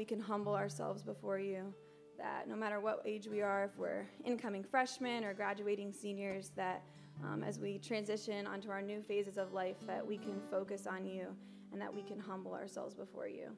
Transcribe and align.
we 0.00 0.04
can 0.06 0.18
humble 0.18 0.54
ourselves 0.54 1.02
before 1.02 1.38
you. 1.38 1.74
That 2.16 2.48
no 2.48 2.56
matter 2.56 2.80
what 2.80 3.02
age 3.04 3.28
we 3.28 3.42
are, 3.42 3.64
if 3.64 3.76
we're 3.76 4.06
incoming 4.24 4.64
freshmen 4.64 5.24
or 5.24 5.34
graduating 5.34 5.92
seniors, 5.92 6.52
that 6.56 6.82
um, 7.22 7.44
as 7.44 7.58
we 7.58 7.76
transition 7.76 8.46
onto 8.46 8.70
our 8.70 8.80
new 8.80 9.02
phases 9.02 9.36
of 9.36 9.52
life, 9.52 9.76
that 9.86 10.06
we 10.06 10.16
can 10.16 10.40
focus 10.50 10.86
on 10.86 11.04
you 11.04 11.26
and 11.70 11.78
that 11.82 11.94
we 11.94 12.02
can 12.02 12.18
humble 12.18 12.54
ourselves 12.54 12.94
before 12.94 13.28
you. 13.28 13.48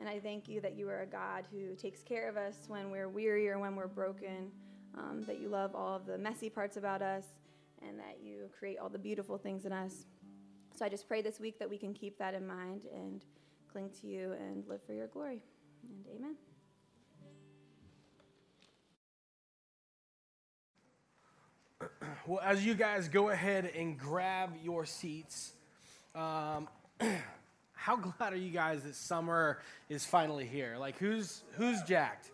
And 0.00 0.08
I 0.08 0.18
thank 0.18 0.48
you 0.48 0.60
that 0.60 0.76
you 0.76 0.88
are 0.88 1.02
a 1.02 1.06
God 1.06 1.46
who 1.52 1.76
takes 1.76 2.02
care 2.02 2.28
of 2.28 2.36
us 2.36 2.64
when 2.66 2.90
we're 2.90 3.08
weary 3.08 3.48
or 3.48 3.60
when 3.60 3.76
we're 3.76 3.86
broken, 3.86 4.50
um, 4.98 5.22
that 5.28 5.38
you 5.38 5.48
love 5.48 5.76
all 5.76 5.94
of 5.94 6.04
the 6.04 6.18
messy 6.18 6.50
parts 6.50 6.76
about 6.76 7.00
us, 7.00 7.26
and 7.80 7.96
that 7.96 8.18
you 8.20 8.50
create 8.58 8.78
all 8.80 8.88
the 8.88 8.98
beautiful 8.98 9.38
things 9.38 9.66
in 9.66 9.72
us. 9.72 10.06
So 10.76 10.84
I 10.84 10.88
just 10.88 11.06
pray 11.06 11.22
this 11.22 11.38
week 11.38 11.60
that 11.60 11.70
we 11.70 11.78
can 11.78 11.94
keep 11.94 12.18
that 12.18 12.34
in 12.34 12.44
mind 12.44 12.86
and 12.92 13.24
cling 13.70 13.90
to 14.00 14.08
you 14.08 14.32
and 14.32 14.66
live 14.66 14.82
for 14.84 14.94
your 14.94 15.06
glory. 15.06 15.42
And 15.82 16.06
amen. 16.16 16.36
Well, 22.26 22.40
as 22.44 22.64
you 22.64 22.74
guys 22.74 23.08
go 23.08 23.30
ahead 23.30 23.72
and 23.76 23.98
grab 23.98 24.50
your 24.62 24.86
seats, 24.86 25.54
um, 26.14 26.68
how 27.72 27.96
glad 27.96 28.32
are 28.32 28.36
you 28.36 28.50
guys 28.50 28.84
that 28.84 28.94
summer 28.94 29.58
is 29.88 30.04
finally 30.04 30.46
here? 30.46 30.76
Like, 30.78 30.98
who's 30.98 31.42
who's 31.56 31.82
jacked? 31.82 32.30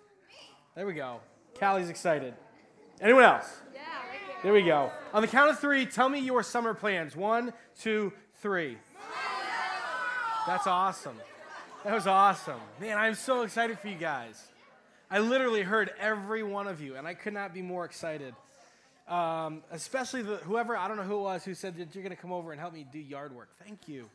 There 0.75 0.87
we 0.87 0.93
go. 0.93 1.21
Callie's 1.59 1.89
excited. 1.89 2.35
Anyone 3.01 3.25
else? 3.25 3.47
Yeah. 3.73 3.81
Right 3.81 4.43
there 4.43 4.53
we 4.53 4.63
go. 4.63 4.93
On 5.15 5.23
the 5.23 5.29
count 5.29 5.51
of 5.51 5.59
three, 5.59 5.87
tell 5.87 6.09
me 6.09 6.21
your 6.21 6.43
summer 6.43 6.75
plans. 6.75 7.17
One, 7.17 7.53
two, 7.81 8.13
three. 8.43 8.77
That's 10.47 10.67
awesome. 10.67 11.17
That 11.85 11.95
was 11.95 12.09
awesome. 12.09 12.61
Man, 12.81 12.99
I'm 12.99 13.15
so 13.15 13.43
excited 13.43 13.79
for 13.79 13.87
you 13.87 13.95
guys. 13.95 14.43
I 15.09 15.21
literally 15.21 15.63
heard 15.63 15.93
every 16.01 16.43
one 16.43 16.67
of 16.67 16.81
you, 16.81 16.97
and 16.97 17.07
I 17.07 17.15
could 17.15 17.33
not 17.33 17.55
be 17.55 17.63
more 17.63 17.85
excited. 17.85 18.35
Um, 19.07 19.63
especially 19.71 20.23
the, 20.23 20.37
whoever, 20.39 20.77
I 20.77 20.89
don't 20.89 20.97
know 20.97 21.05
who 21.05 21.15
it 21.15 21.23
was, 21.23 21.45
who 21.45 21.55
said 21.55 21.77
that 21.79 21.95
you're 21.95 22.03
going 22.03 22.15
to 22.15 22.21
come 22.21 22.33
over 22.33 22.51
and 22.51 22.61
help 22.61 22.75
me 22.75 22.85
do 22.93 22.99
yard 22.99 23.35
work. 23.35 23.49
Thank 23.65 23.87
you. 23.87 24.11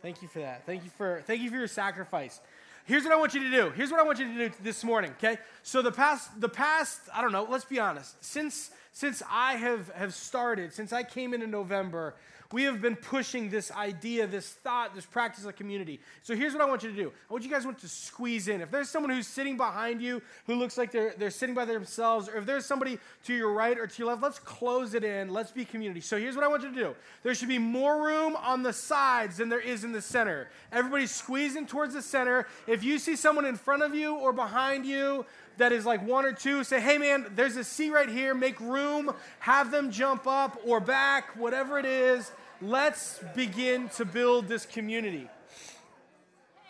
Thank 0.00 0.22
you 0.22 0.28
for 0.28 0.38
that. 0.38 0.64
Thank 0.64 0.84
you 0.84 0.90
for, 0.96 1.22
thank 1.26 1.42
you 1.42 1.50
for 1.50 1.56
your 1.56 1.68
sacrifice. 1.68 2.40
Here's 2.86 3.04
what 3.04 3.12
I 3.12 3.16
want 3.16 3.34
you 3.34 3.44
to 3.44 3.50
do. 3.50 3.70
Here's 3.70 3.90
what 3.90 4.00
I 4.00 4.04
want 4.04 4.18
you 4.18 4.26
to 4.26 4.48
do 4.48 4.54
this 4.62 4.82
morning, 4.82 5.10
okay? 5.18 5.36
So 5.62 5.82
the 5.82 5.92
past, 5.92 6.40
the 6.40 6.48
past, 6.48 6.98
I 7.14 7.20
don't 7.20 7.30
know, 7.30 7.46
let's 7.48 7.66
be 7.66 7.78
honest. 7.78 8.24
Since, 8.24 8.70
since 8.90 9.22
I 9.30 9.56
have, 9.56 9.90
have 9.90 10.14
started, 10.14 10.72
since 10.72 10.94
I 10.94 11.02
came 11.02 11.34
in 11.34 11.42
in 11.42 11.50
November, 11.50 12.14
we 12.52 12.64
have 12.64 12.80
been 12.80 12.96
pushing 12.96 13.48
this 13.50 13.70
idea, 13.72 14.26
this 14.26 14.48
thought, 14.48 14.94
this 14.94 15.06
practice 15.06 15.44
of 15.44 15.56
community. 15.56 16.00
So 16.22 16.34
here's 16.34 16.52
what 16.52 16.62
I 16.62 16.66
want 16.66 16.82
you 16.82 16.90
to 16.90 16.96
do. 16.96 17.12
I 17.28 17.32
want 17.32 17.44
you 17.44 17.50
guys 17.50 17.64
want 17.64 17.78
to 17.80 17.88
squeeze 17.88 18.48
in. 18.48 18.60
If 18.60 18.70
there's 18.70 18.88
someone 18.88 19.10
who's 19.10 19.26
sitting 19.26 19.56
behind 19.56 20.02
you 20.02 20.22
who 20.46 20.54
looks 20.54 20.76
like 20.76 20.92
they're, 20.92 21.14
they're 21.16 21.30
sitting 21.30 21.54
by 21.54 21.64
themselves, 21.64 22.28
or 22.28 22.36
if 22.36 22.46
there's 22.46 22.66
somebody 22.66 22.98
to 23.24 23.34
your 23.34 23.52
right 23.52 23.78
or 23.78 23.86
to 23.86 23.98
your 23.98 24.08
left, 24.08 24.22
let's 24.22 24.38
close 24.38 24.94
it 24.94 25.04
in. 25.04 25.32
Let's 25.32 25.50
be 25.50 25.64
community. 25.64 26.00
So 26.00 26.18
here's 26.18 26.34
what 26.34 26.44
I 26.44 26.48
want 26.48 26.62
you 26.62 26.70
to 26.70 26.74
do. 26.74 26.94
There 27.22 27.34
should 27.34 27.48
be 27.48 27.58
more 27.58 28.04
room 28.04 28.36
on 28.36 28.62
the 28.62 28.72
sides 28.72 29.38
than 29.38 29.48
there 29.48 29.60
is 29.60 29.84
in 29.84 29.92
the 29.92 30.02
center. 30.02 30.48
Everybody's 30.72 31.10
squeezing 31.10 31.66
towards 31.66 31.94
the 31.94 32.02
center. 32.02 32.46
If 32.66 32.84
you 32.84 32.98
see 32.98 33.16
someone 33.16 33.44
in 33.44 33.56
front 33.56 33.82
of 33.82 33.94
you 33.94 34.16
or 34.16 34.32
behind 34.32 34.86
you, 34.86 35.26
that 35.58 35.72
is 35.72 35.84
like 35.84 36.06
one 36.06 36.24
or 36.24 36.32
two, 36.32 36.64
say, 36.64 36.80
hey 36.80 36.96
man, 36.96 37.26
there's 37.34 37.56
a 37.56 37.64
seat 37.64 37.90
right 37.90 38.08
here, 38.08 38.34
make 38.34 38.58
room, 38.58 39.12
have 39.38 39.70
them 39.70 39.90
jump 39.90 40.26
up 40.26 40.58
or 40.64 40.80
back, 40.80 41.36
whatever 41.36 41.78
it 41.78 41.84
is 41.84 42.32
let's 42.62 43.20
begin 43.34 43.88
to 43.90 44.04
build 44.04 44.46
this 44.46 44.64
community. 44.64 45.28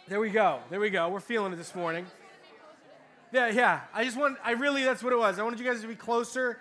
There 0.08 0.20
we 0.20 0.30
go. 0.30 0.60
There 0.70 0.80
we 0.80 0.90
go. 0.90 1.08
We're 1.08 1.20
feeling 1.20 1.52
it 1.52 1.56
this 1.56 1.74
morning. 1.74 2.06
Yeah, 3.30 3.48
yeah. 3.48 3.80
I 3.94 4.04
just 4.04 4.16
want, 4.16 4.38
I 4.42 4.52
really, 4.52 4.84
that's 4.84 5.02
what 5.02 5.12
it 5.12 5.18
was. 5.18 5.38
I 5.38 5.42
wanted 5.42 5.60
you 5.60 5.66
guys 5.66 5.80
to 5.82 5.86
be 5.86 5.94
closer 5.94 6.58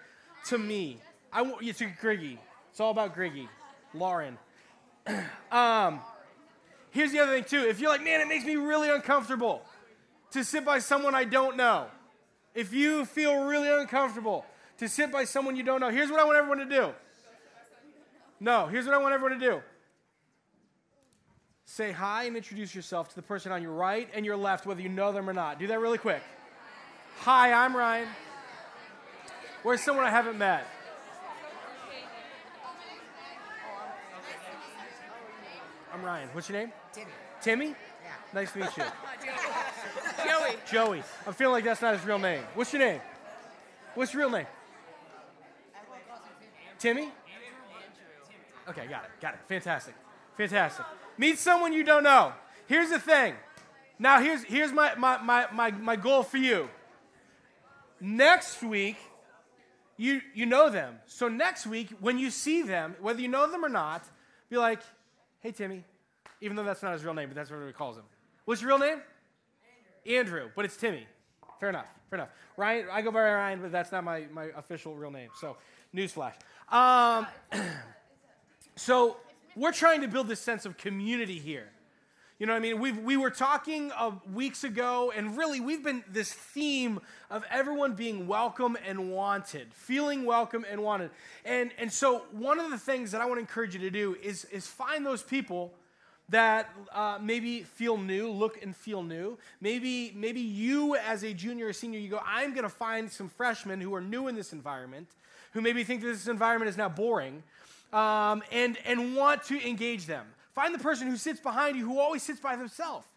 to 0.48 0.58
me. 0.58 1.02
I 1.32 1.42
want 1.42 1.64
you 1.64 1.74
to 1.74 1.86
Griggy. 1.86 2.38
It's 2.70 2.80
all 2.80 2.92
about 2.92 3.16
Griggy. 3.16 3.48
Lauren. 3.94 4.38
um, 5.52 6.02
here's 6.92 7.12
the 7.12 7.20
other 7.20 7.34
thing, 7.34 7.44
too. 7.46 7.68
If 7.68 7.80
you're 7.80 7.90
like, 7.90 8.04
man, 8.04 8.22
it 8.22 8.28
makes 8.28 8.46
me 8.46 8.56
really 8.56 8.90
uncomfortable 8.90 9.64
to 10.32 10.44
sit 10.44 10.66
by 10.66 10.80
someone 10.80 11.16
I 11.16 11.24
don't 11.24 11.58
know. 11.58 11.88
If 12.54 12.74
you 12.74 13.06
feel 13.06 13.46
really 13.46 13.70
uncomfortable 13.70 14.46
to 14.78 14.90
sit 14.90 15.12
by 15.12 15.24
someone 15.24 15.56
you 15.56 15.64
don't 15.64 15.80
know, 15.80 15.90
here's 15.90 16.10
what 16.10 16.20
I 16.20 16.26
want 16.26 16.38
everyone 16.38 16.60
to 16.60 16.66
do. 16.66 16.94
No, 18.42 18.66
here's 18.66 18.86
what 18.86 18.96
I 18.96 18.98
want 18.98 19.14
everyone 19.14 19.40
to 19.40 19.46
do 19.46 19.62
say 21.64 21.94
hi 21.94 22.24
and 22.26 22.36
introduce 22.36 22.76
yourself 22.76 23.08
to 23.08 23.16
the 23.16 23.22
person 23.22 23.50
on 23.54 23.62
your 23.62 23.72
right 23.72 24.10
and 24.14 24.26
your 24.26 24.36
left, 24.36 24.66
whether 24.66 24.82
you 24.82 24.90
know 24.90 25.14
them 25.14 25.30
or 25.30 25.34
not. 25.34 25.58
Do 25.58 25.68
that 25.68 25.80
really 25.80 25.98
quick. 25.98 26.22
Hi, 27.20 27.54
I'm 27.54 27.78
Ryan. 27.78 28.10
Where's 29.64 29.80
someone 29.80 30.06
I 30.06 30.10
haven't 30.10 30.38
met? 30.38 30.68
I'm 35.94 36.04
Ryan. 36.04 36.28
What's 36.34 36.50
your 36.50 36.60
name? 36.60 36.72
Timmy. 36.92 37.12
Timmy? 37.42 37.68
Yeah. 37.68 37.76
Nice 38.34 38.52
to 38.54 38.60
meet 38.60 38.76
you. 38.76 38.84
Joey. 40.26 40.56
Joey. 40.72 41.04
I'm 41.26 41.34
feeling 41.34 41.54
like 41.54 41.64
that's 41.64 41.82
not 41.82 41.96
his 41.96 42.06
real 42.06 42.20
name. 42.20 42.44
What's 42.56 42.74
your 42.74 42.82
name? 42.82 43.02
What's 43.96 44.14
your 44.14 44.24
real 44.24 44.32
name? 44.32 44.48
Timmy? 46.80 47.12
Okay, 48.72 48.88
got 48.88 49.04
it. 49.04 49.10
Got 49.22 49.34
it. 49.34 49.40
Fantastic. 49.48 49.96
Fantastic. 50.38 50.86
Meet 51.18 51.38
someone 51.40 51.74
you 51.74 51.84
don't 51.84 52.04
know. 52.04 52.32
Here's 52.68 52.90
the 52.90 53.00
thing. 53.00 53.36
Now, 54.00 54.22
here's, 54.22 54.44
here's 54.44 54.72
my, 54.72 54.96
my, 54.96 55.22
my, 55.22 55.48
my, 55.52 55.72
my 55.72 55.96
goal 55.98 56.24
for 56.24 56.38
you. 56.38 56.70
Next 58.00 58.64
week, 58.64 58.96
you, 59.98 60.22
you 60.34 60.46
know 60.46 60.70
them. 60.70 60.96
So 61.06 61.28
next 61.28 61.68
week, 61.68 61.90
when 62.00 62.18
you 62.18 62.32
see 62.32 62.62
them, 62.62 62.96
whether 63.02 63.22
you 63.22 63.28
know 63.28 63.52
them 63.52 63.66
or 63.66 63.70
not, 63.70 64.06
be 64.50 64.58
like, 64.58 64.80
hey, 65.42 65.52
Timmy. 65.52 65.84
Even 66.40 66.56
though 66.56 66.64
that's 66.64 66.82
not 66.82 66.94
his 66.94 67.04
real 67.04 67.14
name, 67.14 67.28
but 67.28 67.36
that's 67.36 67.52
what 67.52 67.60
he 67.68 67.74
calls 67.74 67.98
him. 67.98 68.06
What's 68.46 68.62
your 68.62 68.70
real 68.70 68.80
name? 68.80 69.02
Andrew. 70.06 70.18
Andrew, 70.18 70.52
but 70.56 70.66
it's 70.66 70.78
Timmy. 70.78 71.06
Fair 71.60 71.70
enough. 71.70 71.86
Fair 72.10 72.20
enough. 72.20 72.30
Ryan, 72.56 72.88
I 72.92 73.02
go 73.02 73.12
by 73.12 73.22
Ryan, 73.22 73.62
but 73.62 73.72
that's 73.72 73.92
not 73.92 74.04
my, 74.04 74.26
my 74.34 74.46
official 74.56 74.96
real 74.96 75.12
name. 75.12 75.30
So, 75.40 75.58
newsflash. 75.94 76.34
Um, 76.72 77.28
So 78.76 79.18
we're 79.56 79.74
trying 79.74 80.02
to 80.02 80.08
build 80.08 80.28
this 80.28 80.40
sense 80.40 80.66
of 80.66 80.78
community 80.78 81.40
here. 81.40 81.70
You 82.40 82.48
know 82.48 82.54
what 82.54 82.60
I 82.60 82.62
mean? 82.62 82.80
we 82.80 82.92
we 82.92 83.18
were 83.18 83.30
talking 83.30 83.92
uh, 83.92 84.14
weeks 84.34 84.64
ago, 84.64 85.14
and 85.16 85.38
really, 85.38 85.60
we've 85.60 85.84
been 85.84 86.04
this 86.12 86.34
theme 86.34 87.00
of 87.30 87.44
everyone 87.52 87.94
being 87.94 88.26
welcome 88.26 88.76
and 88.84 89.12
wanted, 89.12 89.72
feeling 89.76 90.26
welcome 90.26 90.66
and 90.68 90.82
wanted. 90.82 91.12
And, 91.46 91.70
and 91.78 91.94
so, 91.94 92.24
one 92.32 92.60
of 92.60 92.72
the 92.72 92.80
things 92.80 93.12
that 93.12 93.22
I 93.22 93.28
want 93.28 93.38
to 93.38 93.42
encourage 93.42 93.76
you 93.76 93.82
to 93.82 93.92
do 93.92 94.18
is, 94.24 94.46
is 94.46 94.66
find 94.66 95.06
those 95.06 95.22
people 95.22 95.72
that 96.30 96.74
uh, 96.94 97.20
maybe 97.22 97.62
feel 97.62 97.98
new, 97.98 98.32
look 98.32 98.64
and 98.64 98.76
feel 98.76 99.04
new. 99.04 99.38
Maybe, 99.60 100.12
maybe 100.16 100.42
you, 100.42 100.96
as 100.96 101.24
a 101.24 101.36
junior 101.36 101.68
or 101.68 101.74
senior, 101.74 102.00
you 102.00 102.10
go, 102.10 102.22
I'm 102.26 102.54
going 102.54 102.64
to 102.64 102.70
find 102.70 103.12
some 103.12 103.30
freshmen 103.30 103.82
who 103.82 103.94
are 103.94 104.02
new 104.02 104.28
in 104.28 104.36
this 104.36 104.52
environment, 104.52 105.10
who 105.52 105.62
maybe 105.62 105.84
think 105.84 106.02
that 106.02 106.08
this 106.08 106.28
environment 106.28 106.70
is 106.70 106.78
now 106.78 106.90
boring 106.90 107.44
um, 107.94 108.44
and, 108.52 108.78
and 108.86 109.16
want 109.16 109.44
to 109.46 109.68
engage 109.68 110.06
them. 110.06 110.26
Find 110.56 110.74
the 110.74 110.80
person 110.80 111.08
who 111.08 111.18
sits 111.18 111.40
behind 111.40 111.78
you 111.78 111.86
who 111.86 112.00
always 112.00 112.24
sits 112.24 112.40
by 112.40 112.56
themselves 112.56 113.08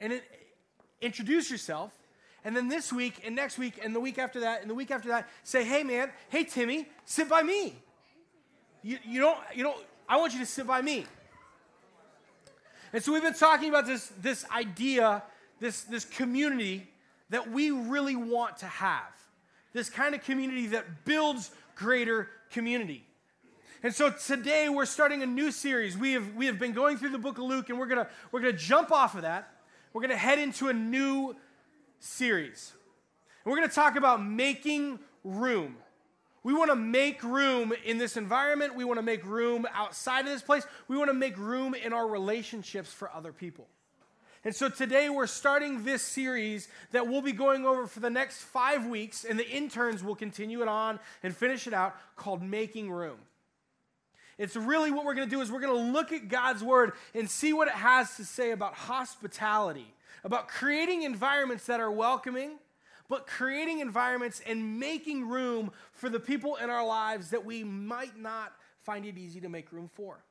and 0.00 0.12
it, 0.12 0.24
introduce 1.00 1.50
yourself. 1.50 1.92
And 2.44 2.56
then 2.56 2.68
this 2.68 2.92
week 2.92 3.22
and 3.24 3.34
next 3.34 3.58
week 3.58 3.80
and 3.82 3.94
the 3.94 4.00
week 4.00 4.18
after 4.18 4.40
that 4.40 4.60
and 4.60 4.70
the 4.70 4.74
week 4.74 4.90
after 4.90 5.08
that, 5.08 5.28
say, 5.42 5.64
hey 5.64 5.82
man, 5.82 6.10
hey 6.28 6.44
Timmy, 6.44 6.86
sit 7.04 7.28
by 7.28 7.42
me. 7.42 7.74
You, 8.82 8.98
you 9.04 9.20
don't, 9.20 9.38
you 9.54 9.62
don't, 9.62 9.78
I 10.08 10.18
want 10.18 10.34
you 10.34 10.40
to 10.40 10.46
sit 10.46 10.66
by 10.66 10.82
me. 10.82 11.06
And 12.92 13.02
so 13.02 13.12
we've 13.12 13.22
been 13.22 13.34
talking 13.34 13.70
about 13.70 13.86
this, 13.86 14.12
this 14.20 14.44
idea, 14.50 15.22
this, 15.58 15.82
this 15.82 16.04
community 16.04 16.86
that 17.30 17.50
we 17.50 17.70
really 17.70 18.14
want 18.14 18.58
to 18.58 18.66
have. 18.66 19.10
This 19.72 19.90
kind 19.90 20.14
of 20.14 20.22
community 20.22 20.68
that 20.68 21.04
builds 21.04 21.50
greater 21.74 22.28
community. 22.52 23.04
And 23.84 23.94
so 23.94 24.08
today 24.08 24.70
we're 24.70 24.86
starting 24.86 25.22
a 25.22 25.26
new 25.26 25.52
series. 25.52 25.94
We 25.94 26.12
have, 26.12 26.34
we 26.34 26.46
have 26.46 26.58
been 26.58 26.72
going 26.72 26.96
through 26.96 27.10
the 27.10 27.18
book 27.18 27.36
of 27.36 27.44
Luke, 27.44 27.68
and 27.68 27.78
we're 27.78 27.84
going 27.86 28.06
we're 28.32 28.40
gonna 28.40 28.54
jump 28.54 28.90
off 28.90 29.14
of 29.14 29.22
that. 29.22 29.54
We're 29.92 30.00
going 30.00 30.10
to 30.10 30.16
head 30.16 30.38
into 30.38 30.68
a 30.68 30.72
new 30.72 31.36
series. 32.00 32.72
And 33.44 33.50
we're 33.50 33.58
going 33.58 33.68
to 33.68 33.74
talk 33.74 33.96
about 33.96 34.24
making 34.24 34.98
room. 35.22 35.76
We 36.42 36.54
want 36.54 36.70
to 36.70 36.76
make 36.76 37.22
room 37.22 37.74
in 37.84 37.98
this 37.98 38.16
environment. 38.16 38.74
We 38.74 38.84
want 38.84 38.98
to 38.98 39.04
make 39.04 39.24
room 39.24 39.66
outside 39.72 40.20
of 40.20 40.32
this 40.32 40.42
place. 40.42 40.66
We 40.88 40.96
want 40.96 41.10
to 41.10 41.14
make 41.14 41.36
room 41.36 41.74
in 41.74 41.92
our 41.92 42.08
relationships 42.08 42.90
for 42.90 43.08
other 43.14 43.32
people. 43.32 43.66
And 44.44 44.54
so 44.54 44.70
today 44.70 45.10
we're 45.10 45.26
starting 45.26 45.84
this 45.84 46.00
series 46.00 46.68
that 46.92 47.06
we'll 47.06 47.22
be 47.22 47.32
going 47.32 47.66
over 47.66 47.86
for 47.86 48.00
the 48.00 48.10
next 48.10 48.38
five 48.38 48.86
weeks, 48.86 49.24
and 49.24 49.38
the 49.38 49.48
interns 49.48 50.02
will 50.02 50.16
continue 50.16 50.62
it 50.62 50.68
on 50.68 50.98
and 51.22 51.36
finish 51.36 51.66
it 51.66 51.74
out 51.74 51.94
called 52.16 52.42
Making 52.42 52.90
Room. 52.90 53.18
It's 54.38 54.56
really 54.56 54.90
what 54.90 55.04
we're 55.04 55.14
going 55.14 55.28
to 55.28 55.34
do 55.34 55.40
is 55.40 55.50
we're 55.50 55.60
going 55.60 55.76
to 55.76 55.92
look 55.92 56.12
at 56.12 56.28
God's 56.28 56.62
word 56.62 56.92
and 57.14 57.30
see 57.30 57.52
what 57.52 57.68
it 57.68 57.74
has 57.74 58.16
to 58.16 58.24
say 58.24 58.50
about 58.50 58.74
hospitality, 58.74 59.94
about 60.24 60.48
creating 60.48 61.02
environments 61.02 61.66
that 61.66 61.80
are 61.80 61.90
welcoming, 61.90 62.58
but 63.08 63.26
creating 63.26 63.80
environments 63.80 64.40
and 64.46 64.78
making 64.80 65.28
room 65.28 65.70
for 65.92 66.08
the 66.08 66.20
people 66.20 66.56
in 66.56 66.70
our 66.70 66.84
lives 66.84 67.30
that 67.30 67.44
we 67.44 67.62
might 67.62 68.18
not 68.18 68.52
find 68.82 69.06
it 69.06 69.16
easy 69.18 69.40
to 69.40 69.48
make 69.48 69.72
room 69.72 69.90
for. 69.92 70.24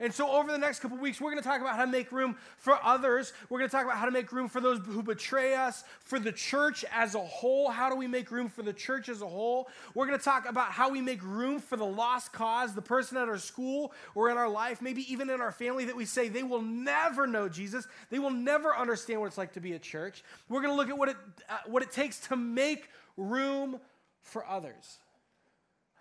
And 0.00 0.14
so, 0.14 0.30
over 0.30 0.52
the 0.52 0.58
next 0.58 0.78
couple 0.78 0.96
weeks, 0.96 1.20
we're 1.20 1.32
going 1.32 1.42
to 1.42 1.48
talk 1.48 1.60
about 1.60 1.74
how 1.74 1.84
to 1.84 1.90
make 1.90 2.12
room 2.12 2.36
for 2.58 2.78
others. 2.84 3.32
We're 3.48 3.58
going 3.58 3.68
to 3.68 3.76
talk 3.76 3.84
about 3.84 3.96
how 3.96 4.04
to 4.04 4.12
make 4.12 4.30
room 4.30 4.48
for 4.48 4.60
those 4.60 4.78
who 4.78 5.02
betray 5.02 5.54
us, 5.54 5.82
for 6.00 6.20
the 6.20 6.30
church 6.30 6.84
as 6.92 7.16
a 7.16 7.20
whole. 7.20 7.68
How 7.68 7.90
do 7.90 7.96
we 7.96 8.06
make 8.06 8.30
room 8.30 8.48
for 8.48 8.62
the 8.62 8.72
church 8.72 9.08
as 9.08 9.22
a 9.22 9.26
whole? 9.26 9.68
We're 9.94 10.06
going 10.06 10.16
to 10.16 10.24
talk 10.24 10.48
about 10.48 10.70
how 10.70 10.88
we 10.88 11.00
make 11.00 11.20
room 11.24 11.58
for 11.58 11.76
the 11.76 11.84
lost 11.84 12.32
cause, 12.32 12.76
the 12.76 12.82
person 12.82 13.16
at 13.16 13.28
our 13.28 13.38
school 13.38 13.92
or 14.14 14.30
in 14.30 14.36
our 14.36 14.48
life, 14.48 14.80
maybe 14.80 15.10
even 15.12 15.30
in 15.30 15.40
our 15.40 15.52
family 15.52 15.84
that 15.86 15.96
we 15.96 16.04
say 16.04 16.28
they 16.28 16.44
will 16.44 16.62
never 16.62 17.26
know 17.26 17.48
Jesus. 17.48 17.88
They 18.08 18.20
will 18.20 18.30
never 18.30 18.76
understand 18.76 19.20
what 19.20 19.26
it's 19.26 19.38
like 19.38 19.54
to 19.54 19.60
be 19.60 19.72
a 19.72 19.80
church. 19.80 20.22
We're 20.48 20.62
going 20.62 20.72
to 20.72 20.76
look 20.76 20.90
at 20.90 20.96
what 20.96 21.08
it, 21.08 21.16
uh, 21.48 21.58
what 21.66 21.82
it 21.82 21.90
takes 21.90 22.20
to 22.28 22.36
make 22.36 22.88
room 23.16 23.80
for 24.22 24.46
others 24.46 24.98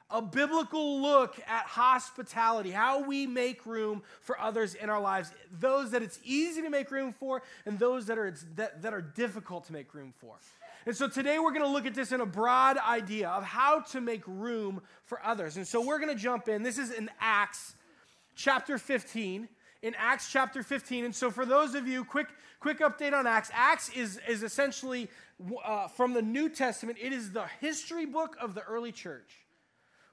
a 0.09 0.21
biblical 0.21 1.01
look 1.01 1.37
at 1.47 1.65
hospitality, 1.65 2.71
how 2.71 3.01
we 3.03 3.27
make 3.27 3.65
room 3.65 4.01
for 4.21 4.39
others 4.39 4.73
in 4.73 4.89
our 4.89 5.01
lives, 5.01 5.31
those 5.59 5.91
that 5.91 6.01
it's 6.01 6.19
easy 6.23 6.61
to 6.61 6.69
make 6.69 6.89
room 6.91 7.13
for 7.13 7.41
and 7.65 7.77
those 7.77 8.05
that 8.05 8.17
are, 8.17 8.33
that, 8.55 8.81
that 8.81 8.93
are 8.93 9.01
difficult 9.01 9.65
to 9.65 9.73
make 9.73 9.93
room 9.93 10.13
for. 10.17 10.35
And 10.85 10.95
so 10.95 11.09
today 11.09 11.37
we're 11.39 11.51
going 11.51 11.63
to 11.63 11.67
look 11.67 11.85
at 11.85 11.93
this 11.93 12.13
in 12.13 12.21
a 12.21 12.25
broad 12.25 12.77
idea 12.77 13.27
of 13.29 13.43
how 13.43 13.81
to 13.81 13.99
make 13.99 14.23
room 14.25 14.81
for 15.03 15.21
others. 15.25 15.57
And 15.57 15.67
so 15.67 15.85
we're 15.85 15.99
going 15.99 16.15
to 16.15 16.21
jump 16.21 16.47
in. 16.47 16.63
This 16.63 16.77
is 16.77 16.91
in 16.91 17.09
Acts 17.19 17.75
chapter 18.35 18.77
15. 18.77 19.49
In 19.81 19.95
Acts 19.97 20.31
chapter 20.31 20.63
15. 20.63 21.03
And 21.03 21.13
so 21.13 21.29
for 21.29 21.45
those 21.45 21.75
of 21.75 21.85
you, 21.85 22.05
quick, 22.05 22.27
quick 22.61 22.79
update 22.79 23.11
on 23.11 23.27
Acts. 23.27 23.51
Acts 23.53 23.89
is, 23.89 24.21
is 24.29 24.43
essentially 24.43 25.09
uh, 25.65 25.89
from 25.89 26.13
the 26.13 26.21
New 26.21 26.47
Testament, 26.47 26.97
it 27.01 27.11
is 27.11 27.33
the 27.33 27.45
history 27.59 28.05
book 28.05 28.37
of 28.39 28.55
the 28.55 28.63
early 28.63 28.93
church 28.93 29.46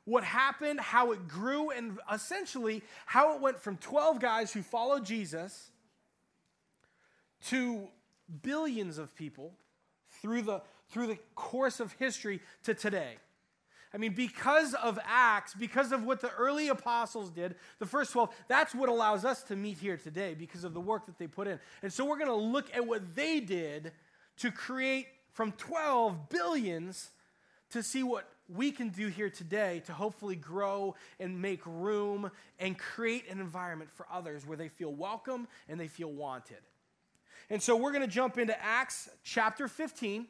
what 0.04 0.24
happened, 0.24 0.80
how 0.80 1.12
it 1.12 1.28
grew, 1.28 1.70
and 1.70 1.98
essentially 2.12 2.82
how 3.06 3.34
it 3.34 3.40
went 3.40 3.60
from 3.60 3.76
12 3.78 4.20
guys 4.20 4.52
who 4.52 4.62
followed 4.62 5.04
Jesus 5.04 5.70
to 7.46 7.88
billions 8.42 8.98
of 8.98 9.14
people 9.14 9.54
through 10.20 10.42
the, 10.42 10.62
through 10.90 11.06
the 11.06 11.18
course 11.34 11.80
of 11.80 11.92
history 11.92 12.40
to 12.64 12.74
today. 12.74 13.16
I 13.94 13.96
mean, 13.96 14.12
because 14.12 14.74
of 14.74 14.98
Acts, 15.06 15.54
because 15.54 15.92
of 15.92 16.02
what 16.04 16.20
the 16.20 16.30
early 16.32 16.68
apostles 16.68 17.30
did, 17.30 17.54
the 17.78 17.86
first 17.86 18.12
12, 18.12 18.34
that's 18.48 18.74
what 18.74 18.88
allows 18.88 19.24
us 19.24 19.44
to 19.44 19.56
meet 19.56 19.78
here 19.78 19.96
today 19.96 20.34
because 20.34 20.64
of 20.64 20.74
the 20.74 20.80
work 20.80 21.06
that 21.06 21.16
they 21.16 21.28
put 21.28 21.46
in. 21.46 21.60
And 21.80 21.92
so 21.92 22.04
we're 22.04 22.18
going 22.18 22.28
to 22.28 22.34
look 22.34 22.74
at 22.74 22.84
what 22.84 23.14
they 23.14 23.38
did 23.38 23.92
to 24.38 24.50
create 24.50 25.06
from 25.32 25.52
12 25.52 26.28
billions 26.28 27.10
to 27.70 27.84
see 27.84 28.02
what 28.02 28.28
we 28.48 28.70
can 28.70 28.90
do 28.90 29.08
here 29.08 29.30
today 29.30 29.82
to 29.86 29.92
hopefully 29.92 30.36
grow 30.36 30.94
and 31.18 31.40
make 31.40 31.60
room 31.64 32.30
and 32.58 32.78
create 32.78 33.30
an 33.30 33.40
environment 33.40 33.90
for 33.92 34.06
others 34.12 34.46
where 34.46 34.56
they 34.56 34.68
feel 34.68 34.92
welcome 34.92 35.48
and 35.68 35.80
they 35.80 35.88
feel 35.88 36.10
wanted. 36.10 36.58
And 37.50 37.62
so 37.62 37.76
we're 37.76 37.92
going 37.92 38.02
to 38.02 38.12
jump 38.12 38.38
into 38.38 38.60
Acts 38.62 39.08
chapter 39.22 39.68
15. 39.68 40.26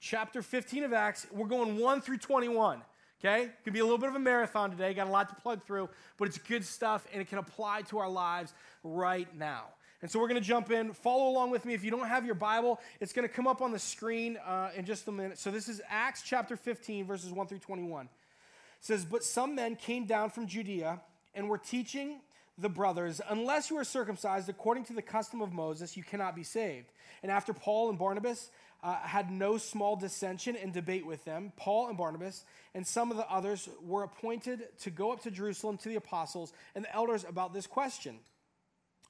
Chapter 0.00 0.42
15 0.42 0.84
of 0.84 0.92
Acts. 0.92 1.26
We're 1.32 1.46
going 1.46 1.78
1 1.78 2.00
through 2.00 2.18
21. 2.18 2.82
Okay? 3.20 3.48
Can 3.64 3.72
be 3.72 3.78
a 3.78 3.84
little 3.84 3.98
bit 3.98 4.10
of 4.10 4.16
a 4.16 4.20
marathon 4.20 4.70
today. 4.70 4.92
Got 4.92 5.06
a 5.06 5.10
lot 5.10 5.30
to 5.30 5.34
plug 5.36 5.64
through, 5.64 5.88
but 6.18 6.28
it's 6.28 6.38
good 6.38 6.64
stuff 6.64 7.06
and 7.12 7.22
it 7.22 7.28
can 7.28 7.38
apply 7.38 7.82
to 7.82 7.98
our 7.98 8.08
lives 8.08 8.52
right 8.82 9.34
now. 9.36 9.64
And 10.04 10.10
so 10.10 10.20
we're 10.20 10.28
going 10.28 10.38
to 10.38 10.46
jump 10.46 10.70
in. 10.70 10.92
Follow 10.92 11.30
along 11.30 11.48
with 11.48 11.64
me. 11.64 11.72
If 11.72 11.82
you 11.82 11.90
don't 11.90 12.06
have 12.06 12.26
your 12.26 12.34
Bible, 12.34 12.78
it's 13.00 13.14
going 13.14 13.26
to 13.26 13.34
come 13.34 13.46
up 13.46 13.62
on 13.62 13.72
the 13.72 13.78
screen 13.78 14.36
uh, 14.36 14.68
in 14.76 14.84
just 14.84 15.08
a 15.08 15.10
minute. 15.10 15.38
So 15.38 15.50
this 15.50 15.66
is 15.66 15.80
Acts 15.88 16.20
chapter 16.20 16.58
15, 16.58 17.06
verses 17.06 17.32
1 17.32 17.46
through 17.46 17.60
21. 17.60 18.04
It 18.04 18.10
says, 18.82 19.06
But 19.06 19.24
some 19.24 19.54
men 19.54 19.76
came 19.76 20.04
down 20.04 20.28
from 20.28 20.46
Judea 20.46 21.00
and 21.34 21.48
were 21.48 21.56
teaching 21.56 22.20
the 22.58 22.68
brothers, 22.68 23.22
Unless 23.30 23.70
you 23.70 23.78
are 23.78 23.84
circumcised 23.84 24.50
according 24.50 24.84
to 24.84 24.92
the 24.92 25.00
custom 25.00 25.40
of 25.40 25.54
Moses, 25.54 25.96
you 25.96 26.02
cannot 26.02 26.36
be 26.36 26.44
saved. 26.44 26.92
And 27.22 27.32
after 27.32 27.54
Paul 27.54 27.88
and 27.88 27.98
Barnabas 27.98 28.50
uh, 28.82 28.96
had 28.96 29.30
no 29.30 29.56
small 29.56 29.96
dissension 29.96 30.54
and 30.54 30.70
debate 30.70 31.06
with 31.06 31.24
them, 31.24 31.50
Paul 31.56 31.88
and 31.88 31.96
Barnabas 31.96 32.44
and 32.74 32.86
some 32.86 33.10
of 33.10 33.16
the 33.16 33.26
others 33.30 33.70
were 33.82 34.02
appointed 34.02 34.64
to 34.80 34.90
go 34.90 35.12
up 35.12 35.22
to 35.22 35.30
Jerusalem 35.30 35.78
to 35.78 35.88
the 35.88 35.96
apostles 35.96 36.52
and 36.74 36.84
the 36.84 36.94
elders 36.94 37.24
about 37.26 37.54
this 37.54 37.66
question. 37.66 38.18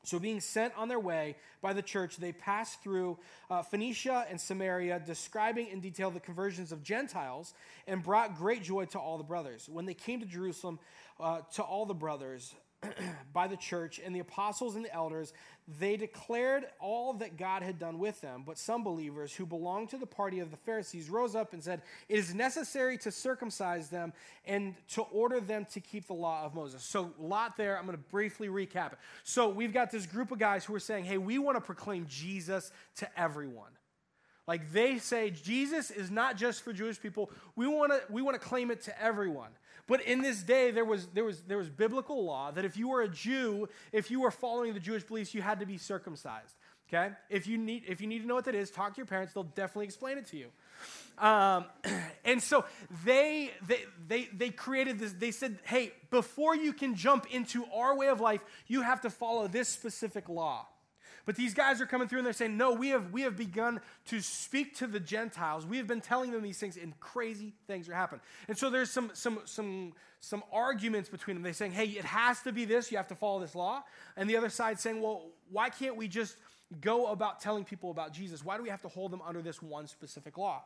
So, 0.04 0.18
being 0.18 0.40
sent 0.40 0.74
on 0.76 0.88
their 0.88 1.00
way 1.00 1.36
by 1.62 1.72
the 1.72 1.82
church, 1.82 2.16
they 2.18 2.32
passed 2.32 2.82
through 2.82 3.18
uh, 3.50 3.62
Phoenicia 3.62 4.26
and 4.30 4.40
Samaria, 4.40 5.02
describing 5.04 5.68
in 5.68 5.80
detail 5.80 6.10
the 6.10 6.20
conversions 6.20 6.72
of 6.72 6.82
Gentiles, 6.82 7.54
and 7.86 8.02
brought 8.02 8.36
great 8.36 8.62
joy 8.62 8.84
to 8.86 8.98
all 8.98 9.18
the 9.18 9.24
brothers. 9.24 9.68
When 9.68 9.86
they 9.86 9.94
came 9.94 10.20
to 10.20 10.26
Jerusalem, 10.26 10.78
uh, 11.18 11.40
to 11.54 11.62
all 11.62 11.86
the 11.86 11.94
brothers, 11.94 12.54
by 13.32 13.46
the 13.46 13.56
church 13.56 14.00
and 14.04 14.14
the 14.14 14.20
apostles 14.20 14.76
and 14.76 14.84
the 14.84 14.94
elders, 14.94 15.32
they 15.78 15.96
declared 15.96 16.64
all 16.80 17.14
that 17.14 17.36
God 17.36 17.62
had 17.62 17.78
done 17.78 17.98
with 17.98 18.20
them. 18.20 18.44
But 18.46 18.58
some 18.58 18.84
believers 18.84 19.34
who 19.34 19.46
belonged 19.46 19.90
to 19.90 19.96
the 19.96 20.06
party 20.06 20.40
of 20.40 20.50
the 20.50 20.56
Pharisees 20.56 21.08
rose 21.08 21.34
up 21.34 21.52
and 21.52 21.62
said, 21.62 21.82
It 22.08 22.18
is 22.18 22.34
necessary 22.34 22.98
to 22.98 23.10
circumcise 23.10 23.88
them 23.88 24.12
and 24.46 24.74
to 24.90 25.02
order 25.02 25.40
them 25.40 25.66
to 25.72 25.80
keep 25.80 26.06
the 26.06 26.14
law 26.14 26.44
of 26.44 26.54
Moses. 26.54 26.82
So, 26.82 27.12
a 27.18 27.22
lot 27.22 27.56
there. 27.56 27.78
I'm 27.78 27.86
going 27.86 27.96
to 27.96 28.04
briefly 28.10 28.48
recap 28.48 28.92
it. 28.92 28.98
So, 29.22 29.48
we've 29.48 29.72
got 29.72 29.90
this 29.90 30.06
group 30.06 30.30
of 30.30 30.38
guys 30.38 30.64
who 30.64 30.74
are 30.74 30.80
saying, 30.80 31.04
Hey, 31.04 31.18
we 31.18 31.38
want 31.38 31.56
to 31.56 31.62
proclaim 31.62 32.06
Jesus 32.08 32.70
to 32.96 33.20
everyone. 33.20 33.70
Like 34.46 34.72
they 34.72 34.98
say, 34.98 35.30
Jesus 35.30 35.90
is 35.90 36.10
not 36.10 36.36
just 36.36 36.62
for 36.62 36.72
Jewish 36.72 37.00
people. 37.00 37.30
We 37.56 37.66
want 37.66 37.92
to 37.92 38.02
we 38.12 38.20
want 38.20 38.40
to 38.40 38.46
claim 38.46 38.70
it 38.70 38.82
to 38.82 39.02
everyone. 39.02 39.50
But 39.86 40.02
in 40.02 40.22
this 40.22 40.42
day, 40.42 40.70
there 40.70 40.84
was, 40.84 41.06
there, 41.08 41.24
was, 41.24 41.42
there 41.42 41.58
was 41.58 41.68
biblical 41.68 42.24
law 42.24 42.50
that 42.52 42.64
if 42.64 42.76
you 42.76 42.88
were 42.88 43.02
a 43.02 43.08
Jew, 43.08 43.68
if 43.92 44.10
you 44.10 44.20
were 44.20 44.30
following 44.30 44.72
the 44.72 44.80
Jewish 44.80 45.02
beliefs, 45.02 45.34
you 45.34 45.42
had 45.42 45.60
to 45.60 45.66
be 45.66 45.76
circumcised. 45.76 46.54
Okay? 46.88 47.12
If 47.28 47.46
you 47.46 47.58
need, 47.58 47.84
if 47.86 48.00
you 48.00 48.06
need 48.06 48.20
to 48.20 48.26
know 48.26 48.34
what 48.34 48.44
that 48.46 48.54
is, 48.54 48.70
talk 48.70 48.94
to 48.94 48.98
your 48.98 49.06
parents. 49.06 49.34
They'll 49.34 49.44
definitely 49.44 49.86
explain 49.86 50.18
it 50.18 50.26
to 50.26 50.36
you. 50.36 50.48
Um, 51.18 51.66
and 52.24 52.42
so 52.42 52.64
they, 53.04 53.50
they, 53.66 53.84
they, 54.08 54.28
they 54.32 54.50
created 54.50 54.98
this, 54.98 55.12
they 55.12 55.30
said, 55.30 55.58
hey, 55.64 55.92
before 56.10 56.56
you 56.56 56.72
can 56.72 56.94
jump 56.94 57.26
into 57.30 57.64
our 57.74 57.96
way 57.96 58.08
of 58.08 58.20
life, 58.20 58.40
you 58.66 58.82
have 58.82 59.00
to 59.02 59.10
follow 59.10 59.48
this 59.48 59.68
specific 59.68 60.28
law. 60.28 60.66
But 61.26 61.36
these 61.36 61.54
guys 61.54 61.80
are 61.80 61.86
coming 61.86 62.08
through 62.08 62.18
and 62.18 62.26
they're 62.26 62.32
saying, 62.32 62.56
No, 62.56 62.72
we 62.72 62.88
have, 62.90 63.12
we 63.12 63.22
have 63.22 63.36
begun 63.36 63.80
to 64.06 64.20
speak 64.20 64.76
to 64.76 64.86
the 64.86 65.00
Gentiles. 65.00 65.66
We 65.66 65.78
have 65.78 65.86
been 65.86 66.00
telling 66.00 66.30
them 66.30 66.42
these 66.42 66.58
things, 66.58 66.76
and 66.76 66.98
crazy 67.00 67.52
things 67.66 67.88
are 67.88 67.94
happening. 67.94 68.20
And 68.48 68.56
so 68.56 68.70
there's 68.70 68.90
some, 68.90 69.10
some, 69.14 69.40
some, 69.44 69.92
some 70.20 70.42
arguments 70.52 71.08
between 71.08 71.36
them. 71.36 71.42
They're 71.42 71.52
saying, 71.52 71.72
Hey, 71.72 71.86
it 71.86 72.04
has 72.04 72.42
to 72.42 72.52
be 72.52 72.64
this. 72.64 72.90
You 72.90 72.96
have 72.98 73.08
to 73.08 73.14
follow 73.14 73.40
this 73.40 73.54
law. 73.54 73.82
And 74.16 74.28
the 74.28 74.36
other 74.36 74.50
side 74.50 74.78
saying, 74.78 75.00
Well, 75.00 75.30
why 75.50 75.70
can't 75.70 75.96
we 75.96 76.08
just 76.08 76.36
go 76.80 77.06
about 77.06 77.40
telling 77.40 77.64
people 77.64 77.90
about 77.90 78.12
Jesus? 78.12 78.44
Why 78.44 78.56
do 78.56 78.62
we 78.62 78.68
have 78.68 78.82
to 78.82 78.88
hold 78.88 79.10
them 79.10 79.22
under 79.26 79.42
this 79.42 79.62
one 79.62 79.86
specific 79.86 80.36
law? 80.38 80.62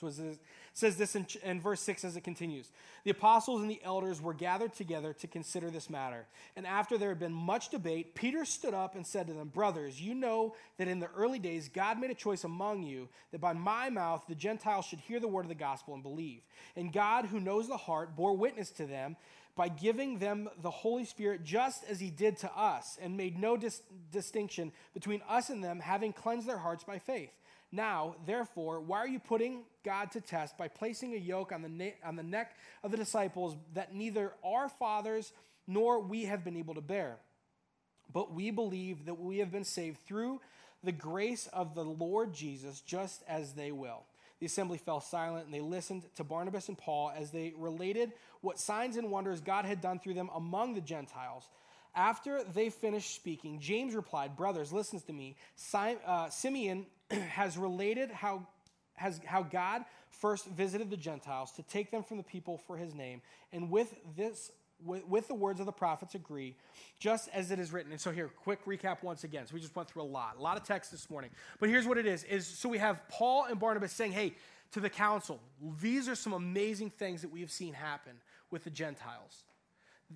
So 0.00 0.06
it 0.06 0.38
says 0.72 0.96
this 0.96 1.14
in, 1.14 1.26
in, 1.44 1.60
verse 1.60 1.80
6 1.82 2.04
as 2.04 2.16
it 2.16 2.22
continues. 2.22 2.70
The 3.04 3.10
apostles 3.10 3.60
and 3.60 3.70
the 3.70 3.80
elders 3.84 4.20
were 4.20 4.34
gathered 4.34 4.74
together 4.74 5.12
to 5.14 5.26
consider 5.26 5.70
this 5.70 5.90
matter. 5.90 6.26
And 6.56 6.66
after 6.66 6.96
there 6.96 7.10
had 7.10 7.18
been 7.18 7.32
much 7.32 7.68
debate, 7.68 8.14
Peter 8.14 8.44
stood 8.44 8.74
up 8.74 8.94
and 8.94 9.06
said 9.06 9.26
to 9.26 9.32
them, 9.32 9.48
Brothers, 9.48 10.00
you 10.00 10.14
know 10.14 10.54
that 10.78 10.88
in 10.88 11.00
the 11.00 11.10
early 11.16 11.38
days 11.38 11.68
God 11.68 12.00
made 12.00 12.10
a 12.10 12.14
choice 12.14 12.44
among 12.44 12.82
you 12.82 13.08
that 13.32 13.40
by 13.40 13.52
my 13.52 13.90
mouth 13.90 14.24
the 14.28 14.34
Gentiles 14.34 14.86
should 14.86 15.00
hear 15.00 15.20
the 15.20 15.28
word 15.28 15.44
of 15.44 15.48
the 15.48 15.54
gospel 15.54 15.94
and 15.94 16.02
believe. 16.02 16.40
And 16.76 16.92
God, 16.92 17.26
who 17.26 17.40
knows 17.40 17.68
the 17.68 17.76
heart, 17.76 18.16
bore 18.16 18.36
witness 18.36 18.70
to 18.72 18.86
them 18.86 19.16
by 19.56 19.68
giving 19.68 20.18
them 20.18 20.48
the 20.62 20.70
Holy 20.70 21.04
Spirit 21.04 21.44
just 21.44 21.84
as 21.84 22.00
he 22.00 22.08
did 22.08 22.38
to 22.38 22.50
us, 22.56 22.96
and 23.02 23.16
made 23.16 23.38
no 23.38 23.58
dis- 23.58 23.82
distinction 24.10 24.72
between 24.94 25.20
us 25.28 25.50
and 25.50 25.62
them, 25.62 25.80
having 25.80 26.12
cleansed 26.12 26.48
their 26.48 26.56
hearts 26.56 26.84
by 26.84 26.98
faith. 26.98 27.30
Now, 27.72 28.16
therefore, 28.26 28.80
why 28.80 28.98
are 28.98 29.08
you 29.08 29.20
putting 29.20 29.62
God 29.84 30.10
to 30.12 30.20
test 30.20 30.58
by 30.58 30.68
placing 30.68 31.14
a 31.14 31.18
yoke 31.18 31.52
on 31.52 31.62
the, 31.62 31.94
on 32.04 32.16
the 32.16 32.22
neck 32.22 32.56
of 32.82 32.90
the 32.90 32.96
disciples 32.96 33.56
that 33.74 33.94
neither 33.94 34.32
our 34.44 34.68
fathers 34.68 35.32
nor 35.66 36.00
we 36.00 36.24
have 36.24 36.44
been 36.44 36.56
able 36.56 36.74
to 36.74 36.80
bear? 36.80 37.16
But 38.12 38.34
we 38.34 38.50
believe 38.50 39.04
that 39.04 39.20
we 39.20 39.38
have 39.38 39.52
been 39.52 39.64
saved 39.64 39.98
through 40.06 40.40
the 40.82 40.92
grace 40.92 41.48
of 41.52 41.74
the 41.74 41.84
Lord 41.84 42.32
Jesus, 42.32 42.80
just 42.80 43.22
as 43.28 43.52
they 43.52 43.70
will. 43.70 44.04
The 44.40 44.46
assembly 44.46 44.78
fell 44.78 45.00
silent 45.00 45.44
and 45.44 45.54
they 45.54 45.60
listened 45.60 46.04
to 46.16 46.24
Barnabas 46.24 46.68
and 46.68 46.78
Paul 46.78 47.12
as 47.14 47.30
they 47.30 47.52
related 47.56 48.12
what 48.40 48.58
signs 48.58 48.96
and 48.96 49.10
wonders 49.10 49.40
God 49.40 49.66
had 49.66 49.82
done 49.82 49.98
through 49.98 50.14
them 50.14 50.30
among 50.34 50.74
the 50.74 50.80
Gentiles. 50.80 51.46
After 51.94 52.42
they 52.42 52.70
finished 52.70 53.14
speaking, 53.14 53.60
James 53.60 53.94
replied, 53.94 54.36
Brothers, 54.36 54.72
listen 54.72 55.00
to 55.00 55.12
me. 55.12 55.36
Uh, 55.74 56.30
Simeon 56.30 56.86
has 57.30 57.58
related 57.58 58.10
how, 58.10 58.46
has, 58.94 59.20
how 59.24 59.42
God 59.42 59.84
first 60.10 60.46
visited 60.46 60.90
the 60.90 60.96
Gentiles 60.96 61.52
to 61.52 61.62
take 61.62 61.90
them 61.90 62.02
from 62.02 62.16
the 62.16 62.22
people 62.22 62.58
for 62.58 62.76
his 62.76 62.94
name. 62.94 63.22
And 63.52 63.70
with 63.70 63.94
this, 64.16 64.52
with, 64.84 65.06
with 65.06 65.28
the 65.28 65.34
words 65.34 65.60
of 65.60 65.66
the 65.66 65.72
prophets 65.72 66.14
agree, 66.14 66.56
just 66.98 67.28
as 67.32 67.50
it 67.50 67.58
is 67.58 67.72
written. 67.72 67.92
And 67.92 68.00
so 68.00 68.10
here, 68.10 68.28
quick 68.42 68.64
recap 68.64 69.02
once 69.02 69.24
again. 69.24 69.46
So 69.46 69.54
we 69.54 69.60
just 69.60 69.74
went 69.76 69.88
through 69.88 70.02
a 70.02 70.04
lot, 70.04 70.36
a 70.38 70.42
lot 70.42 70.56
of 70.56 70.64
text 70.64 70.90
this 70.90 71.10
morning. 71.10 71.30
But 71.58 71.68
here's 71.68 71.86
what 71.86 71.98
it 71.98 72.06
is: 72.06 72.24
is 72.24 72.46
so 72.46 72.68
we 72.68 72.78
have 72.78 73.00
Paul 73.08 73.44
and 73.44 73.58
Barnabas 73.58 73.92
saying, 73.92 74.12
"Hey, 74.12 74.34
to 74.72 74.80
the 74.80 74.90
council, 74.90 75.40
these 75.80 76.08
are 76.08 76.14
some 76.14 76.32
amazing 76.32 76.90
things 76.90 77.22
that 77.22 77.30
we 77.30 77.40
have 77.40 77.50
seen 77.50 77.74
happen 77.74 78.12
with 78.50 78.64
the 78.64 78.70
Gentiles." 78.70 79.44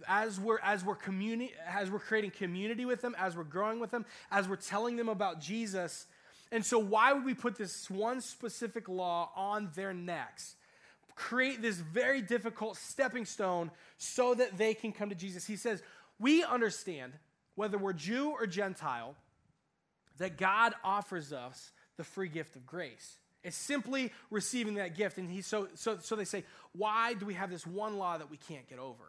As 0.09 0.41
we're, 0.41 0.59
as, 0.59 0.85
we're 0.85 0.97
communi- 0.97 1.53
as 1.69 1.89
we're 1.89 2.01
creating 2.01 2.33
community 2.33 2.85
with 2.85 3.01
them, 3.01 3.15
as 3.17 3.37
we're 3.37 3.45
growing 3.45 3.79
with 3.79 3.93
them, 3.93 4.05
as 4.29 4.49
we're 4.49 4.57
telling 4.57 4.97
them 4.97 5.09
about 5.09 5.41
Jesus. 5.41 6.07
And 6.53 6.65
so, 6.65 6.79
why 6.79 7.13
would 7.13 7.25
we 7.25 7.35
put 7.35 7.57
this 7.57 7.91
one 7.91 8.21
specific 8.21 8.89
law 8.89 9.31
on 9.35 9.71
their 9.75 9.93
necks? 9.93 10.57
create 11.15 11.63
this 11.63 11.77
very 11.77 12.21
difficult 12.21 12.77
stepping 12.77 13.25
stone 13.25 13.71
so 13.99 14.35
that 14.35 14.57
they 14.57 14.75
can 14.75 14.93
come 14.93 15.09
to 15.09 15.15
Jesus. 15.15 15.47
He 15.47 15.57
says, 15.57 15.83
We 16.19 16.45
understand, 16.45 17.13
whether 17.55 17.79
we're 17.79 17.93
Jew 17.93 18.31
or 18.31 18.47
Gentile, 18.47 19.15
that 20.19 20.37
God 20.37 20.75
offers 20.83 21.33
us 21.33 21.71
the 21.97 22.05
free 22.05 22.29
gift 22.29 22.57
of 22.57 22.67
grace. 22.67 23.19
It's 23.43 23.57
simply 23.57 24.11
receiving 24.31 24.75
that 24.77 24.97
gift. 24.97 25.19
And 25.19 25.31
he, 25.31 25.43
so, 25.43 25.69
so, 25.75 25.99
so 26.01 26.17
they 26.17 26.25
say, 26.25 26.45
Why 26.73 27.15
do 27.15 27.27
we 27.27 27.35
have 27.35 27.51
this 27.51 27.67
one 27.67 27.99
law 27.99 28.19
that 28.19 28.31
we 28.31 28.37
can't 28.37 28.69
get 28.69 28.79
over? 28.79 29.05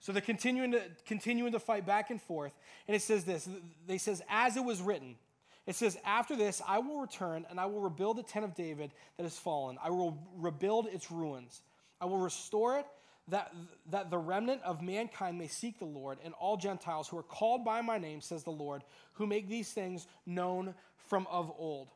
So 0.00 0.10
they're 0.10 0.20
continuing 0.20 0.72
to, 0.72 0.82
continuing 1.06 1.52
to 1.52 1.60
fight 1.60 1.86
back 1.86 2.10
and 2.10 2.20
forth. 2.20 2.52
And 2.88 2.96
it 2.96 3.02
says 3.02 3.24
this 3.24 3.48
they 3.86 3.98
says, 3.98 4.22
As 4.28 4.56
it 4.56 4.64
was 4.64 4.80
written, 4.80 5.16
it 5.66 5.76
says, 5.76 5.96
After 6.04 6.36
this, 6.36 6.60
I 6.66 6.78
will 6.78 7.00
return 7.00 7.46
and 7.50 7.60
I 7.60 7.66
will 7.66 7.80
rebuild 7.80 8.16
the 8.16 8.22
tent 8.22 8.44
of 8.44 8.54
David 8.54 8.92
that 9.16 9.22
has 9.22 9.38
fallen. 9.38 9.78
I 9.82 9.90
will 9.90 10.18
rebuild 10.36 10.86
its 10.86 11.10
ruins. 11.10 11.60
I 12.00 12.06
will 12.06 12.18
restore 12.18 12.78
it 12.78 12.86
that, 13.28 13.54
that 13.90 14.10
the 14.10 14.18
remnant 14.18 14.62
of 14.64 14.82
mankind 14.82 15.38
may 15.38 15.46
seek 15.46 15.78
the 15.78 15.84
Lord 15.84 16.18
and 16.24 16.34
all 16.34 16.56
Gentiles 16.56 17.08
who 17.08 17.18
are 17.18 17.22
called 17.22 17.64
by 17.64 17.80
my 17.80 17.98
name, 17.98 18.20
says 18.20 18.42
the 18.42 18.50
Lord, 18.50 18.82
who 19.14 19.26
make 19.26 19.48
these 19.48 19.70
things 19.72 20.06
known 20.26 20.74
from 21.08 21.26
of 21.30 21.52
old 21.56 21.88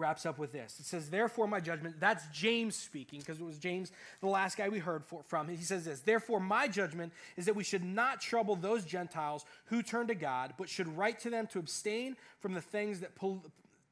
wraps 0.00 0.26
up 0.26 0.38
with 0.38 0.52
this. 0.52 0.80
It 0.80 0.86
says, 0.86 1.10
Therefore, 1.10 1.46
my 1.46 1.60
judgment, 1.60 2.00
that's 2.00 2.26
James 2.32 2.74
speaking, 2.74 3.20
because 3.20 3.38
it 3.38 3.44
was 3.44 3.58
James, 3.58 3.92
the 4.20 4.26
last 4.26 4.56
guy 4.56 4.68
we 4.68 4.78
heard 4.78 5.04
for, 5.04 5.22
from. 5.22 5.48
He 5.48 5.62
says 5.62 5.84
this 5.84 6.00
Therefore, 6.00 6.40
my 6.40 6.66
judgment 6.66 7.12
is 7.36 7.46
that 7.46 7.54
we 7.54 7.64
should 7.64 7.84
not 7.84 8.20
trouble 8.20 8.56
those 8.56 8.84
Gentiles 8.84 9.44
who 9.66 9.82
turn 9.82 10.08
to 10.08 10.14
God, 10.14 10.54
but 10.58 10.68
should 10.68 10.88
write 10.96 11.20
to 11.20 11.30
them 11.30 11.46
to 11.48 11.58
abstain 11.58 12.16
from 12.40 12.54
the 12.54 12.60
things 12.60 13.00
that. 13.00 13.12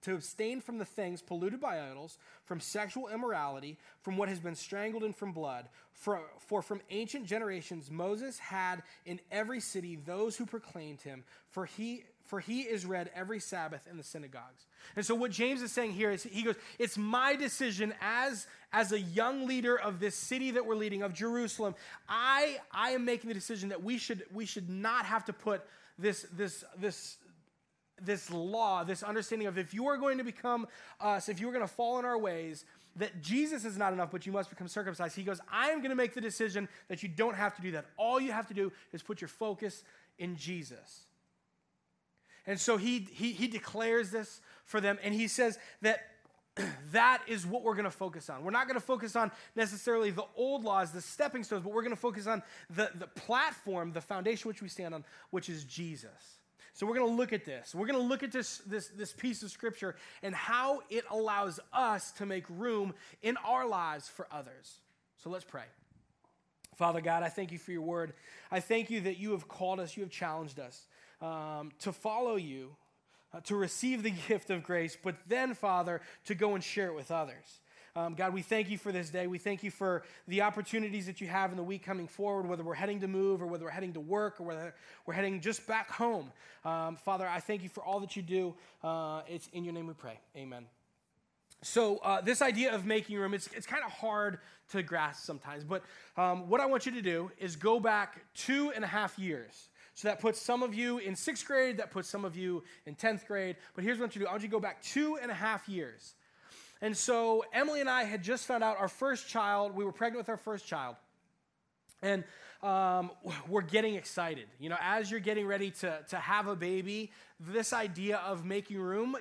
to 0.02 0.14
abstain 0.14 0.60
from 0.60 0.78
the 0.78 0.84
things 0.84 1.20
polluted 1.20 1.60
by 1.60 1.80
idols, 1.80 2.18
from 2.44 2.60
sexual 2.60 3.08
immorality, 3.08 3.76
from 4.00 4.16
what 4.16 4.28
has 4.28 4.40
been 4.40 4.54
strangled, 4.54 5.02
and 5.04 5.14
from 5.14 5.32
blood. 5.32 5.68
For, 5.92 6.20
for 6.38 6.62
from 6.62 6.80
ancient 6.90 7.26
generations 7.26 7.90
Moses 7.90 8.38
had 8.38 8.82
in 9.04 9.20
every 9.30 9.60
city 9.60 9.96
those 9.96 10.36
who 10.36 10.46
proclaimed 10.46 11.02
him, 11.02 11.24
for 11.50 11.66
he 11.66 12.04
for 12.28 12.40
he 12.40 12.60
is 12.60 12.84
read 12.84 13.10
every 13.14 13.40
Sabbath 13.40 13.88
in 13.90 13.96
the 13.96 14.02
synagogues. 14.02 14.66
And 14.96 15.04
so 15.04 15.14
what 15.14 15.30
James 15.30 15.62
is 15.62 15.72
saying 15.72 15.92
here 15.92 16.10
is 16.10 16.22
he 16.22 16.42
goes, 16.42 16.56
it's 16.78 16.98
my 16.98 17.36
decision 17.36 17.94
as, 18.02 18.46
as 18.70 18.92
a 18.92 19.00
young 19.00 19.46
leader 19.46 19.78
of 19.78 19.98
this 19.98 20.14
city 20.14 20.50
that 20.52 20.64
we're 20.64 20.74
leading, 20.74 21.02
of 21.02 21.14
Jerusalem. 21.14 21.74
I, 22.06 22.58
I 22.70 22.90
am 22.90 23.06
making 23.06 23.28
the 23.28 23.34
decision 23.34 23.70
that 23.70 23.82
we 23.82 23.96
should, 23.96 24.24
we 24.32 24.44
should 24.44 24.68
not 24.68 25.06
have 25.06 25.24
to 25.24 25.32
put 25.32 25.62
this, 25.98 26.26
this, 26.36 26.64
this, 26.78 27.16
this 28.00 28.30
law, 28.30 28.84
this 28.84 29.02
understanding 29.02 29.48
of 29.48 29.56
if 29.56 29.72
you 29.72 29.88
are 29.88 29.96
going 29.96 30.18
to 30.18 30.24
become 30.24 30.68
us, 31.00 31.30
if 31.30 31.40
you 31.40 31.48
are 31.48 31.52
going 31.52 31.66
to 31.66 31.72
fall 31.72 31.98
in 31.98 32.04
our 32.04 32.18
ways, 32.18 32.66
that 32.96 33.22
Jesus 33.22 33.64
is 33.64 33.78
not 33.78 33.94
enough, 33.94 34.10
but 34.10 34.26
you 34.26 34.32
must 34.32 34.50
become 34.50 34.68
circumcised. 34.68 35.16
He 35.16 35.22
goes, 35.22 35.40
I 35.50 35.70
am 35.70 35.78
going 35.78 35.90
to 35.90 35.96
make 35.96 36.12
the 36.12 36.20
decision 36.20 36.68
that 36.88 37.02
you 37.02 37.08
don't 37.08 37.36
have 37.36 37.56
to 37.56 37.62
do 37.62 37.70
that. 37.72 37.86
All 37.96 38.20
you 38.20 38.32
have 38.32 38.48
to 38.48 38.54
do 38.54 38.70
is 38.92 39.02
put 39.02 39.22
your 39.22 39.28
focus 39.28 39.82
in 40.18 40.36
Jesus. 40.36 41.06
And 42.48 42.58
so 42.58 42.78
he, 42.78 43.06
he, 43.12 43.32
he 43.32 43.46
declares 43.46 44.10
this 44.10 44.40
for 44.64 44.80
them, 44.80 44.98
and 45.04 45.14
he 45.14 45.28
says 45.28 45.58
that 45.82 46.00
that 46.92 47.20
is 47.28 47.46
what 47.46 47.62
we're 47.62 47.74
going 47.74 47.84
to 47.84 47.90
focus 47.90 48.30
on. 48.30 48.42
We're 48.42 48.50
not 48.50 48.66
going 48.66 48.80
to 48.80 48.84
focus 48.84 49.14
on 49.16 49.30
necessarily 49.54 50.10
the 50.10 50.24
old 50.34 50.64
laws, 50.64 50.90
the 50.90 51.02
stepping 51.02 51.44
stones, 51.44 51.62
but 51.62 51.74
we're 51.74 51.82
going 51.82 51.94
to 51.94 52.00
focus 52.00 52.26
on 52.26 52.42
the, 52.74 52.90
the 52.94 53.06
platform, 53.06 53.92
the 53.92 54.00
foundation 54.00 54.48
which 54.48 54.62
we 54.62 54.68
stand 54.68 54.94
on, 54.94 55.04
which 55.28 55.50
is 55.50 55.64
Jesus. 55.64 56.38
So 56.72 56.86
we're 56.86 56.94
going 56.94 57.10
to 57.10 57.16
look 57.16 57.34
at 57.34 57.44
this. 57.44 57.74
We're 57.74 57.86
going 57.86 58.00
to 58.00 58.08
look 58.08 58.22
at 58.22 58.32
this, 58.32 58.58
this, 58.58 58.88
this 58.96 59.12
piece 59.12 59.42
of 59.42 59.50
scripture 59.50 59.96
and 60.22 60.34
how 60.34 60.80
it 60.88 61.04
allows 61.10 61.60
us 61.74 62.12
to 62.12 62.24
make 62.24 62.44
room 62.48 62.94
in 63.20 63.36
our 63.44 63.68
lives 63.68 64.08
for 64.08 64.26
others. 64.32 64.78
So 65.22 65.28
let's 65.28 65.44
pray. 65.44 65.64
Father 66.76 67.02
God, 67.02 67.22
I 67.22 67.28
thank 67.28 67.52
you 67.52 67.58
for 67.58 67.72
your 67.72 67.82
word. 67.82 68.14
I 68.50 68.60
thank 68.60 68.88
you 68.88 69.02
that 69.02 69.18
you 69.18 69.32
have 69.32 69.48
called 69.48 69.80
us, 69.80 69.98
you 69.98 70.02
have 70.02 70.10
challenged 70.12 70.58
us 70.58 70.86
um, 71.20 71.72
to 71.80 71.92
follow 71.92 72.36
you, 72.36 72.76
uh, 73.32 73.40
to 73.40 73.56
receive 73.56 74.02
the 74.02 74.10
gift 74.28 74.50
of 74.50 74.62
grace, 74.62 74.96
but 75.02 75.16
then, 75.26 75.54
Father, 75.54 76.00
to 76.26 76.34
go 76.34 76.54
and 76.54 76.62
share 76.62 76.88
it 76.88 76.94
with 76.94 77.10
others. 77.10 77.60
Um, 77.96 78.14
God, 78.14 78.32
we 78.32 78.42
thank 78.42 78.70
you 78.70 78.78
for 78.78 78.92
this 78.92 79.10
day. 79.10 79.26
We 79.26 79.38
thank 79.38 79.64
you 79.64 79.72
for 79.72 80.04
the 80.28 80.42
opportunities 80.42 81.06
that 81.06 81.20
you 81.20 81.26
have 81.26 81.50
in 81.50 81.56
the 81.56 81.64
week 81.64 81.82
coming 81.82 82.06
forward, 82.06 82.46
whether 82.46 82.62
we're 82.62 82.74
heading 82.74 83.00
to 83.00 83.08
move 83.08 83.42
or 83.42 83.46
whether 83.46 83.64
we're 83.64 83.70
heading 83.70 83.94
to 83.94 84.00
work 84.00 84.40
or 84.40 84.44
whether 84.44 84.72
we're 85.04 85.14
heading 85.14 85.40
just 85.40 85.66
back 85.66 85.90
home. 85.90 86.30
Um, 86.64 86.96
Father, 86.96 87.26
I 87.26 87.40
thank 87.40 87.62
you 87.64 87.68
for 87.68 87.82
all 87.82 87.98
that 88.00 88.14
you 88.14 88.22
do. 88.22 88.54
Uh, 88.84 89.22
it's 89.26 89.48
in 89.48 89.64
your 89.64 89.74
name 89.74 89.88
we 89.88 89.94
pray. 89.94 90.20
Amen. 90.36 90.66
So, 91.62 91.96
uh, 91.98 92.20
this 92.20 92.40
idea 92.40 92.72
of 92.72 92.86
making 92.86 93.18
room, 93.18 93.34
it's, 93.34 93.48
it's 93.48 93.66
kind 93.66 93.82
of 93.84 93.90
hard 93.90 94.38
to 94.70 94.82
grasp 94.82 95.24
sometimes. 95.24 95.64
But 95.64 95.82
um, 96.16 96.48
what 96.48 96.60
I 96.60 96.66
want 96.66 96.86
you 96.86 96.92
to 96.92 97.02
do 97.02 97.32
is 97.40 97.56
go 97.56 97.80
back 97.80 98.20
two 98.34 98.70
and 98.76 98.84
a 98.84 98.86
half 98.86 99.18
years. 99.18 99.68
So 99.98 100.06
that 100.06 100.20
puts 100.20 100.40
some 100.40 100.62
of 100.62 100.76
you 100.76 100.98
in 100.98 101.16
sixth 101.16 101.44
grade, 101.44 101.78
that 101.78 101.90
puts 101.90 102.08
some 102.08 102.24
of 102.24 102.36
you 102.36 102.62
in 102.86 102.94
10th 102.94 103.26
grade. 103.26 103.56
But 103.74 103.82
here's 103.82 103.98
what 103.98 104.14
you 104.14 104.20
do 104.20 104.28
I 104.28 104.30
want 104.30 104.44
you 104.44 104.48
to 104.48 104.52
go 104.52 104.60
back 104.60 104.80
two 104.80 105.18
and 105.20 105.28
a 105.28 105.34
half 105.34 105.68
years. 105.68 106.14
And 106.80 106.96
so 106.96 107.44
Emily 107.52 107.80
and 107.80 107.90
I 107.90 108.04
had 108.04 108.22
just 108.22 108.46
found 108.46 108.62
out 108.62 108.78
our 108.78 108.86
first 108.86 109.26
child, 109.26 109.74
we 109.74 109.84
were 109.84 109.90
pregnant 109.90 110.20
with 110.20 110.28
our 110.28 110.36
first 110.36 110.68
child. 110.68 110.94
And 112.00 112.22
um, 112.62 113.10
we're 113.48 113.60
getting 113.60 113.96
excited. 113.96 114.46
You 114.60 114.68
know, 114.68 114.76
as 114.80 115.10
you're 115.10 115.18
getting 115.18 115.48
ready 115.48 115.72
to, 115.80 115.98
to 116.10 116.16
have 116.16 116.46
a 116.46 116.54
baby, 116.54 117.10
this 117.40 117.72
idea 117.72 118.18
of 118.18 118.44
making 118.44 118.78
room 118.78 119.16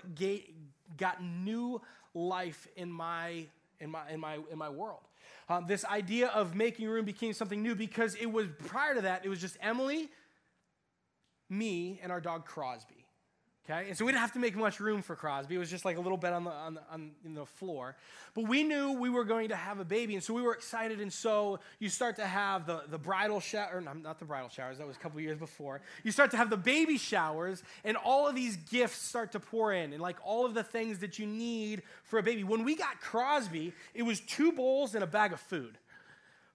got 0.96 1.24
new 1.24 1.82
life 2.14 2.68
in 2.76 2.92
my, 2.92 3.48
in 3.80 3.90
my, 3.90 4.12
in 4.12 4.20
my, 4.20 4.38
in 4.52 4.60
my 4.60 4.70
world. 4.70 5.02
Um, 5.50 5.66
this 5.66 5.84
idea 5.86 6.28
of 6.28 6.56
making 6.56 6.88
room 6.88 7.04
became 7.04 7.34
something 7.34 7.64
new 7.64 7.74
because 7.74 8.14
it 8.14 8.32
was 8.32 8.46
prior 8.68 8.94
to 8.94 9.02
that, 9.02 9.26
it 9.26 9.30
was 9.30 9.42
just 9.42 9.58
Emily, 9.60 10.10
me 11.50 12.00
and 12.04 12.12
our 12.12 12.22
dog 12.22 12.46
Crosby. 12.46 13.08
Okay, 13.70 13.90
and 13.90 13.98
so 13.98 14.06
we 14.06 14.14
didn't 14.14 14.22
have 14.22 14.32
to 14.32 14.40
make 14.40 14.56
much 14.56 14.80
room 14.80 15.02
for 15.02 15.14
Crosby. 15.14 15.56
It 15.56 15.58
was 15.58 15.70
just 15.70 15.84
like 15.84 15.98
a 15.98 16.00
little 16.00 16.18
bed 16.18 16.32
on 16.32 16.46
the, 16.46 16.52
on 16.52 16.74
the, 16.76 16.82
on, 16.90 17.12
the 17.26 17.46
floor. 17.46 17.98
But 18.34 18.48
we 18.48 18.64
knew 18.64 18.94
we 18.94 19.10
were 19.10 19.26
going 19.26 19.50
to 19.50 19.58
have 19.58 19.82
a 19.82 19.84
baby, 19.84 20.16
and 20.16 20.24
so 20.24 20.34
we 20.34 20.42
were 20.42 20.54
excited. 20.54 21.02
And 21.02 21.12
so 21.12 21.60
you 21.80 21.90
start 21.90 22.16
to 22.16 22.26
have 22.26 22.66
the, 22.66 22.84
the 22.90 22.98
bridal 22.98 23.42
shower, 23.42 23.82
no, 23.82 23.92
not 23.92 24.20
the 24.20 24.26
bridal 24.26 24.48
showers, 24.48 24.78
that 24.78 24.88
was 24.88 24.96
a 24.96 25.00
couple 25.00 25.20
years 25.20 25.38
before. 25.38 25.82
You 26.06 26.14
start 26.14 26.32
to 26.32 26.38
have 26.38 26.50
the 26.50 26.56
baby 26.56 26.98
showers, 26.98 27.62
and 27.84 27.98
all 27.98 28.26
of 28.26 28.36
these 28.36 28.56
gifts 28.56 29.02
start 29.02 29.34
to 29.34 29.40
pour 29.42 29.74
in, 29.74 29.92
and 29.92 30.02
like 30.02 30.16
all 30.24 30.46
of 30.46 30.54
the 30.54 30.64
things 30.64 31.00
that 31.00 31.20
you 31.20 31.26
need 31.26 31.82
for 32.06 32.20
a 32.20 32.24
baby. 32.24 32.46
When 32.46 32.64
we 32.64 32.74
got 32.74 33.02
Crosby, 33.02 33.74
it 33.94 34.04
was 34.04 34.22
two 34.22 34.54
bowls 34.54 34.96
and 34.96 35.04
a 35.04 35.08
bag 35.08 35.34
of 35.34 35.42
food 35.42 35.78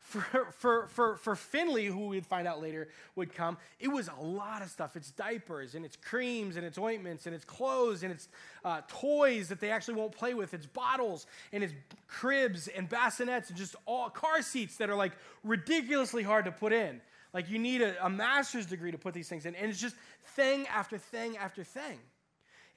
for, 0.03 0.49
for, 0.59 0.89
for, 0.89 1.17
for 1.17 1.37
Finley, 1.37 1.87
who 1.87 2.09
we'd 2.09 2.27
find 2.27 2.47
out 2.47 2.61
later 2.61 2.89
would 3.15 3.35
come, 3.35 3.57
it 3.81 3.89
was 3.89 4.09
a 4.09 4.23
lot 4.23 4.61
of 4.61 4.69
stuff. 4.69 4.97
It's 4.97 5.11
diapers 5.11 5.75
and 5.75 5.85
it's 5.85 5.97
creams 5.97 6.57
and 6.57 6.67
it's 6.67 6.77
ointments 6.77 7.27
and 7.27 7.35
it's 7.35 7.45
clothes 7.45 8.03
and 8.03 8.13
it's 8.13 8.29
uh, 8.65 8.83
toys 8.89 9.49
that 9.49 9.61
they 9.61 9.71
actually 9.71 9.95
won't 9.95 10.13
play 10.13 10.35
with. 10.35 10.55
It's 10.55 10.67
bottles 10.67 11.27
and 11.53 11.63
it's 11.63 11.73
cribs 12.09 12.69
and 12.69 12.89
bassinets 12.89 13.49
and 13.49 13.57
just 13.57 13.77
all 13.87 14.11
car 14.11 14.43
seats 14.43 14.77
that 14.77 14.91
are 14.91 14.97
like 14.97 15.13
ridiculously 15.45 16.23
hard 16.23 16.45
to 16.45 16.53
put 16.53 16.73
in. 16.73 17.01
Like 17.33 17.49
you 17.49 17.59
need 17.59 17.81
a, 17.81 18.05
a 18.05 18.11
master's 18.11 18.67
degree 18.67 18.91
to 18.91 18.99
put 18.99 19.15
these 19.15 19.29
things 19.29 19.47
in. 19.47 19.55
And 19.55 19.71
it's 19.71 19.81
just 19.81 19.97
thing 20.35 20.67
after 20.67 20.99
thing 20.99 21.37
after 21.37 21.65
thing. 21.65 21.99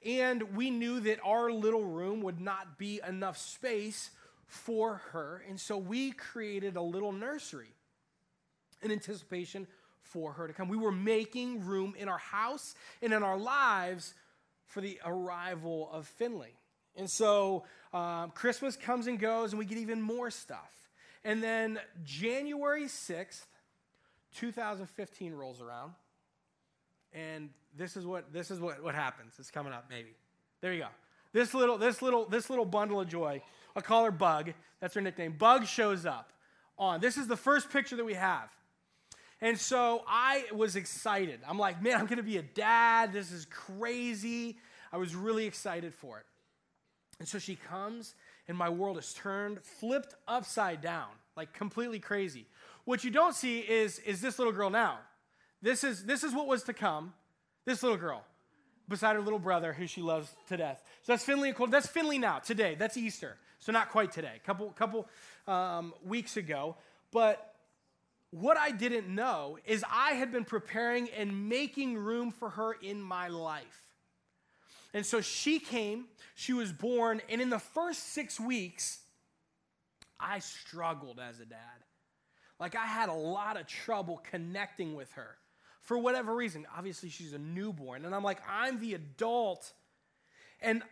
And 0.04 0.54
we 0.56 0.70
knew 0.70 1.00
that 1.00 1.18
our 1.24 1.50
little 1.50 1.84
room 1.84 2.22
would 2.22 2.40
not 2.40 2.78
be 2.78 3.00
enough 3.06 3.36
space 3.36 4.10
for 4.46 4.96
her. 5.12 5.42
And 5.48 5.58
so 5.58 5.76
we 5.76 6.12
created 6.12 6.76
a 6.76 6.82
little 6.82 7.12
nursery 7.12 7.74
in 8.82 8.90
anticipation 8.90 9.66
for 10.02 10.32
her 10.32 10.46
to 10.46 10.52
come. 10.52 10.68
We 10.68 10.76
were 10.76 10.92
making 10.92 11.64
room 11.64 11.94
in 11.98 12.08
our 12.08 12.18
house 12.18 12.74
and 13.02 13.12
in 13.12 13.22
our 13.22 13.36
lives 13.36 14.14
for 14.66 14.80
the 14.80 15.00
arrival 15.04 15.88
of 15.92 16.06
Finley. 16.06 16.54
And 16.96 17.10
so 17.10 17.64
um, 17.92 18.30
Christmas 18.30 18.76
comes 18.76 19.06
and 19.06 19.18
goes, 19.18 19.52
and 19.52 19.58
we 19.58 19.64
get 19.64 19.78
even 19.78 20.00
more 20.00 20.30
stuff. 20.30 20.72
And 21.24 21.42
then 21.42 21.80
January 22.04 22.84
6th, 22.84 23.44
2015 24.36 25.34
rolls 25.34 25.60
around. 25.60 25.92
And 27.12 27.50
this 27.76 27.96
is 27.96 28.06
what 28.06 28.32
this 28.32 28.50
is 28.50 28.60
what, 28.60 28.82
what 28.82 28.94
happens. 28.94 29.34
It's 29.38 29.50
coming 29.50 29.72
up, 29.72 29.86
maybe. 29.90 30.14
There 30.60 30.72
you 30.72 30.80
go. 30.80 30.88
This 31.32 31.52
little, 31.52 31.76
this 31.78 32.00
little, 32.00 32.26
this 32.26 32.48
little 32.48 32.64
bundle 32.64 33.00
of 33.00 33.08
joy 33.08 33.42
I'll 33.76 33.82
call 33.82 34.04
her 34.06 34.10
Bug. 34.10 34.54
That's 34.80 34.94
her 34.94 35.00
nickname. 35.00 35.36
Bug 35.38 35.66
shows 35.66 36.06
up 36.06 36.32
on. 36.78 37.00
This 37.00 37.18
is 37.18 37.28
the 37.28 37.36
first 37.36 37.70
picture 37.70 37.96
that 37.96 38.04
we 38.04 38.14
have. 38.14 38.48
And 39.42 39.58
so 39.58 40.02
I 40.08 40.44
was 40.54 40.76
excited. 40.76 41.40
I'm 41.46 41.58
like, 41.58 41.82
man, 41.82 41.96
I'm 42.00 42.06
going 42.06 42.16
to 42.16 42.22
be 42.22 42.38
a 42.38 42.42
dad. 42.42 43.12
This 43.12 43.30
is 43.30 43.44
crazy. 43.44 44.56
I 44.90 44.96
was 44.96 45.14
really 45.14 45.44
excited 45.44 45.94
for 45.94 46.18
it. 46.18 46.24
And 47.18 47.28
so 47.28 47.38
she 47.38 47.56
comes, 47.56 48.14
and 48.48 48.56
my 48.56 48.70
world 48.70 48.96
is 48.98 49.12
turned, 49.12 49.62
flipped 49.62 50.14
upside 50.26 50.80
down, 50.80 51.08
like 51.36 51.52
completely 51.52 51.98
crazy. 51.98 52.46
What 52.84 53.04
you 53.04 53.10
don't 53.10 53.34
see 53.34 53.60
is, 53.60 53.98
is 54.00 54.20
this 54.20 54.38
little 54.38 54.52
girl 54.52 54.70
now. 54.70 54.98
This 55.60 55.84
is, 55.84 56.04
this 56.04 56.24
is 56.24 56.34
what 56.34 56.46
was 56.46 56.62
to 56.64 56.72
come. 56.72 57.12
This 57.66 57.82
little 57.82 57.98
girl, 57.98 58.24
beside 58.88 59.16
her 59.16 59.22
little 59.22 59.38
brother, 59.38 59.72
who 59.72 59.86
she 59.86 60.00
loves 60.00 60.30
to 60.48 60.56
death. 60.56 60.82
So 61.02 61.12
that's 61.12 61.24
Finley 61.24 61.48
and 61.48 61.56
Cole. 61.56 61.66
That's 61.66 61.88
Finley 61.88 62.18
now, 62.18 62.38
today. 62.38 62.76
That's 62.78 62.96
Easter. 62.96 63.36
So 63.66 63.72
not 63.72 63.90
quite 63.90 64.12
today, 64.12 64.40
couple, 64.46 64.70
couple 64.70 65.08
um, 65.48 65.92
weeks 66.04 66.36
ago. 66.36 66.76
But 67.10 67.52
what 68.30 68.56
I 68.56 68.70
didn't 68.70 69.12
know 69.12 69.58
is 69.66 69.84
I 69.90 70.12
had 70.12 70.30
been 70.30 70.44
preparing 70.44 71.08
and 71.08 71.48
making 71.48 71.98
room 71.98 72.30
for 72.30 72.50
her 72.50 72.74
in 72.74 73.02
my 73.02 73.26
life. 73.26 73.88
And 74.94 75.04
so 75.04 75.20
she 75.20 75.58
came, 75.58 76.04
she 76.36 76.52
was 76.52 76.70
born, 76.70 77.20
and 77.28 77.40
in 77.40 77.50
the 77.50 77.58
first 77.58 78.12
six 78.12 78.38
weeks, 78.38 79.00
I 80.20 80.38
struggled 80.38 81.18
as 81.18 81.40
a 81.40 81.44
dad. 81.44 81.58
Like 82.60 82.76
I 82.76 82.86
had 82.86 83.08
a 83.08 83.14
lot 83.14 83.60
of 83.60 83.66
trouble 83.66 84.22
connecting 84.30 84.94
with 84.94 85.10
her 85.14 85.38
for 85.80 85.98
whatever 85.98 86.36
reason. 86.36 86.68
Obviously, 86.78 87.08
she's 87.08 87.32
a 87.32 87.38
newborn, 87.38 88.04
and 88.04 88.14
I'm 88.14 88.22
like, 88.22 88.38
I'm 88.48 88.78
the 88.78 88.94
adult. 88.94 89.72
And 90.62 90.84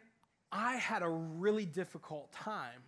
I 0.54 0.76
had 0.76 1.02
a 1.02 1.08
really 1.08 1.66
difficult 1.66 2.30
time 2.32 2.80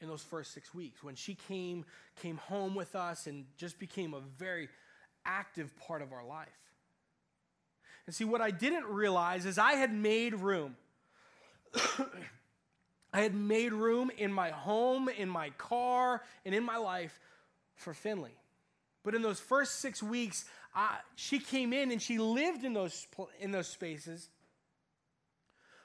in 0.00 0.08
those 0.08 0.22
first 0.22 0.52
six 0.52 0.74
weeks 0.74 1.02
when 1.02 1.14
she 1.14 1.34
came 1.34 1.86
came 2.20 2.36
home 2.36 2.74
with 2.74 2.94
us 2.94 3.26
and 3.26 3.46
just 3.56 3.78
became 3.78 4.12
a 4.12 4.20
very 4.20 4.68
active 5.24 5.74
part 5.78 6.02
of 6.02 6.12
our 6.12 6.24
life. 6.24 6.48
And 8.04 8.14
see 8.14 8.24
what 8.24 8.42
i 8.42 8.50
didn't 8.50 8.84
realize 8.84 9.46
is 9.46 9.56
i 9.56 9.72
had 9.72 9.92
made 9.92 10.34
room. 10.34 10.76
I 13.14 13.20
had 13.20 13.34
made 13.34 13.72
room 13.72 14.10
in 14.16 14.32
my 14.32 14.50
home 14.50 15.08
in 15.08 15.30
my 15.30 15.50
car 15.50 16.22
and 16.44 16.54
in 16.54 16.62
my 16.62 16.76
life 16.76 17.18
for 17.74 17.94
finley. 17.94 18.36
But 19.02 19.14
in 19.14 19.22
those 19.22 19.40
first 19.40 19.76
six 19.76 20.02
weeks 20.02 20.44
I, 20.74 20.98
she 21.14 21.38
came 21.38 21.72
in 21.72 21.90
and 21.90 22.02
she 22.02 22.18
lived 22.18 22.64
in 22.64 22.74
those, 22.74 23.06
in 23.40 23.50
those 23.50 23.68
spaces 23.68 24.28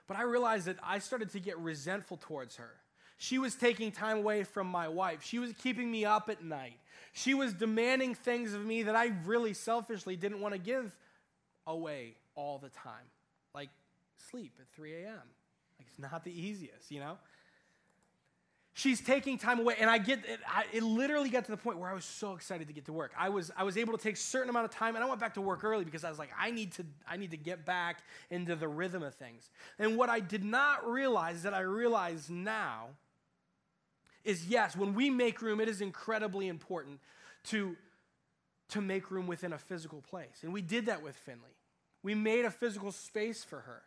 but 0.07 0.17
i 0.17 0.23
realized 0.23 0.65
that 0.65 0.77
i 0.83 0.99
started 0.99 1.29
to 1.31 1.39
get 1.39 1.57
resentful 1.59 2.17
towards 2.17 2.55
her 2.55 2.71
she 3.17 3.39
was 3.39 3.55
taking 3.55 3.91
time 3.91 4.17
away 4.17 4.43
from 4.43 4.67
my 4.67 4.87
wife. 4.87 5.23
She 5.23 5.39
was 5.39 5.51
keeping 5.53 5.89
me 5.89 6.05
up 6.05 6.29
at 6.29 6.43
night. 6.43 6.77
She 7.13 7.33
was 7.33 7.51
demanding 7.51 8.13
things 8.13 8.53
of 8.53 8.63
me 8.63 8.83
that 8.83 8.95
I 8.95 9.11
really 9.25 9.53
selfishly 9.53 10.15
didn't 10.15 10.39
want 10.39 10.53
to 10.53 10.59
give 10.59 10.95
away 11.65 12.15
all 12.35 12.59
the 12.59 12.69
time, 12.69 13.05
like 13.55 13.69
sleep 14.29 14.53
at 14.59 14.67
3 14.75 14.93
a.m. 14.93 15.13
Like 15.79 15.87
it's 15.87 15.99
not 15.99 16.23
the 16.23 16.31
easiest, 16.31 16.91
you 16.91 16.99
know? 16.99 17.17
She's 18.77 19.01
taking 19.01 19.39
time 19.39 19.60
away, 19.60 19.75
and 19.79 19.89
I 19.89 19.98
get 19.98 20.19
it, 20.19 20.39
I, 20.48 20.65
it 20.72 20.84
literally 20.84 21.29
got 21.29 21.46
to 21.46 21.50
the 21.50 21.57
point 21.57 21.79
where 21.79 21.89
I 21.89 21.96
was 21.96 22.05
so 22.05 22.34
excited 22.34 22.67
to 22.67 22.74
get 22.75 22.86
to 22.86 22.93
work. 22.93 23.12
I 23.17 23.27
was, 23.29 23.50
I 23.57 23.63
was 23.63 23.75
able 23.75 23.98
to 23.98 24.03
take 24.03 24.13
a 24.13 24.19
certain 24.19 24.51
amount 24.51 24.65
of 24.65 24.72
time, 24.72 24.93
and 24.93 25.03
I 25.03 25.07
went 25.07 25.19
back 25.19 25.34
to 25.34 25.41
work 25.41 25.63
early 25.63 25.84
because 25.84 26.03
I 26.03 26.12
was 26.12 26.19
like, 26.19 26.29
I 26.39 26.51
need 26.51 26.74
to, 26.74 26.86
I 27.10 27.17
need 27.17 27.31
to 27.31 27.38
get 27.38 27.65
back 27.65 28.03
into 28.29 28.55
the 28.55 28.67
rhythm 28.67 29.01
of 29.01 29.15
things. 29.15 29.50
And 29.79 29.98
what 29.98 30.10
I 30.10 30.19
did 30.19 30.43
not 30.43 30.88
realize 30.88 31.41
that 31.41 31.55
I 31.55 31.62
realize 31.62 32.29
now 32.29 32.89
is 34.24 34.46
yes, 34.46 34.77
when 34.77 34.93
we 34.93 35.10
make 35.10 35.41
room, 35.41 35.60
it 35.60 35.67
is 35.67 35.81
incredibly 35.81 36.48
important 36.48 37.00
to, 37.46 37.75
to 38.69 38.79
make 38.79 39.10
room 39.10 39.25
within 39.25 39.53
a 39.53 39.57
physical 39.57 40.03
place. 40.07 40.43
And 40.43 40.53
we 40.53 40.62
did 40.62 40.86
that 40.86 41.01
with 41.01 41.15
Finley. 41.15 41.55
We 42.03 42.13
made 42.13 42.46
a 42.46 42.51
physical 42.51 42.91
space 42.91 43.43
for 43.43 43.62
her. 43.62 43.81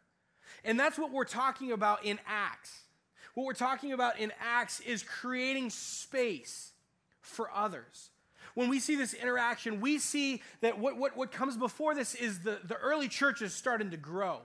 And 0.64 0.80
that's 0.80 0.98
what 0.98 1.12
we're 1.12 1.22
talking 1.22 1.70
about 1.70 2.04
in 2.04 2.18
Acts. 2.26 2.80
What 3.40 3.46
we're 3.46 3.54
talking 3.54 3.94
about 3.94 4.18
in 4.18 4.34
Acts 4.38 4.80
is 4.80 5.02
creating 5.02 5.70
space 5.70 6.72
for 7.22 7.50
others. 7.50 8.10
When 8.52 8.68
we 8.68 8.78
see 8.80 8.96
this 8.96 9.14
interaction, 9.14 9.80
we 9.80 9.96
see 9.96 10.42
that 10.60 10.78
what, 10.78 10.98
what, 10.98 11.16
what 11.16 11.32
comes 11.32 11.56
before 11.56 11.94
this 11.94 12.14
is 12.14 12.40
the, 12.40 12.58
the 12.62 12.76
early 12.76 13.08
church 13.08 13.40
is 13.40 13.54
starting 13.54 13.92
to 13.92 13.96
grow. 13.96 14.40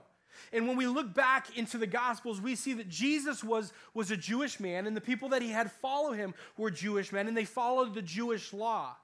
And 0.50 0.66
when 0.66 0.78
we 0.78 0.86
look 0.86 1.12
back 1.12 1.58
into 1.58 1.76
the 1.76 1.86
Gospels, 1.86 2.40
we 2.40 2.54
see 2.54 2.72
that 2.72 2.88
Jesus 2.88 3.44
was, 3.44 3.74
was 3.92 4.10
a 4.10 4.16
Jewish 4.16 4.60
man, 4.60 4.86
and 4.86 4.96
the 4.96 5.02
people 5.02 5.28
that 5.28 5.42
he 5.42 5.50
had 5.50 5.70
follow 5.70 6.12
him 6.12 6.32
were 6.56 6.70
Jewish 6.70 7.12
men, 7.12 7.28
and 7.28 7.36
they 7.36 7.44
followed 7.44 7.92
the 7.92 8.00
Jewish 8.00 8.54
law. 8.54 8.96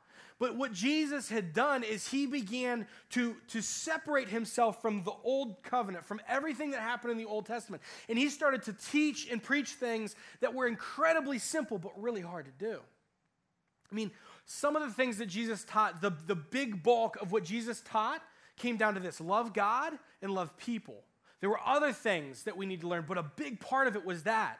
But 0.42 0.56
what 0.56 0.72
Jesus 0.72 1.28
had 1.28 1.52
done 1.52 1.84
is 1.84 2.08
he 2.08 2.26
began 2.26 2.88
to, 3.10 3.36
to 3.50 3.62
separate 3.62 4.28
himself 4.28 4.82
from 4.82 5.04
the 5.04 5.12
old 5.22 5.62
covenant, 5.62 6.04
from 6.04 6.20
everything 6.28 6.72
that 6.72 6.80
happened 6.80 7.12
in 7.12 7.16
the 7.16 7.26
Old 7.26 7.46
Testament. 7.46 7.80
And 8.08 8.18
he 8.18 8.28
started 8.28 8.64
to 8.64 8.72
teach 8.72 9.30
and 9.30 9.40
preach 9.40 9.68
things 9.68 10.16
that 10.40 10.52
were 10.52 10.66
incredibly 10.66 11.38
simple, 11.38 11.78
but 11.78 11.92
really 11.96 12.22
hard 12.22 12.46
to 12.46 12.50
do. 12.58 12.80
I 13.92 13.94
mean, 13.94 14.10
some 14.44 14.74
of 14.74 14.82
the 14.82 14.90
things 14.90 15.18
that 15.18 15.26
Jesus 15.26 15.62
taught, 15.62 16.00
the, 16.00 16.10
the 16.26 16.34
big 16.34 16.82
bulk 16.82 17.22
of 17.22 17.30
what 17.30 17.44
Jesus 17.44 17.80
taught 17.84 18.20
came 18.56 18.76
down 18.76 18.94
to 18.94 19.00
this 19.00 19.20
love 19.20 19.54
God 19.54 19.92
and 20.22 20.34
love 20.34 20.56
people. 20.56 21.04
There 21.38 21.50
were 21.50 21.60
other 21.64 21.92
things 21.92 22.42
that 22.42 22.56
we 22.56 22.66
need 22.66 22.80
to 22.80 22.88
learn, 22.88 23.04
but 23.06 23.16
a 23.16 23.22
big 23.22 23.60
part 23.60 23.86
of 23.86 23.94
it 23.94 24.04
was 24.04 24.24
that. 24.24 24.58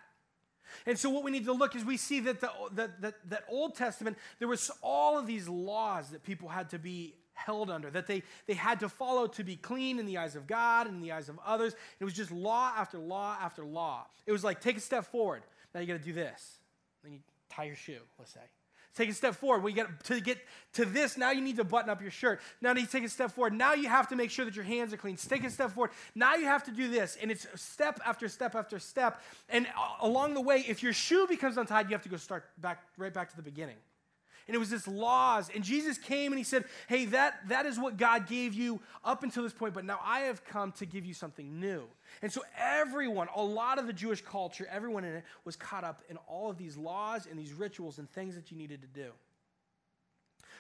And 0.86 0.98
so, 0.98 1.10
what 1.10 1.24
we 1.24 1.30
need 1.30 1.44
to 1.46 1.52
look 1.52 1.76
is 1.76 1.84
we 1.84 1.96
see 1.96 2.20
that 2.20 2.40
the, 2.40 2.50
that, 2.72 3.14
that, 3.30 3.44
Old 3.48 3.74
Testament, 3.74 4.16
there 4.38 4.48
was 4.48 4.70
all 4.82 5.18
of 5.18 5.26
these 5.26 5.48
laws 5.48 6.10
that 6.10 6.22
people 6.22 6.48
had 6.48 6.70
to 6.70 6.78
be 6.78 7.14
held 7.34 7.70
under, 7.70 7.90
that 7.90 8.06
they, 8.06 8.22
they 8.46 8.54
had 8.54 8.80
to 8.80 8.88
follow 8.88 9.26
to 9.26 9.44
be 9.44 9.56
clean 9.56 9.98
in 9.98 10.06
the 10.06 10.18
eyes 10.18 10.36
of 10.36 10.46
God 10.46 10.86
and 10.86 10.96
in 10.96 11.02
the 11.02 11.12
eyes 11.12 11.28
of 11.28 11.38
others. 11.44 11.74
It 11.98 12.04
was 12.04 12.14
just 12.14 12.30
law 12.30 12.72
after 12.76 12.98
law 12.98 13.36
after 13.40 13.64
law. 13.64 14.06
It 14.26 14.32
was 14.32 14.44
like, 14.44 14.60
take 14.60 14.76
a 14.76 14.80
step 14.80 15.06
forward. 15.06 15.42
Now 15.74 15.80
you 15.80 15.86
got 15.86 15.94
to 15.94 15.98
do 15.98 16.12
this. 16.12 16.58
Then 17.02 17.12
you 17.14 17.18
tie 17.50 17.64
your 17.64 17.76
shoe, 17.76 18.00
let's 18.18 18.32
say. 18.32 18.40
Take 18.94 19.08
a 19.08 19.14
step 19.14 19.34
forward. 19.34 19.62
We 19.62 19.72
get 19.72 20.04
to 20.04 20.20
get 20.20 20.38
to 20.74 20.84
this. 20.84 21.16
Now 21.16 21.30
you 21.30 21.40
need 21.40 21.56
to 21.56 21.64
button 21.64 21.88
up 21.88 22.02
your 22.02 22.10
shirt. 22.10 22.40
Now 22.60 22.74
you 22.74 22.86
take 22.86 23.04
a 23.04 23.08
step 23.08 23.32
forward. 23.32 23.54
Now 23.54 23.72
you 23.74 23.88
have 23.88 24.08
to 24.08 24.16
make 24.16 24.30
sure 24.30 24.44
that 24.44 24.54
your 24.54 24.64
hands 24.64 24.92
are 24.92 24.98
clean. 24.98 25.16
Take 25.16 25.44
a 25.44 25.50
step 25.50 25.70
forward. 25.70 25.92
Now 26.14 26.34
you 26.34 26.44
have 26.44 26.64
to 26.64 26.70
do 26.70 26.90
this, 26.90 27.16
and 27.20 27.30
it's 27.30 27.46
step 27.54 28.00
after 28.04 28.28
step 28.28 28.54
after 28.54 28.78
step. 28.78 29.22
And 29.48 29.66
along 30.00 30.34
the 30.34 30.42
way, 30.42 30.64
if 30.68 30.82
your 30.82 30.92
shoe 30.92 31.26
becomes 31.26 31.56
untied, 31.56 31.86
you 31.88 31.94
have 31.94 32.02
to 32.02 32.08
go 32.08 32.16
start 32.16 32.44
back 32.58 32.82
right 32.98 33.12
back 33.12 33.30
to 33.30 33.36
the 33.36 33.42
beginning 33.42 33.76
and 34.52 34.56
it 34.56 34.58
was 34.58 34.68
this 34.68 34.86
laws. 34.86 35.50
And 35.54 35.64
jesus 35.64 35.96
came 35.96 36.30
and 36.30 36.38
he 36.38 36.44
said 36.44 36.64
hey 36.86 37.06
that, 37.06 37.48
that 37.48 37.64
is 37.64 37.78
what 37.78 37.96
god 37.96 38.26
gave 38.26 38.52
you 38.52 38.80
up 39.02 39.22
until 39.22 39.42
this 39.42 39.54
point 39.54 39.72
but 39.72 39.86
now 39.86 39.98
i 40.04 40.20
have 40.20 40.44
come 40.44 40.72
to 40.72 40.84
give 40.84 41.06
you 41.06 41.14
something 41.14 41.58
new. 41.58 41.84
And 42.20 42.30
so 42.30 42.42
everyone 42.58 43.28
a 43.34 43.42
lot 43.42 43.78
of 43.78 43.86
the 43.86 43.94
jewish 43.94 44.20
culture 44.20 44.68
everyone 44.70 45.04
in 45.04 45.14
it 45.14 45.24
was 45.46 45.56
caught 45.56 45.84
up 45.84 46.02
in 46.10 46.18
all 46.28 46.50
of 46.50 46.58
these 46.58 46.76
laws 46.76 47.26
and 47.26 47.38
these 47.38 47.54
rituals 47.54 47.98
and 47.98 48.10
things 48.10 48.34
that 48.34 48.50
you 48.50 48.58
needed 48.58 48.82
to 48.82 48.88
do. 48.88 49.12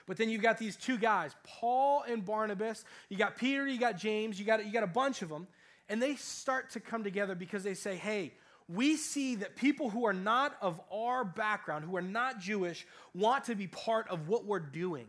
But 0.06 0.16
then 0.16 0.30
you've 0.30 0.42
got 0.42 0.56
these 0.56 0.76
two 0.76 0.96
guys 0.96 1.34
paul 1.44 2.02
and 2.08 2.24
barnabas. 2.24 2.86
You 3.10 3.18
got 3.18 3.36
peter 3.36 3.66
you 3.66 3.78
got 3.78 3.98
james 3.98 4.40
you 4.40 4.46
got, 4.46 4.64
you 4.64 4.72
got 4.72 4.84
a 4.84 4.86
bunch 4.86 5.20
of 5.20 5.28
them 5.28 5.46
and 5.90 6.00
they 6.00 6.14
start 6.14 6.70
to 6.70 6.80
come 6.80 7.04
together 7.04 7.34
because 7.34 7.62
they 7.62 7.74
say 7.74 7.96
hey 7.96 8.32
we 8.74 8.96
see 8.96 9.36
that 9.36 9.56
people 9.56 9.90
who 9.90 10.06
are 10.06 10.12
not 10.12 10.56
of 10.60 10.80
our 10.92 11.24
background, 11.24 11.84
who 11.84 11.96
are 11.96 12.02
not 12.02 12.40
Jewish, 12.40 12.86
want 13.14 13.44
to 13.44 13.54
be 13.54 13.66
part 13.66 14.08
of 14.08 14.28
what 14.28 14.44
we're 14.44 14.60
doing. 14.60 15.06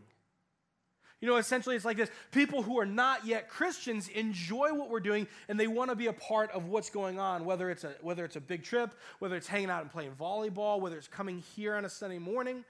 You 1.20 1.30
know, 1.30 1.36
essentially, 1.36 1.74
it's 1.74 1.86
like 1.86 1.96
this 1.96 2.10
people 2.32 2.62
who 2.62 2.78
are 2.78 2.86
not 2.86 3.24
yet 3.24 3.48
Christians 3.48 4.08
enjoy 4.08 4.74
what 4.74 4.90
we're 4.90 5.00
doing 5.00 5.26
and 5.48 5.58
they 5.58 5.66
want 5.66 5.90
to 5.90 5.96
be 5.96 6.08
a 6.08 6.12
part 6.12 6.50
of 6.50 6.66
what's 6.66 6.90
going 6.90 7.18
on, 7.18 7.46
whether 7.46 7.70
it's, 7.70 7.84
a, 7.84 7.94
whether 8.02 8.26
it's 8.26 8.36
a 8.36 8.40
big 8.40 8.62
trip, 8.62 8.92
whether 9.20 9.34
it's 9.34 9.46
hanging 9.46 9.70
out 9.70 9.80
and 9.80 9.90
playing 9.90 10.12
volleyball, 10.20 10.80
whether 10.80 10.98
it's 10.98 11.08
coming 11.08 11.42
here 11.56 11.76
on 11.76 11.86
a 11.86 11.88
Sunday 11.88 12.18
morning. 12.18 12.64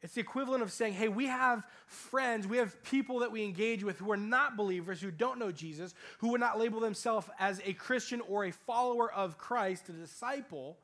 It's 0.00 0.14
the 0.14 0.20
equivalent 0.20 0.62
of 0.62 0.70
saying, 0.70 0.92
hey, 0.92 1.08
we 1.08 1.26
have 1.26 1.64
friends, 1.86 2.46
we 2.46 2.58
have 2.58 2.82
people 2.84 3.20
that 3.20 3.32
we 3.32 3.42
engage 3.42 3.82
with 3.82 3.98
who 3.98 4.12
are 4.12 4.16
not 4.16 4.56
believers, 4.56 5.00
who 5.00 5.10
don't 5.10 5.40
know 5.40 5.50
Jesus, 5.50 5.92
who 6.18 6.28
would 6.28 6.40
not 6.40 6.58
label 6.58 6.78
themselves 6.78 7.28
as 7.38 7.60
a 7.64 7.72
Christian 7.72 8.20
or 8.28 8.44
a 8.44 8.52
follower 8.52 9.12
of 9.12 9.38
Christ, 9.38 9.88
a 9.88 9.92
disciple. 9.92 10.78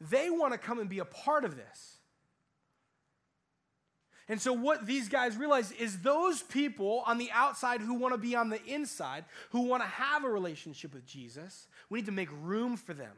They 0.00 0.28
want 0.28 0.52
to 0.52 0.58
come 0.58 0.80
and 0.80 0.88
be 0.88 0.98
a 0.98 1.04
part 1.04 1.44
of 1.44 1.56
this. 1.56 1.98
And 4.28 4.40
so, 4.40 4.52
what 4.52 4.86
these 4.86 5.08
guys 5.08 5.36
realize 5.36 5.72
is 5.72 5.98
those 5.98 6.42
people 6.42 7.02
on 7.06 7.18
the 7.18 7.30
outside 7.32 7.80
who 7.80 7.94
want 7.94 8.14
to 8.14 8.18
be 8.18 8.34
on 8.34 8.50
the 8.50 8.64
inside, 8.64 9.24
who 9.50 9.62
want 9.62 9.82
to 9.82 9.88
have 9.88 10.24
a 10.24 10.30
relationship 10.30 10.94
with 10.94 11.06
Jesus, 11.06 11.66
we 11.90 12.00
need 12.00 12.06
to 12.06 12.12
make 12.12 12.28
room 12.40 12.76
for 12.76 12.94
them. 12.94 13.12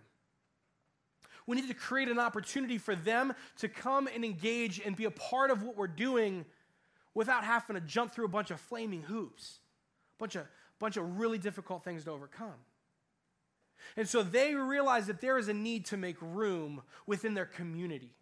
We 1.46 1.56
need 1.56 1.68
to 1.68 1.74
create 1.74 2.08
an 2.08 2.18
opportunity 2.18 2.78
for 2.78 2.94
them 2.94 3.34
to 3.58 3.68
come 3.68 4.08
and 4.12 4.24
engage 4.24 4.80
and 4.80 4.96
be 4.96 5.04
a 5.04 5.10
part 5.10 5.50
of 5.50 5.62
what 5.62 5.76
we're 5.76 5.86
doing 5.86 6.44
without 7.14 7.44
having 7.44 7.74
to 7.74 7.80
jump 7.80 8.12
through 8.12 8.24
a 8.24 8.28
bunch 8.28 8.50
of 8.50 8.60
flaming 8.60 9.02
hoops, 9.02 9.58
a 10.16 10.18
bunch 10.18 10.36
of, 10.36 10.46
bunch 10.78 10.96
of 10.96 11.18
really 11.18 11.38
difficult 11.38 11.84
things 11.84 12.04
to 12.04 12.10
overcome. 12.10 12.54
And 13.96 14.08
so 14.08 14.22
they 14.22 14.54
realize 14.54 15.06
that 15.06 15.20
there 15.20 15.38
is 15.38 15.48
a 15.48 15.54
need 15.54 15.84
to 15.86 15.96
make 15.96 16.16
room 16.20 16.82
within 17.06 17.34
their 17.34 17.44
community. 17.44 18.14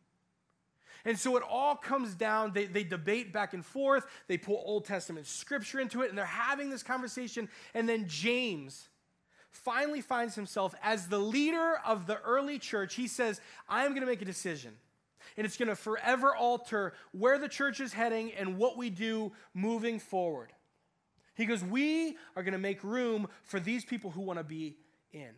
And 1.04 1.18
so 1.18 1.36
it 1.36 1.42
all 1.48 1.74
comes 1.74 2.14
down, 2.14 2.52
they, 2.52 2.66
they 2.66 2.84
debate 2.84 3.32
back 3.32 3.54
and 3.54 3.64
forth, 3.64 4.06
they 4.28 4.38
pull 4.38 4.62
Old 4.64 4.84
Testament 4.84 5.26
scripture 5.26 5.80
into 5.80 6.02
it, 6.02 6.10
and 6.10 6.18
they're 6.18 6.24
having 6.24 6.70
this 6.70 6.82
conversation. 6.82 7.48
And 7.74 7.88
then 7.88 8.06
James 8.06 8.88
finally 9.52 10.00
finds 10.00 10.34
himself 10.34 10.74
as 10.82 11.08
the 11.08 11.18
leader 11.18 11.78
of 11.86 12.06
the 12.06 12.20
early 12.22 12.58
church. 12.58 12.94
He 12.94 13.06
says, 13.06 13.40
I 13.68 13.84
am 13.84 13.90
going 13.90 14.00
to 14.00 14.06
make 14.06 14.22
a 14.22 14.26
decision. 14.26 14.72
And 15.36 15.46
it's 15.46 15.56
going 15.56 15.68
to 15.68 15.76
forever 15.76 16.34
alter 16.34 16.94
where 17.12 17.38
the 17.38 17.48
church 17.48 17.80
is 17.80 17.92
heading 17.92 18.32
and 18.32 18.58
what 18.58 18.76
we 18.76 18.90
do 18.90 19.32
moving 19.54 19.98
forward. 19.98 20.52
He 21.34 21.46
goes, 21.46 21.62
We 21.62 22.16
are 22.36 22.42
going 22.42 22.52
to 22.52 22.58
make 22.58 22.82
room 22.82 23.28
for 23.44 23.60
these 23.60 23.84
people 23.84 24.10
who 24.10 24.20
want 24.20 24.38
to 24.38 24.44
be 24.44 24.76
in. 25.12 25.30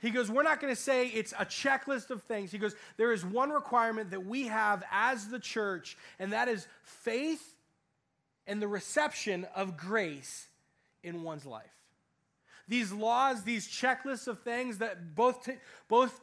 He 0.00 0.10
goes, 0.10 0.30
We're 0.30 0.42
not 0.42 0.60
going 0.60 0.74
to 0.74 0.80
say 0.80 1.08
it's 1.08 1.32
a 1.32 1.44
checklist 1.44 2.10
of 2.10 2.22
things. 2.22 2.52
He 2.52 2.58
goes, 2.58 2.76
There 2.96 3.12
is 3.12 3.24
one 3.24 3.50
requirement 3.50 4.10
that 4.10 4.24
we 4.24 4.46
have 4.46 4.84
as 4.92 5.28
the 5.28 5.40
church, 5.40 5.96
and 6.18 6.32
that 6.32 6.48
is 6.48 6.68
faith 6.82 7.56
and 8.46 8.62
the 8.62 8.68
reception 8.68 9.46
of 9.54 9.76
grace 9.76 10.48
in 11.02 11.22
one's 11.22 11.46
life. 11.46 11.79
These 12.70 12.92
laws, 12.92 13.42
these 13.42 13.66
checklists 13.66 14.28
of 14.28 14.42
things 14.42 14.78
that 14.78 15.16
both, 15.16 15.44
t- 15.44 15.56
both, 15.88 16.20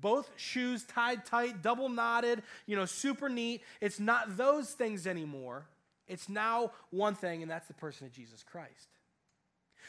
both 0.00 0.30
shoes 0.36 0.84
tied 0.84 1.26
tight, 1.26 1.60
double 1.60 1.88
knotted, 1.88 2.44
you 2.66 2.76
know, 2.76 2.84
super 2.84 3.28
neat, 3.28 3.62
it's 3.80 3.98
not 3.98 4.36
those 4.36 4.70
things 4.70 5.08
anymore. 5.08 5.66
It's 6.06 6.28
now 6.28 6.70
one 6.90 7.16
thing, 7.16 7.42
and 7.42 7.50
that's 7.50 7.66
the 7.66 7.74
person 7.74 8.06
of 8.06 8.12
Jesus 8.12 8.44
Christ. 8.44 8.86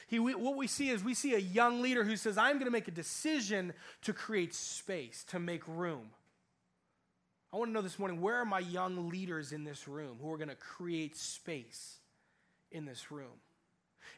He, 0.08 0.18
we, 0.18 0.34
what 0.34 0.58
we 0.58 0.66
see 0.66 0.90
is 0.90 1.04
we 1.04 1.14
see 1.14 1.36
a 1.36 1.40
young 1.40 1.84
leader 1.84 2.04
who 2.04 2.16
says, 2.16 2.40
I'm 2.40 2.56
going 2.56 2.66
to 2.66 2.72
make 2.72 2.88
a 2.88 2.92
decision 2.92 3.72
to 4.02 4.12
create 4.12 4.56
space, 4.56 5.24
to 5.26 5.38
make 5.38 5.62
room. 5.68 6.10
I 7.54 7.58
want 7.58 7.70
to 7.70 7.74
know 7.74 7.84
this 7.84 8.00
morning 8.00 8.20
where 8.20 8.38
are 8.38 8.46
my 8.46 8.60
young 8.60 9.10
leaders 9.10 9.52
in 9.52 9.64
this 9.64 9.88
room 9.88 10.18
who 10.20 10.34
are 10.34 10.38
going 10.38 10.50
to 10.50 10.56
create 10.56 11.16
space 11.16 11.98
in 12.72 12.86
this 12.86 13.12
room? 13.12 13.38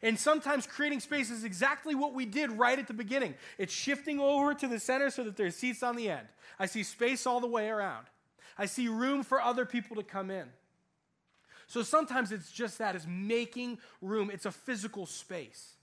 And 0.03 0.17
sometimes 0.17 0.65
creating 0.65 0.99
space 0.99 1.29
is 1.29 1.43
exactly 1.43 1.93
what 1.93 2.13
we 2.13 2.25
did 2.25 2.51
right 2.51 2.77
at 2.77 2.87
the 2.87 2.93
beginning. 2.93 3.35
It's 3.57 3.73
shifting 3.73 4.19
over 4.19 4.53
to 4.55 4.67
the 4.67 4.79
center 4.79 5.11
so 5.11 5.23
that 5.23 5.37
there's 5.37 5.55
seats 5.55 5.83
on 5.83 5.95
the 5.95 6.09
end. 6.09 6.27
I 6.59 6.65
see 6.65 6.83
space 6.83 7.27
all 7.27 7.39
the 7.39 7.47
way 7.47 7.69
around. 7.69 8.07
I 8.57 8.65
see 8.65 8.87
room 8.87 9.23
for 9.23 9.39
other 9.39 9.65
people 9.65 9.95
to 9.97 10.03
come 10.03 10.31
in. 10.31 10.47
So 11.67 11.83
sometimes 11.83 12.31
it's 12.31 12.51
just 12.51 12.79
that, 12.79 12.95
it's 12.95 13.05
making 13.07 13.77
room. 14.01 14.29
It's 14.31 14.45
a 14.45 14.51
physical 14.51 15.05
space. 15.05 15.75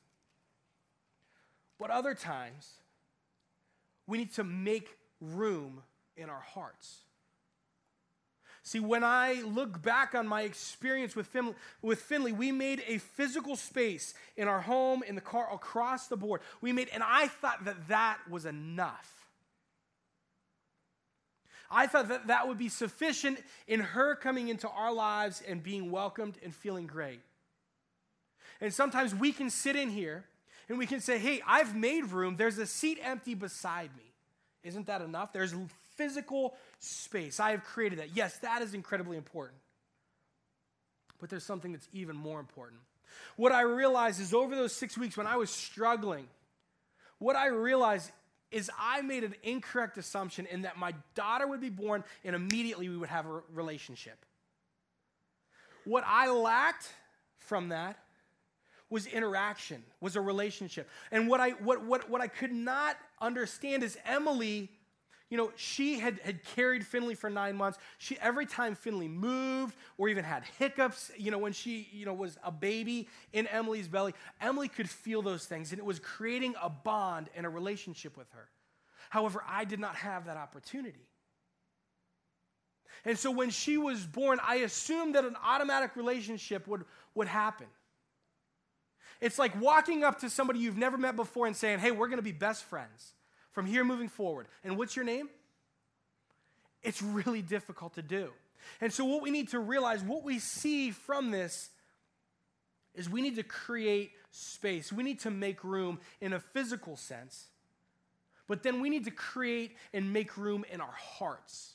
But 1.79 1.91
other 1.91 2.15
times, 2.15 2.73
we 4.07 4.19
need 4.19 4.35
to 4.35 4.45
make 4.45 4.99
room 5.21 5.83
in 6.17 6.29
our 6.29 6.41
hearts. 6.41 7.03
See, 8.69 8.81
when 8.81 9.03
I 9.03 9.41
look 9.47 9.81
back 9.81 10.15
on 10.15 10.29
my 10.29 10.43
experience 10.43 11.17
with 11.17 11.27
Finley, 11.27 11.55
with 11.81 12.03
Finley, 12.03 12.33
we 12.33 12.53
made 12.53 12.83
a 12.87 12.99
physical 12.99 13.57
space 13.57 14.13
in 14.37 14.47
our 14.47 14.61
home, 14.61 15.03
in 15.03 15.15
the 15.15 15.23
car, 15.23 15.49
across 15.51 16.09
the 16.09 16.19
board. 16.19 16.43
We 16.61 16.75
made, 16.75 16.91
and 16.93 17.03
I 17.03 17.29
thought 17.29 17.65
that 17.65 17.89
that 17.89 18.19
was 18.29 18.45
enough. 18.45 19.27
I 21.71 21.87
thought 21.87 22.09
that 22.09 22.27
that 22.27 22.47
would 22.47 22.59
be 22.59 22.69
sufficient 22.69 23.43
in 23.67 23.81
her 23.81 24.15
coming 24.15 24.49
into 24.49 24.69
our 24.69 24.93
lives 24.93 25.43
and 25.49 25.63
being 25.63 25.91
welcomed 25.91 26.37
and 26.45 26.55
feeling 26.55 26.87
great. 26.87 27.21
And 28.61 28.75
sometimes 28.75 29.15
we 29.15 29.33
can 29.33 29.49
sit 29.49 29.77
in 29.77 29.89
here 29.89 30.27
and 30.69 30.77
we 30.77 30.85
can 30.85 31.01
say, 31.01 31.17
hey, 31.17 31.41
I've 31.47 31.75
made 31.75 32.05
room. 32.13 32.37
There's 32.37 32.59
a 32.59 32.67
seat 32.67 32.99
empty 33.03 33.33
beside 33.33 33.97
me. 33.97 34.13
Isn't 34.63 34.89
that 34.89 35.01
enough? 35.01 35.33
There's 35.33 35.55
physical 35.97 36.55
space. 36.79 37.41
I 37.41 37.51
have 37.51 37.65
created 37.65 37.99
that. 37.99 38.17
Yes, 38.17 38.39
that 38.39 38.63
is 38.63 38.75
incredibly 38.75 39.17
important. 39.17 39.59
But 41.21 41.31
there's 41.31 41.45
something 41.45 41.73
that's 41.73 41.89
even 41.93 42.17
more 42.17 42.41
important. 42.41 42.81
What 43.37 43.53
I 43.53 43.63
realized 43.63 44.21
is 44.21 44.35
over 44.35 44.55
those 44.55 44.73
six 44.73 44.97
weeks 44.97 45.17
when 45.17 45.27
I 45.27 45.37
was 45.37 45.51
struggling, 45.51 46.27
what 47.19 47.37
I 47.37 47.49
realized 47.49 48.11
is 48.51 48.71
I 48.79 49.03
made 49.03 49.25
an 49.25 49.35
incorrect 49.43 49.99
assumption 49.99 50.47
in 50.47 50.63
that 50.63 50.79
my 50.79 50.95
daughter 51.15 51.47
would 51.47 51.61
be 51.61 51.71
born 51.71 52.05
and 52.25 52.35
immediately 52.35 52.89
we 52.89 52.97
would 52.97 53.09
have 53.09 53.27
a 53.27 53.43
relationship. 53.53 54.25
What 55.85 56.05
I 56.07 56.31
lacked 56.31 56.89
from 57.39 57.71
that 57.71 57.99
was 58.91 59.07
interaction, 59.07 59.83
was 60.01 60.17
a 60.17 60.21
relationship. 60.21 60.89
And 61.11 61.29
what 61.29 61.41
I, 61.41 61.51
what, 61.51 61.85
what, 61.85 62.09
what 62.09 62.21
I 62.21 62.29
could 62.29 62.53
not 62.53 62.97
understand 63.21 63.83
is 63.83 63.99
Emily, 64.07 64.71
you 65.31 65.37
know, 65.37 65.53
she 65.57 65.99
had, 65.99 66.19
had 66.21 66.43
carried 66.43 66.87
Finley 66.87 67.15
for 67.15 67.29
nine 67.29 67.55
months. 67.57 67.79
She, 67.99 68.19
every 68.19 68.47
time 68.47 68.75
Finley 68.75 69.09
moved 69.09 69.77
or 69.99 70.09
even 70.09 70.25
had 70.25 70.43
hiccups, 70.59 71.11
you 71.19 71.31
know, 71.31 71.39
when 71.39 71.53
she, 71.53 71.87
you 71.93 72.07
know, 72.07 72.15
was 72.15 72.39
a 72.43 72.51
baby 72.51 73.09
in 73.33 73.47
Emily's 73.47 73.89
belly, 73.89 74.15
Emily 74.41 74.69
could 74.69 74.89
feel 74.89 75.21
those 75.21 75.45
things 75.45 75.71
and 75.71 75.79
it 75.79 75.85
was 75.85 75.99
creating 75.99 76.55
a 76.63 76.71
bond 76.71 77.29
and 77.37 77.45
a 77.45 77.49
relationship 77.49 78.17
with 78.17 78.31
her. 78.31 78.49
However, 79.11 79.43
I 79.47 79.65
did 79.65 79.81
not 79.81 79.97
have 79.97 80.27
that 80.27 80.39
opportunity. 80.39 81.07
And 83.05 83.19
so 83.19 83.31
when 83.31 83.51
she 83.51 83.77
was 83.77 84.05
born, 84.05 84.41
I 84.43 84.57
assumed 84.57 85.15
that 85.15 85.25
an 85.25 85.37
automatic 85.45 85.95
relationship 85.95 86.67
would, 86.67 86.85
would 87.15 87.29
happen. 87.29 87.67
It's 89.21 89.39
like 89.39 89.61
walking 89.61 90.05
up 90.05 90.21
to 90.21 90.31
somebody 90.31 90.61
you've 90.61 90.79
never 90.79 90.97
met 90.97 91.17
before 91.17 91.47
and 91.47 91.57
saying, 91.57 91.81
hey, 91.81 91.91
we're 91.91 92.09
going 92.09 92.19
to 92.19 92.23
be 92.23 92.33
best 92.33 92.65
friends 92.65 93.13
from 93.59 93.67
here 93.67 93.83
moving 93.83 94.09
forward. 94.09 94.47
And 94.63 94.79
what's 94.79 94.95
your 94.95 95.05
name? 95.05 95.29
It's 96.85 97.03
really 97.03 97.43
difficult 97.43 97.95
to 97.97 98.03
do. 98.03 98.31
And 98.81 98.93
so, 98.93 99.05
what 99.05 99.21
we 99.21 99.33
need 99.33 99.49
to 99.49 99.59
realize, 99.59 100.01
what 100.01 100.23
we 100.23 100.39
see 100.39 100.93
from 100.93 101.33
this, 101.33 101.69
is 102.95 103.11
we 103.11 103.21
need 103.21 103.35
to 103.35 103.43
create 103.43 104.13
space. 104.31 104.93
We 104.93 105.03
need 105.03 105.19
to 105.23 105.33
make 105.33 105.65
room 105.65 105.99
in 106.21 106.35
a 106.35 106.39
physical 106.39 106.97
sense, 106.97 107.47
but 108.47 108.63
then 108.63 108.81
we 108.81 108.91
need 108.91 109.07
to 109.07 109.11
create 109.11 109.75
and 109.93 110.13
make 110.13 110.37
room 110.37 110.65
in 110.71 110.81
our 110.81 110.95
hearts. 111.19 111.75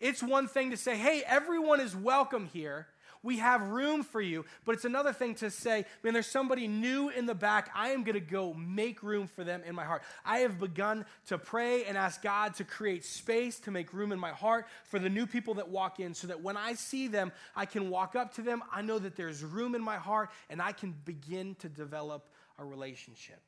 It's 0.00 0.20
one 0.20 0.48
thing 0.48 0.72
to 0.72 0.76
say, 0.76 0.96
hey, 0.96 1.22
everyone 1.28 1.78
is 1.78 1.94
welcome 1.94 2.46
here. 2.52 2.88
We 3.22 3.38
have 3.38 3.68
room 3.68 4.02
for 4.02 4.20
you. 4.20 4.46
But 4.64 4.76
it's 4.76 4.86
another 4.86 5.12
thing 5.12 5.34
to 5.36 5.50
say, 5.50 5.84
man, 6.02 6.14
there's 6.14 6.26
somebody 6.26 6.66
new 6.66 7.10
in 7.10 7.26
the 7.26 7.34
back. 7.34 7.70
I 7.74 7.90
am 7.90 8.02
going 8.02 8.14
to 8.14 8.20
go 8.20 8.54
make 8.54 9.02
room 9.02 9.26
for 9.26 9.44
them 9.44 9.62
in 9.66 9.74
my 9.74 9.84
heart. 9.84 10.02
I 10.24 10.38
have 10.38 10.58
begun 10.58 11.04
to 11.26 11.36
pray 11.36 11.84
and 11.84 11.98
ask 11.98 12.22
God 12.22 12.54
to 12.54 12.64
create 12.64 13.04
space 13.04 13.60
to 13.60 13.70
make 13.70 13.92
room 13.92 14.12
in 14.12 14.18
my 14.18 14.30
heart 14.30 14.66
for 14.84 14.98
the 14.98 15.10
new 15.10 15.26
people 15.26 15.54
that 15.54 15.68
walk 15.68 16.00
in 16.00 16.14
so 16.14 16.28
that 16.28 16.42
when 16.42 16.56
I 16.56 16.72
see 16.74 17.08
them, 17.08 17.30
I 17.54 17.66
can 17.66 17.90
walk 17.90 18.16
up 18.16 18.34
to 18.36 18.42
them. 18.42 18.62
I 18.72 18.80
know 18.80 18.98
that 18.98 19.16
there's 19.16 19.44
room 19.44 19.74
in 19.74 19.82
my 19.82 19.96
heart 19.96 20.30
and 20.48 20.62
I 20.62 20.72
can 20.72 20.94
begin 21.04 21.56
to 21.56 21.68
develop 21.68 22.26
a 22.58 22.64
relationship. 22.64 23.40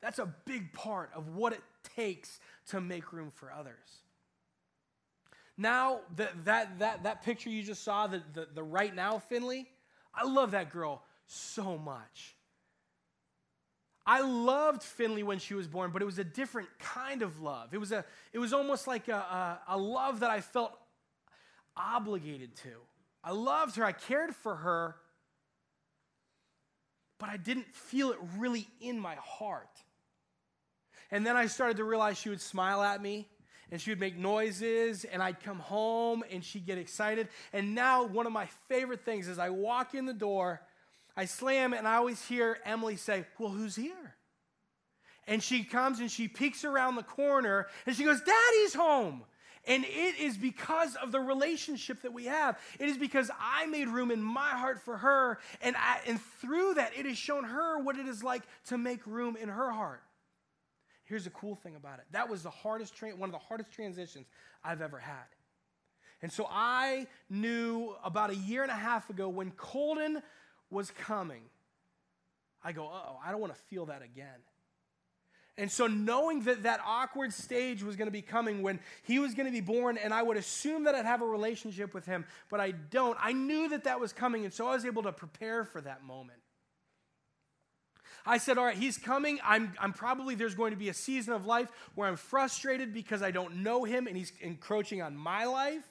That's 0.00 0.18
a 0.18 0.32
big 0.46 0.72
part 0.72 1.10
of 1.14 1.36
what 1.36 1.52
it 1.52 1.62
takes 1.94 2.40
to 2.68 2.80
make 2.80 3.12
room 3.12 3.30
for 3.30 3.52
others. 3.52 3.76
Now, 5.60 6.00
that, 6.16 6.46
that, 6.46 6.78
that, 6.78 7.02
that 7.02 7.22
picture 7.22 7.50
you 7.50 7.62
just 7.62 7.84
saw, 7.84 8.06
the, 8.06 8.22
the, 8.32 8.48
the 8.54 8.62
right 8.62 8.94
now 8.94 9.18
Finley, 9.18 9.68
I 10.14 10.26
love 10.26 10.52
that 10.52 10.72
girl 10.72 11.02
so 11.26 11.76
much. 11.76 12.34
I 14.06 14.22
loved 14.22 14.82
Finley 14.82 15.22
when 15.22 15.38
she 15.38 15.52
was 15.52 15.68
born, 15.68 15.90
but 15.90 16.00
it 16.00 16.06
was 16.06 16.18
a 16.18 16.24
different 16.24 16.70
kind 16.78 17.20
of 17.20 17.42
love. 17.42 17.74
It 17.74 17.78
was, 17.78 17.92
a, 17.92 18.06
it 18.32 18.38
was 18.38 18.54
almost 18.54 18.86
like 18.86 19.08
a, 19.08 19.16
a, 19.16 19.60
a 19.68 19.76
love 19.76 20.20
that 20.20 20.30
I 20.30 20.40
felt 20.40 20.72
obligated 21.76 22.56
to. 22.56 22.70
I 23.22 23.32
loved 23.32 23.76
her, 23.76 23.84
I 23.84 23.92
cared 23.92 24.34
for 24.34 24.56
her, 24.56 24.96
but 27.18 27.28
I 27.28 27.36
didn't 27.36 27.66
feel 27.74 28.12
it 28.12 28.18
really 28.38 28.66
in 28.80 28.98
my 28.98 29.16
heart. 29.16 29.68
And 31.10 31.26
then 31.26 31.36
I 31.36 31.48
started 31.48 31.76
to 31.76 31.84
realize 31.84 32.16
she 32.16 32.30
would 32.30 32.40
smile 32.40 32.82
at 32.82 33.02
me 33.02 33.28
and 33.70 33.80
she 33.80 33.90
would 33.90 34.00
make 34.00 34.16
noises, 34.16 35.04
and 35.04 35.22
I'd 35.22 35.40
come 35.40 35.58
home 35.58 36.24
and 36.30 36.44
she'd 36.44 36.66
get 36.66 36.78
excited. 36.78 37.28
And 37.52 37.74
now, 37.74 38.04
one 38.04 38.26
of 38.26 38.32
my 38.32 38.46
favorite 38.68 39.04
things 39.04 39.28
is 39.28 39.38
I 39.38 39.50
walk 39.50 39.94
in 39.94 40.06
the 40.06 40.12
door, 40.12 40.60
I 41.16 41.24
slam, 41.24 41.72
and 41.72 41.86
I 41.86 41.96
always 41.96 42.24
hear 42.26 42.58
Emily 42.64 42.96
say, 42.96 43.24
Well, 43.38 43.50
who's 43.50 43.76
here? 43.76 44.14
And 45.26 45.42
she 45.42 45.62
comes 45.62 46.00
and 46.00 46.10
she 46.10 46.26
peeks 46.26 46.64
around 46.64 46.96
the 46.96 47.02
corner 47.02 47.68
and 47.86 47.94
she 47.94 48.04
goes, 48.04 48.20
Daddy's 48.20 48.74
home. 48.74 49.22
And 49.66 49.84
it 49.84 50.18
is 50.18 50.38
because 50.38 50.96
of 50.96 51.12
the 51.12 51.20
relationship 51.20 52.02
that 52.02 52.12
we 52.12 52.24
have. 52.24 52.58
It 52.78 52.88
is 52.88 52.96
because 52.96 53.30
I 53.38 53.66
made 53.66 53.88
room 53.88 54.10
in 54.10 54.22
my 54.22 54.48
heart 54.48 54.80
for 54.80 54.96
her. 54.96 55.38
And, 55.60 55.76
I, 55.76 56.00
and 56.06 56.20
through 56.40 56.74
that, 56.74 56.92
it 56.96 57.04
has 57.04 57.18
shown 57.18 57.44
her 57.44 57.78
what 57.78 57.96
it 57.96 58.06
is 58.06 58.24
like 58.24 58.42
to 58.68 58.78
make 58.78 59.06
room 59.06 59.36
in 59.36 59.50
her 59.50 59.70
heart. 59.70 60.02
Here's 61.10 61.24
the 61.24 61.30
cool 61.30 61.56
thing 61.56 61.74
about 61.74 61.98
it. 61.98 62.04
That 62.12 62.30
was 62.30 62.44
the 62.44 62.50
hardest 62.50 62.94
tra- 62.94 63.10
one 63.10 63.28
of 63.28 63.32
the 63.32 63.44
hardest 63.48 63.72
transitions 63.72 64.26
I've 64.62 64.80
ever 64.80 64.96
had. 64.96 65.26
And 66.22 66.30
so 66.32 66.46
I 66.48 67.08
knew 67.28 67.96
about 68.04 68.30
a 68.30 68.36
year 68.36 68.62
and 68.62 68.70
a 68.70 68.76
half 68.76 69.10
ago 69.10 69.28
when 69.28 69.50
Colden 69.50 70.22
was 70.70 70.92
coming, 70.92 71.42
I 72.62 72.70
go, 72.70 72.84
oh, 72.84 73.18
I 73.24 73.32
don't 73.32 73.40
want 73.40 73.52
to 73.52 73.60
feel 73.62 73.86
that 73.86 74.02
again. 74.02 74.38
And 75.58 75.68
so, 75.70 75.88
knowing 75.88 76.44
that 76.44 76.62
that 76.62 76.80
awkward 76.86 77.32
stage 77.32 77.82
was 77.82 77.96
going 77.96 78.06
to 78.06 78.12
be 78.12 78.22
coming 78.22 78.62
when 78.62 78.78
he 79.02 79.18
was 79.18 79.34
going 79.34 79.46
to 79.46 79.52
be 79.52 79.60
born, 79.60 79.98
and 79.98 80.14
I 80.14 80.22
would 80.22 80.36
assume 80.36 80.84
that 80.84 80.94
I'd 80.94 81.04
have 81.04 81.22
a 81.22 81.26
relationship 81.26 81.92
with 81.92 82.06
him, 82.06 82.24
but 82.48 82.60
I 82.60 82.70
don't, 82.70 83.18
I 83.20 83.32
knew 83.32 83.68
that 83.70 83.84
that 83.84 83.98
was 83.98 84.12
coming, 84.12 84.44
and 84.44 84.54
so 84.54 84.68
I 84.68 84.74
was 84.74 84.86
able 84.86 85.02
to 85.02 85.12
prepare 85.12 85.64
for 85.64 85.80
that 85.80 86.04
moment. 86.04 86.39
I 88.26 88.38
said, 88.38 88.58
All 88.58 88.64
right, 88.64 88.76
he's 88.76 88.98
coming. 88.98 89.38
I'm, 89.44 89.72
I'm 89.80 89.92
probably, 89.92 90.34
there's 90.34 90.54
going 90.54 90.72
to 90.72 90.76
be 90.76 90.88
a 90.88 90.94
season 90.94 91.32
of 91.32 91.46
life 91.46 91.68
where 91.94 92.08
I'm 92.08 92.16
frustrated 92.16 92.92
because 92.92 93.22
I 93.22 93.30
don't 93.30 93.62
know 93.62 93.84
him 93.84 94.06
and 94.06 94.16
he's 94.16 94.32
encroaching 94.40 95.02
on 95.02 95.16
my 95.16 95.44
life. 95.44 95.84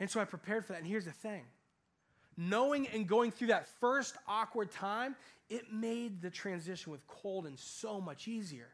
And 0.00 0.10
so 0.10 0.20
I 0.20 0.24
prepared 0.24 0.64
for 0.64 0.72
that. 0.72 0.80
And 0.80 0.86
here's 0.86 1.04
the 1.04 1.12
thing 1.12 1.44
knowing 2.36 2.88
and 2.88 3.06
going 3.06 3.30
through 3.30 3.48
that 3.48 3.68
first 3.80 4.16
awkward 4.26 4.70
time, 4.70 5.16
it 5.48 5.72
made 5.72 6.22
the 6.22 6.30
transition 6.30 6.92
with 6.92 7.06
Colden 7.06 7.56
so 7.56 8.00
much 8.00 8.26
easier 8.26 8.68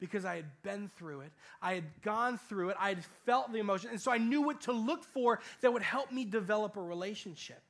because 0.00 0.24
I 0.24 0.36
had 0.36 0.62
been 0.62 0.88
through 0.88 1.20
it. 1.20 1.32
I 1.62 1.74
had 1.74 1.84
gone 2.02 2.38
through 2.38 2.70
it. 2.70 2.76
I 2.78 2.90
had 2.90 3.04
felt 3.24 3.52
the 3.52 3.58
emotion. 3.58 3.90
And 3.90 4.00
so 4.00 4.10
I 4.10 4.18
knew 4.18 4.42
what 4.42 4.62
to 4.62 4.72
look 4.72 5.04
for 5.04 5.40
that 5.60 5.72
would 5.72 5.82
help 5.82 6.12
me 6.12 6.24
develop 6.24 6.76
a 6.76 6.82
relationship 6.82 7.62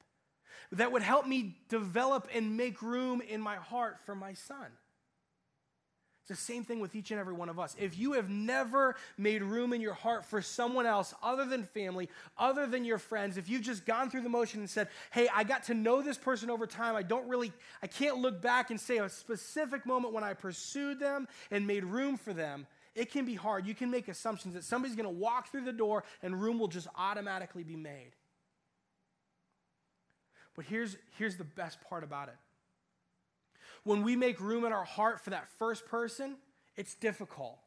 that 0.73 0.93
would 0.93 1.03
help 1.03 1.27
me 1.27 1.57
develop 1.69 2.29
and 2.35 2.57
make 2.57 2.83
room 2.83 3.21
in 3.21 3.41
my 3.41 3.57
heart 3.57 3.99
for 4.05 4.15
my 4.15 4.35
son. 4.35 4.67
It's 6.27 6.41
the 6.41 6.53
same 6.53 6.65
thing 6.65 6.81
with 6.81 6.97
each 6.97 7.11
and 7.11 7.21
every 7.21 7.35
one 7.35 7.51
of 7.51 7.61
us. 7.61 7.77
If 7.79 7.99
you 7.99 8.13
have 8.15 8.31
never 8.31 8.97
made 9.19 9.43
room 9.43 9.75
in 9.75 9.83
your 9.83 9.93
heart 9.93 10.25
for 10.25 10.41
someone 10.41 10.87
else 10.87 11.13
other 11.23 11.45
than 11.45 11.65
family, 11.65 12.09
other 12.39 12.67
than 12.67 12.87
your 12.87 12.97
friends, 12.97 13.37
if 13.37 13.47
you've 13.47 13.61
just 13.61 13.85
gone 13.85 14.09
through 14.09 14.23
the 14.23 14.31
motion 14.31 14.61
and 14.61 14.71
said, 14.71 14.89
hey, 15.11 15.29
I 15.35 15.45
got 15.45 15.65
to 15.65 15.75
know 15.75 16.01
this 16.01 16.17
person 16.17 16.49
over 16.49 16.67
time, 16.67 16.97
I 16.97 17.03
don't 17.03 17.29
really, 17.29 17.53
I 17.83 17.89
can't 17.89 18.17
look 18.17 18.41
back 18.41 18.71
and 18.71 18.81
say 18.81 18.97
a 18.97 19.09
specific 19.11 19.85
moment 19.85 20.15
when 20.15 20.25
I 20.25 20.33
pursued 20.33 20.99
them 20.99 21.29
and 21.51 21.67
made 21.67 21.85
room 21.85 22.17
for 22.17 22.33
them, 22.33 22.67
it 22.95 23.13
can 23.13 23.27
be 23.27 23.35
hard. 23.35 23.67
You 23.67 23.75
can 23.75 23.91
make 23.91 24.09
assumptions 24.09 24.55
that 24.55 24.65
somebody's 24.65 24.97
going 24.97 25.05
to 25.05 25.15
walk 25.15 25.51
through 25.51 25.67
the 25.67 25.73
door 25.75 26.05
and 26.23 26.41
room 26.41 26.59
will 26.59 26.69
just 26.69 26.89
automatically 26.97 27.65
be 27.65 27.77
made. 27.77 28.13
But 30.55 30.67
here's, 30.67 30.97
here's 31.19 31.37
the 31.37 31.45
best 31.45 31.81
part 31.89 32.05
about 32.05 32.29
it. 32.29 32.37
When 33.83 34.03
we 34.03 34.17
make 34.17 34.41
room 34.41 34.65
in 34.65 34.73
our 34.73 34.85
heart 34.85 35.21
for 35.21 35.31
that 35.31 35.49
first 35.59 35.87
person, 35.87 36.37
it's 36.77 36.95
difficult. 36.95 37.59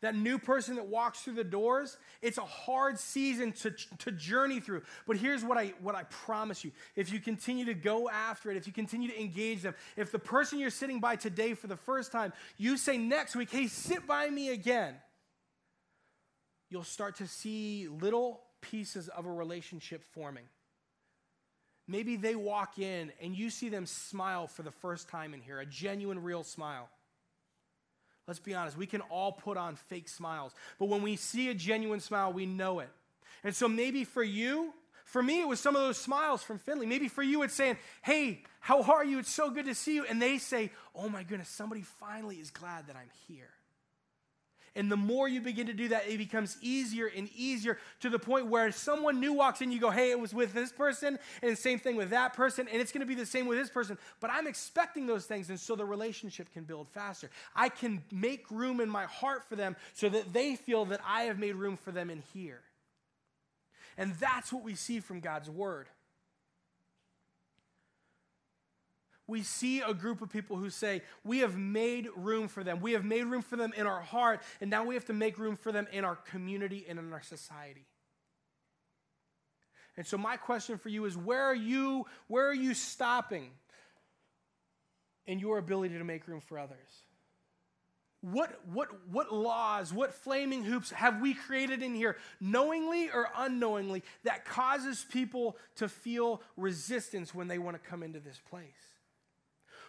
That 0.00 0.14
new 0.14 0.38
person 0.38 0.76
that 0.76 0.86
walks 0.86 1.20
through 1.22 1.34
the 1.34 1.44
doors, 1.44 1.98
it's 2.22 2.38
a 2.38 2.42
hard 2.42 3.00
season 3.00 3.50
to, 3.52 3.72
to 3.98 4.12
journey 4.12 4.60
through. 4.60 4.82
But 5.08 5.16
here's 5.16 5.42
what 5.42 5.58
I, 5.58 5.74
what 5.80 5.96
I 5.96 6.04
promise 6.04 6.64
you. 6.64 6.70
If 6.94 7.12
you 7.12 7.18
continue 7.18 7.64
to 7.64 7.74
go 7.74 8.08
after 8.08 8.50
it, 8.50 8.56
if 8.56 8.68
you 8.68 8.72
continue 8.72 9.08
to 9.08 9.20
engage 9.20 9.62
them, 9.62 9.74
if 9.96 10.12
the 10.12 10.18
person 10.20 10.60
you're 10.60 10.70
sitting 10.70 11.00
by 11.00 11.16
today 11.16 11.54
for 11.54 11.66
the 11.66 11.76
first 11.76 12.12
time, 12.12 12.32
you 12.56 12.76
say 12.76 12.96
next 12.96 13.34
week, 13.34 13.50
hey, 13.50 13.66
sit 13.66 14.06
by 14.06 14.30
me 14.30 14.50
again, 14.50 14.94
you'll 16.70 16.84
start 16.84 17.16
to 17.16 17.26
see 17.26 17.88
little 17.88 18.42
pieces 18.60 19.08
of 19.08 19.26
a 19.26 19.32
relationship 19.32 20.04
forming. 20.12 20.44
Maybe 21.88 22.16
they 22.16 22.34
walk 22.34 22.78
in 22.78 23.10
and 23.20 23.34
you 23.34 23.48
see 23.48 23.70
them 23.70 23.86
smile 23.86 24.46
for 24.46 24.62
the 24.62 24.70
first 24.70 25.08
time 25.08 25.32
in 25.32 25.40
here, 25.40 25.58
a 25.58 25.66
genuine, 25.66 26.22
real 26.22 26.44
smile. 26.44 26.88
Let's 28.26 28.38
be 28.38 28.54
honest, 28.54 28.76
we 28.76 28.86
can 28.86 29.00
all 29.00 29.32
put 29.32 29.56
on 29.56 29.74
fake 29.74 30.06
smiles, 30.06 30.52
but 30.78 30.90
when 30.90 31.02
we 31.02 31.16
see 31.16 31.48
a 31.48 31.54
genuine 31.54 32.00
smile, 32.00 32.30
we 32.30 32.44
know 32.44 32.80
it. 32.80 32.90
And 33.42 33.56
so 33.56 33.68
maybe 33.68 34.04
for 34.04 34.22
you, 34.22 34.74
for 35.06 35.22
me, 35.22 35.40
it 35.40 35.48
was 35.48 35.58
some 35.58 35.74
of 35.74 35.80
those 35.80 35.96
smiles 35.96 36.42
from 36.42 36.58
Finley. 36.58 36.84
Maybe 36.84 37.08
for 37.08 37.22
you, 37.22 37.42
it's 37.42 37.54
saying, 37.54 37.78
Hey, 38.02 38.42
how 38.60 38.82
are 38.82 39.02
you? 39.02 39.18
It's 39.18 39.32
so 39.32 39.48
good 39.48 39.64
to 39.64 39.74
see 39.74 39.94
you. 39.94 40.04
And 40.04 40.20
they 40.20 40.36
say, 40.36 40.70
Oh 40.94 41.08
my 41.08 41.22
goodness, 41.22 41.48
somebody 41.48 41.80
finally 41.80 42.36
is 42.36 42.50
glad 42.50 42.88
that 42.88 42.96
I'm 42.96 43.08
here. 43.26 43.48
And 44.76 44.90
the 44.90 44.96
more 44.96 45.28
you 45.28 45.40
begin 45.40 45.66
to 45.66 45.72
do 45.72 45.88
that, 45.88 46.08
it 46.08 46.18
becomes 46.18 46.56
easier 46.60 47.10
and 47.14 47.28
easier 47.34 47.78
to 48.00 48.10
the 48.10 48.18
point 48.18 48.46
where 48.46 48.70
someone 48.72 49.20
new 49.20 49.32
walks 49.32 49.60
in, 49.60 49.72
you 49.72 49.80
go, 49.80 49.90
hey, 49.90 50.10
it 50.10 50.20
was 50.20 50.34
with 50.34 50.52
this 50.52 50.72
person, 50.72 51.18
and 51.42 51.52
the 51.52 51.56
same 51.56 51.78
thing 51.78 51.96
with 51.96 52.10
that 52.10 52.34
person, 52.34 52.68
and 52.70 52.80
it's 52.80 52.92
going 52.92 53.00
to 53.00 53.06
be 53.06 53.14
the 53.14 53.26
same 53.26 53.46
with 53.46 53.58
this 53.58 53.70
person. 53.70 53.98
But 54.20 54.30
I'm 54.30 54.46
expecting 54.46 55.06
those 55.06 55.26
things, 55.26 55.50
and 55.50 55.58
so 55.58 55.76
the 55.76 55.84
relationship 55.84 56.52
can 56.52 56.64
build 56.64 56.88
faster. 56.88 57.30
I 57.54 57.68
can 57.68 58.02
make 58.12 58.50
room 58.50 58.80
in 58.80 58.88
my 58.88 59.04
heart 59.04 59.48
for 59.48 59.56
them 59.56 59.76
so 59.94 60.08
that 60.08 60.32
they 60.32 60.56
feel 60.56 60.84
that 60.86 61.00
I 61.06 61.22
have 61.22 61.38
made 61.38 61.54
room 61.54 61.76
for 61.76 61.90
them 61.90 62.10
in 62.10 62.22
here. 62.32 62.60
And 63.96 64.14
that's 64.14 64.52
what 64.52 64.62
we 64.62 64.74
see 64.76 65.00
from 65.00 65.20
God's 65.20 65.50
word. 65.50 65.88
We 69.28 69.42
see 69.42 69.82
a 69.82 69.94
group 69.94 70.22
of 70.22 70.30
people 70.30 70.56
who 70.56 70.70
say, 70.70 71.02
We 71.22 71.40
have 71.40 71.56
made 71.56 72.08
room 72.16 72.48
for 72.48 72.64
them. 72.64 72.80
We 72.80 72.92
have 72.92 73.04
made 73.04 73.24
room 73.24 73.42
for 73.42 73.56
them 73.56 73.72
in 73.76 73.86
our 73.86 74.00
heart, 74.00 74.42
and 74.60 74.70
now 74.70 74.84
we 74.84 74.94
have 74.94 75.04
to 75.04 75.12
make 75.12 75.38
room 75.38 75.54
for 75.54 75.70
them 75.70 75.86
in 75.92 76.04
our 76.04 76.16
community 76.16 76.86
and 76.88 76.98
in 76.98 77.12
our 77.12 77.22
society. 77.22 77.86
And 79.96 80.06
so 80.06 80.16
my 80.16 80.36
question 80.36 80.78
for 80.78 80.88
you 80.88 81.04
is 81.04 81.16
where 81.16 81.42
are 81.42 81.54
you 81.54 82.06
where 82.26 82.48
are 82.48 82.54
you 82.54 82.72
stopping 82.72 83.50
in 85.26 85.38
your 85.38 85.58
ability 85.58 85.98
to 85.98 86.04
make 86.04 86.26
room 86.26 86.40
for 86.40 86.58
others? 86.58 87.02
What, 88.20 88.58
what, 88.72 88.88
what 89.12 89.32
laws, 89.32 89.92
what 89.92 90.12
flaming 90.12 90.64
hoops 90.64 90.90
have 90.90 91.20
we 91.20 91.34
created 91.34 91.84
in 91.84 91.94
here, 91.94 92.16
knowingly 92.40 93.10
or 93.10 93.28
unknowingly, 93.36 94.02
that 94.24 94.44
causes 94.44 95.06
people 95.08 95.56
to 95.76 95.88
feel 95.88 96.42
resistance 96.56 97.32
when 97.32 97.46
they 97.46 97.58
want 97.58 97.80
to 97.80 97.88
come 97.88 98.02
into 98.02 98.18
this 98.18 98.40
place? 98.50 98.87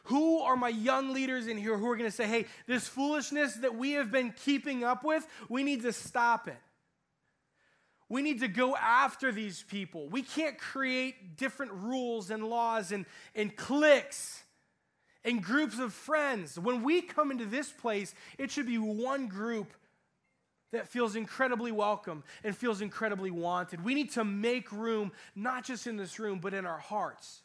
Who 0.06 0.40
are 0.40 0.56
my 0.56 0.70
young 0.70 1.14
leaders 1.14 1.48
in 1.48 1.58
here 1.58 1.78
who 1.78 1.88
are 1.90 1.96
going 1.96 2.10
to 2.10 2.16
say, 2.16 2.28
hey, 2.28 2.46
this 2.68 2.88
foolishness 2.88 3.56
that 3.56 3.76
we 3.76 3.94
have 3.94 4.12
been 4.12 4.34
keeping 4.44 4.84
up 4.84 5.04
with, 5.04 5.28
we 5.50 5.64
need 5.64 5.82
to 5.84 5.94
stop 5.94 6.48
it? 6.48 6.58
We 8.10 8.24
need 8.24 8.40
to 8.40 8.48
go 8.48 8.76
after 8.76 9.32
these 9.32 9.64
people. 9.64 10.10
We 10.10 10.24
can't 10.24 10.58
create 10.58 11.38
different 11.38 11.72
rules 11.74 12.32
and 12.32 12.44
laws 12.44 12.92
and, 12.92 13.06
and 13.36 13.56
cliques 13.56 14.44
and 15.24 15.44
groups 15.44 15.78
of 15.78 15.94
friends. 15.94 16.58
When 16.58 16.82
we 16.84 17.04
come 17.04 17.30
into 17.30 17.46
this 17.46 17.72
place, 17.72 18.16
it 18.40 18.50
should 18.50 18.66
be 18.66 18.80
one 18.80 19.28
group 19.28 19.72
that 20.72 20.88
feels 20.88 21.16
incredibly 21.16 21.72
welcome 21.72 22.24
and 22.44 22.56
feels 22.56 22.82
incredibly 22.82 23.32
wanted. 23.32 23.84
We 23.84 23.94
need 23.94 24.12
to 24.12 24.24
make 24.24 24.72
room, 24.72 25.12
not 25.36 25.64
just 25.64 25.88
in 25.88 25.98
this 25.98 26.20
room, 26.20 26.40
but 26.40 26.54
in 26.54 26.66
our 26.66 26.78
hearts. 26.78 27.42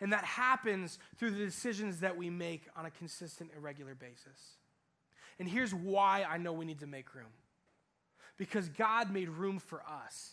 And 0.00 0.12
that 0.12 0.24
happens 0.24 0.98
through 1.18 1.32
the 1.32 1.44
decisions 1.44 2.00
that 2.00 2.16
we 2.16 2.30
make 2.30 2.62
on 2.76 2.86
a 2.86 2.90
consistent, 2.90 3.50
irregular 3.56 3.94
basis. 3.94 4.56
And 5.38 5.48
here's 5.48 5.74
why 5.74 6.24
I 6.28 6.38
know 6.38 6.52
we 6.52 6.64
need 6.64 6.80
to 6.80 6.86
make 6.86 7.14
room 7.14 7.32
because 8.36 8.68
God 8.70 9.12
made 9.12 9.28
room 9.28 9.58
for 9.58 9.82
us 9.82 10.32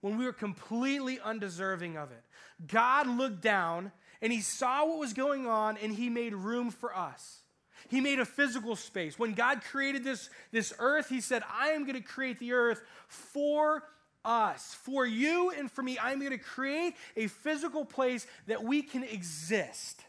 when 0.00 0.16
we 0.16 0.24
were 0.24 0.32
completely 0.32 1.18
undeserving 1.20 1.96
of 1.96 2.10
it. 2.10 2.22
God 2.66 3.06
looked 3.06 3.42
down 3.42 3.92
and 4.22 4.32
he 4.32 4.40
saw 4.40 4.86
what 4.86 4.98
was 4.98 5.12
going 5.12 5.46
on 5.46 5.76
and 5.76 5.92
he 5.92 6.08
made 6.08 6.34
room 6.34 6.70
for 6.70 6.96
us. 6.96 7.42
He 7.88 8.00
made 8.00 8.18
a 8.18 8.24
physical 8.24 8.74
space. 8.74 9.18
When 9.18 9.34
God 9.34 9.62
created 9.62 10.04
this, 10.04 10.30
this 10.50 10.72
earth, 10.78 11.08
he 11.08 11.20
said, 11.20 11.42
I 11.50 11.68
am 11.68 11.82
going 11.82 11.94
to 11.94 12.06
create 12.06 12.38
the 12.38 12.52
earth 12.52 12.82
for 13.06 13.84
us, 14.28 14.76
for 14.82 15.06
you 15.06 15.50
and 15.50 15.70
for 15.70 15.82
me, 15.82 15.98
I'm 16.00 16.20
going 16.20 16.32
to 16.32 16.38
create 16.38 16.94
a 17.16 17.28
physical 17.28 17.84
place 17.84 18.26
that 18.46 18.62
we 18.62 18.82
can 18.82 19.02
exist. 19.02 20.02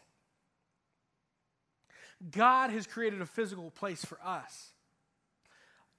God 2.30 2.70
has 2.70 2.86
created 2.86 3.22
a 3.22 3.26
physical 3.26 3.70
place 3.70 4.04
for 4.04 4.18
us 4.22 4.68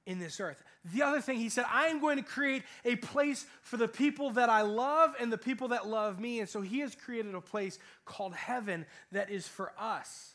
in 0.06 0.20
this 0.20 0.40
earth. 0.40 0.64
The 0.94 1.02
other 1.02 1.20
thing, 1.20 1.38
he 1.38 1.50
said, 1.50 1.66
I 1.68 1.88
am 1.88 2.00
going 2.00 2.18
to 2.18 2.24
create 2.24 2.62
a 2.86 2.96
place 2.96 3.46
for 3.64 3.78
the 3.78 3.88
people 3.88 4.30
that 4.32 4.50
I 4.50 4.62
love 4.62 5.16
and 5.20 5.34
the 5.34 5.38
people 5.38 5.70
that 5.70 5.88
love 5.88 6.20
me. 6.20 6.40
And 6.40 6.48
so 6.48 6.62
he 6.62 6.80
has 6.80 6.94
created 6.94 7.34
a 7.34 7.42
place 7.42 7.80
called 8.06 8.36
heaven 8.36 8.86
that 9.12 9.32
is 9.32 9.48
for 9.48 9.74
us. 9.80 10.34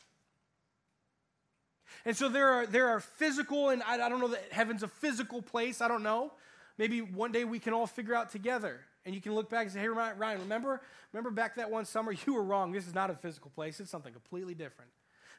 And 2.03 2.15
so 2.15 2.27
there 2.27 2.49
are, 2.49 2.65
there 2.65 2.89
are 2.89 2.99
physical, 2.99 3.69
and 3.69 3.81
I, 3.83 3.95
I 3.95 4.09
don't 4.09 4.19
know 4.19 4.29
that 4.29 4.43
heaven's 4.51 4.83
a 4.83 4.87
physical 4.87 5.41
place, 5.41 5.79
I 5.79 5.87
don't 5.87 6.03
know 6.03 6.33
maybe 6.77 7.01
one 7.01 7.31
day 7.31 7.43
we 7.43 7.59
can 7.59 7.73
all 7.73 7.87
figure 7.87 8.15
out 8.15 8.29
together. 8.29 8.81
And 9.05 9.15
you 9.15 9.21
can 9.21 9.33
look 9.33 9.49
back 9.49 9.63
and 9.63 9.71
say, 9.71 9.79
hey, 9.79 9.87
Ryan, 9.87 10.39
remember, 10.41 10.81
remember 11.13 11.31
back 11.31 11.55
that 11.55 11.71
one 11.71 11.85
summer? 11.85 12.13
You 12.25 12.33
were 12.33 12.43
wrong. 12.43 12.71
This 12.71 12.87
is 12.87 12.93
not 12.93 13.09
a 13.09 13.15
physical 13.15 13.51
place, 13.51 13.79
it's 13.79 13.89
something 13.89 14.13
completely 14.13 14.53
different. 14.53 14.91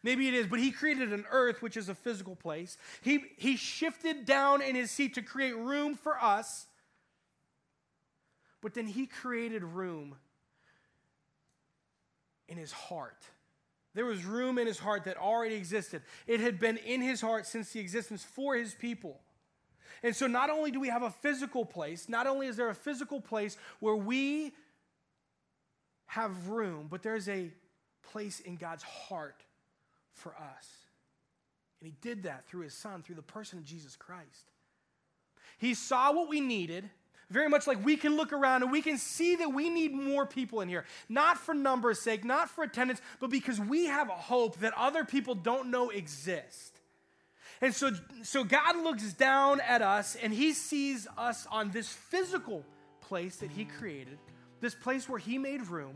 Maybe 0.02 0.28
it 0.28 0.34
is, 0.34 0.46
but 0.46 0.60
he 0.60 0.70
created 0.70 1.12
an 1.12 1.24
earth, 1.30 1.60
which 1.60 1.76
is 1.76 1.88
a 1.88 1.94
physical 1.94 2.36
place. 2.36 2.78
He, 3.02 3.24
he 3.36 3.56
shifted 3.56 4.24
down 4.24 4.62
in 4.62 4.76
his 4.76 4.90
seat 4.90 5.14
to 5.14 5.22
create 5.22 5.56
room 5.56 5.96
for 5.96 6.16
us. 6.22 6.66
But 8.60 8.74
then 8.74 8.86
he 8.86 9.06
created 9.06 9.64
room 9.64 10.14
in 12.48 12.56
his 12.56 12.72
heart. 12.72 13.24
There 13.94 14.04
was 14.04 14.24
room 14.24 14.58
in 14.58 14.66
his 14.66 14.78
heart 14.78 15.04
that 15.04 15.16
already 15.16 15.56
existed. 15.56 16.02
It 16.26 16.40
had 16.40 16.60
been 16.60 16.76
in 16.76 17.00
his 17.00 17.20
heart 17.20 17.46
since 17.46 17.72
the 17.72 17.80
existence 17.80 18.22
for 18.22 18.54
his 18.54 18.74
people. 18.74 19.20
And 20.02 20.14
so, 20.14 20.26
not 20.26 20.50
only 20.50 20.70
do 20.70 20.80
we 20.80 20.88
have 20.88 21.02
a 21.02 21.10
physical 21.10 21.64
place, 21.64 22.08
not 22.08 22.26
only 22.26 22.46
is 22.46 22.56
there 22.56 22.70
a 22.70 22.74
physical 22.74 23.20
place 23.20 23.56
where 23.80 23.96
we 23.96 24.52
have 26.06 26.48
room, 26.48 26.86
but 26.90 27.02
there's 27.02 27.28
a 27.28 27.50
place 28.12 28.40
in 28.40 28.56
God's 28.56 28.82
heart 28.82 29.42
for 30.12 30.34
us. 30.34 30.68
And 31.80 31.86
he 31.86 31.94
did 32.00 32.24
that 32.24 32.46
through 32.46 32.62
his 32.62 32.74
son, 32.74 33.02
through 33.02 33.16
the 33.16 33.22
person 33.22 33.58
of 33.58 33.64
Jesus 33.64 33.94
Christ. 33.94 34.50
He 35.58 35.74
saw 35.74 36.12
what 36.12 36.28
we 36.28 36.40
needed, 36.40 36.88
very 37.30 37.48
much 37.48 37.66
like 37.66 37.84
we 37.84 37.96
can 37.96 38.16
look 38.16 38.32
around 38.32 38.62
and 38.62 38.72
we 38.72 38.80
can 38.80 38.96
see 38.96 39.36
that 39.36 39.52
we 39.52 39.68
need 39.68 39.92
more 39.92 40.24
people 40.24 40.60
in 40.60 40.68
here. 40.68 40.84
Not 41.08 41.38
for 41.38 41.54
numbers' 41.54 42.00
sake, 42.00 42.24
not 42.24 42.48
for 42.48 42.64
attendance, 42.64 43.00
but 43.20 43.30
because 43.30 43.60
we 43.60 43.86
have 43.86 44.08
a 44.08 44.14
hope 44.14 44.58
that 44.60 44.72
other 44.76 45.04
people 45.04 45.34
don't 45.34 45.70
know 45.70 45.90
exists. 45.90 46.77
And 47.60 47.74
so, 47.74 47.90
so 48.22 48.44
God 48.44 48.76
looks 48.76 49.12
down 49.12 49.60
at 49.60 49.82
us 49.82 50.16
and 50.22 50.32
he 50.32 50.52
sees 50.52 51.08
us 51.16 51.46
on 51.50 51.70
this 51.70 51.88
physical 51.88 52.64
place 53.00 53.36
that 53.36 53.50
he 53.50 53.64
created, 53.64 54.18
this 54.60 54.74
place 54.74 55.08
where 55.08 55.18
he 55.18 55.38
made 55.38 55.66
room. 55.66 55.94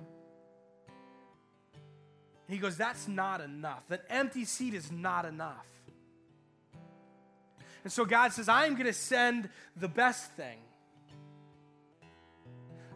And 2.48 2.54
he 2.54 2.58
goes, 2.58 2.76
That's 2.76 3.06
not 3.06 3.40
enough. 3.40 3.86
That 3.88 4.04
empty 4.10 4.44
seat 4.44 4.74
is 4.74 4.90
not 4.90 5.24
enough. 5.24 5.66
And 7.84 7.92
so 7.92 8.04
God 8.04 8.32
says, 8.32 8.48
I'm 8.48 8.74
going 8.74 8.86
to 8.86 8.92
send 8.92 9.48
the 9.76 9.88
best 9.88 10.32
thing. 10.32 10.58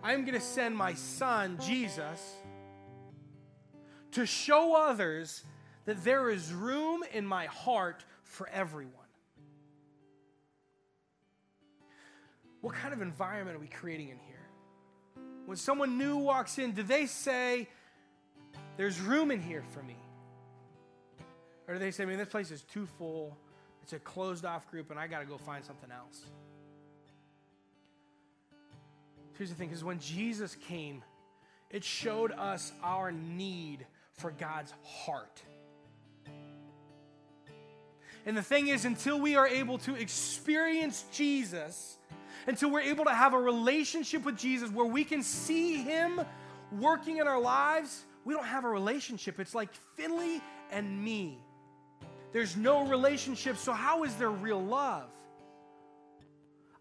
I'm 0.03 0.25
going 0.25 0.39
to 0.39 0.45
send 0.45 0.77
my 0.77 0.95
son, 0.95 1.59
Jesus, 1.61 2.35
to 4.13 4.27
show 4.27 4.77
others 4.77 5.43
that 5.85 6.05
there 6.05 6.31
is 6.31 6.53
room 6.53 7.03
in 7.13 7.27
my 7.27 7.47
heart 7.47 8.05
for 8.27 8.49
everyone. 8.49 8.93
What 12.61 12.75
kind 12.75 12.93
of 12.93 13.01
environment 13.01 13.57
are 13.57 13.61
we 13.61 13.69
creating 13.69 14.09
in 14.09 14.19
here? 14.19 14.37
When 15.47 15.57
someone 15.57 15.99
new 15.99 16.17
walks 16.17 16.59
in, 16.59 16.73
do 16.73 16.83
they 16.83 17.07
say, 17.07 17.69
There's 18.77 19.01
room 19.01 19.31
in 19.31 19.41
here 19.41 19.63
for 19.71 19.83
me? 19.83 19.97
Or 21.69 21.75
do 21.75 21.81
they 21.81 21.91
say, 21.91 22.03
I 22.03 22.07
mean, 22.07 22.19
this 22.19 22.29
place 22.29 22.51
is 22.51 22.63
too 22.63 22.87
full, 22.99 23.37
it's 23.83 23.93
a 23.93 23.99
closed 23.99 24.45
off 24.45 24.71
group, 24.71 24.91
and 24.91 24.99
I 24.99 25.07
got 25.07 25.21
to 25.21 25.27
go 25.27 25.37
find 25.37 25.65
something 25.65 25.91
else? 25.91 26.25
Here's 29.37 29.51
the 29.51 29.57
thing 29.57 29.69
because 29.69 29.85
when 29.85 29.99
Jesus 30.01 30.57
came, 30.69 31.03
it 31.71 31.85
showed 31.85 32.33
us 32.33 32.73
our 32.83 33.13
need 33.13 33.87
for 34.13 34.31
God's 34.31 34.73
heart. 34.83 35.43
And 38.27 38.37
the 38.37 38.43
thing 38.43 38.67
is, 38.69 38.85
until 38.85 39.21
we 39.21 39.37
are 39.37 39.47
able 39.47 39.79
to 39.79 39.95
experience 39.95 41.05
Jesus, 41.13 41.97
until 42.49 42.71
we're 42.71 42.81
able 42.81 43.05
to 43.05 43.15
have 43.15 43.35
a 43.35 43.39
relationship 43.39 44.25
with 44.25 44.37
Jesus 44.37 44.71
where 44.71 44.87
we 44.87 45.05
can 45.05 45.23
see 45.23 45.77
Him 45.77 46.21
working 46.73 47.19
in 47.19 47.29
our 47.29 47.41
lives, 47.41 48.05
we 48.25 48.35
don't 48.35 48.45
have 48.45 48.65
a 48.65 48.69
relationship. 48.69 49.39
It's 49.39 49.55
like 49.55 49.73
Finley 49.95 50.43
and 50.73 51.03
me. 51.03 51.39
There's 52.33 52.57
no 52.57 52.85
relationship, 52.87 53.57
so 53.57 53.73
how 53.73 54.03
is 54.03 54.15
there 54.17 54.31
real 54.31 54.63
love? 54.63 55.09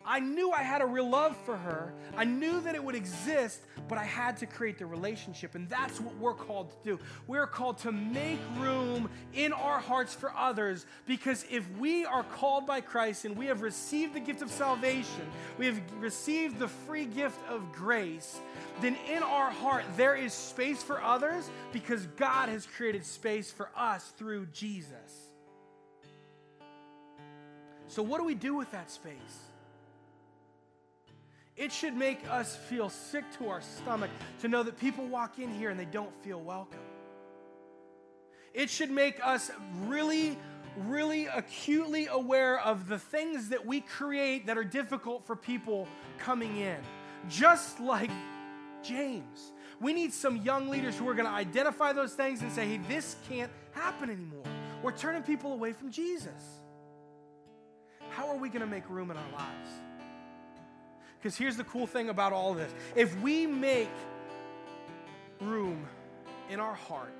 I 0.05 0.19
knew 0.19 0.51
I 0.51 0.61
had 0.61 0.81
a 0.81 0.85
real 0.85 1.09
love 1.09 1.35
for 1.45 1.57
her. 1.57 1.93
I 2.15 2.25
knew 2.25 2.61
that 2.61 2.75
it 2.75 2.83
would 2.83 2.95
exist, 2.95 3.61
but 3.87 3.97
I 3.97 4.03
had 4.03 4.37
to 4.37 4.45
create 4.45 4.77
the 4.77 4.85
relationship. 4.85 5.55
And 5.55 5.67
that's 5.67 5.99
what 5.99 6.15
we're 6.17 6.35
called 6.35 6.69
to 6.71 6.77
do. 6.83 6.99
We're 7.25 7.47
called 7.47 7.79
to 7.79 7.91
make 7.91 8.39
room 8.57 9.09
in 9.33 9.51
our 9.51 9.79
hearts 9.79 10.13
for 10.13 10.31
others 10.35 10.85
because 11.07 11.45
if 11.49 11.69
we 11.77 12.05
are 12.05 12.23
called 12.23 12.67
by 12.67 12.81
Christ 12.81 13.25
and 13.25 13.35
we 13.35 13.47
have 13.47 13.61
received 13.61 14.13
the 14.13 14.19
gift 14.19 14.41
of 14.43 14.51
salvation, 14.51 15.27
we 15.57 15.65
have 15.65 15.81
received 15.99 16.59
the 16.59 16.67
free 16.67 17.05
gift 17.05 17.39
of 17.49 17.71
grace, 17.71 18.39
then 18.81 18.95
in 19.09 19.23
our 19.23 19.49
heart 19.49 19.85
there 19.97 20.15
is 20.15 20.33
space 20.33 20.83
for 20.83 21.01
others 21.01 21.49
because 21.73 22.05
God 22.15 22.49
has 22.49 22.67
created 22.67 23.05
space 23.05 23.51
for 23.51 23.69
us 23.75 24.13
through 24.17 24.47
Jesus. 24.47 25.31
So, 27.87 28.03
what 28.03 28.19
do 28.19 28.25
we 28.25 28.35
do 28.35 28.55
with 28.55 28.71
that 28.71 28.91
space? 28.91 29.13
It 31.57 31.71
should 31.71 31.95
make 31.95 32.19
us 32.29 32.55
feel 32.55 32.89
sick 32.89 33.23
to 33.37 33.47
our 33.47 33.61
stomach 33.61 34.11
to 34.41 34.47
know 34.47 34.63
that 34.63 34.77
people 34.77 35.05
walk 35.07 35.39
in 35.39 35.49
here 35.49 35.69
and 35.69 35.79
they 35.79 35.85
don't 35.85 36.11
feel 36.21 36.41
welcome. 36.41 36.79
It 38.53 38.69
should 38.69 38.91
make 38.91 39.25
us 39.25 39.51
really, 39.85 40.37
really 40.77 41.27
acutely 41.27 42.07
aware 42.07 42.59
of 42.59 42.87
the 42.87 42.99
things 42.99 43.49
that 43.49 43.65
we 43.65 43.81
create 43.81 44.47
that 44.47 44.57
are 44.57 44.63
difficult 44.63 45.25
for 45.25 45.35
people 45.35 45.87
coming 46.17 46.57
in. 46.57 46.77
Just 47.29 47.79
like 47.79 48.11
James. 48.83 49.51
We 49.79 49.93
need 49.93 50.13
some 50.13 50.37
young 50.37 50.69
leaders 50.69 50.97
who 50.97 51.07
are 51.09 51.13
going 51.13 51.27
to 51.27 51.33
identify 51.33 51.91
those 51.93 52.13
things 52.13 52.41
and 52.41 52.51
say, 52.51 52.65
hey, 52.67 52.79
this 52.87 53.15
can't 53.27 53.51
happen 53.71 54.09
anymore. 54.09 54.43
We're 54.81 54.91
turning 54.91 55.23
people 55.23 55.53
away 55.53 55.73
from 55.73 55.91
Jesus. 55.91 56.61
How 58.09 58.27
are 58.29 58.37
we 58.37 58.49
going 58.49 58.61
to 58.61 58.67
make 58.67 58.89
room 58.89 59.11
in 59.11 59.17
our 59.17 59.31
lives? 59.33 59.69
Because 61.25 61.39
here's 61.39 61.57
the 61.57 61.63
cool 61.63 61.87
thing 61.87 62.09
about 62.09 62.33
all 62.33 62.53
this. 62.53 62.71
If 62.95 63.19
we 63.19 63.47
make 63.47 63.89
room 65.41 65.87
in 66.51 66.59
our 66.59 66.75
heart, 66.75 67.15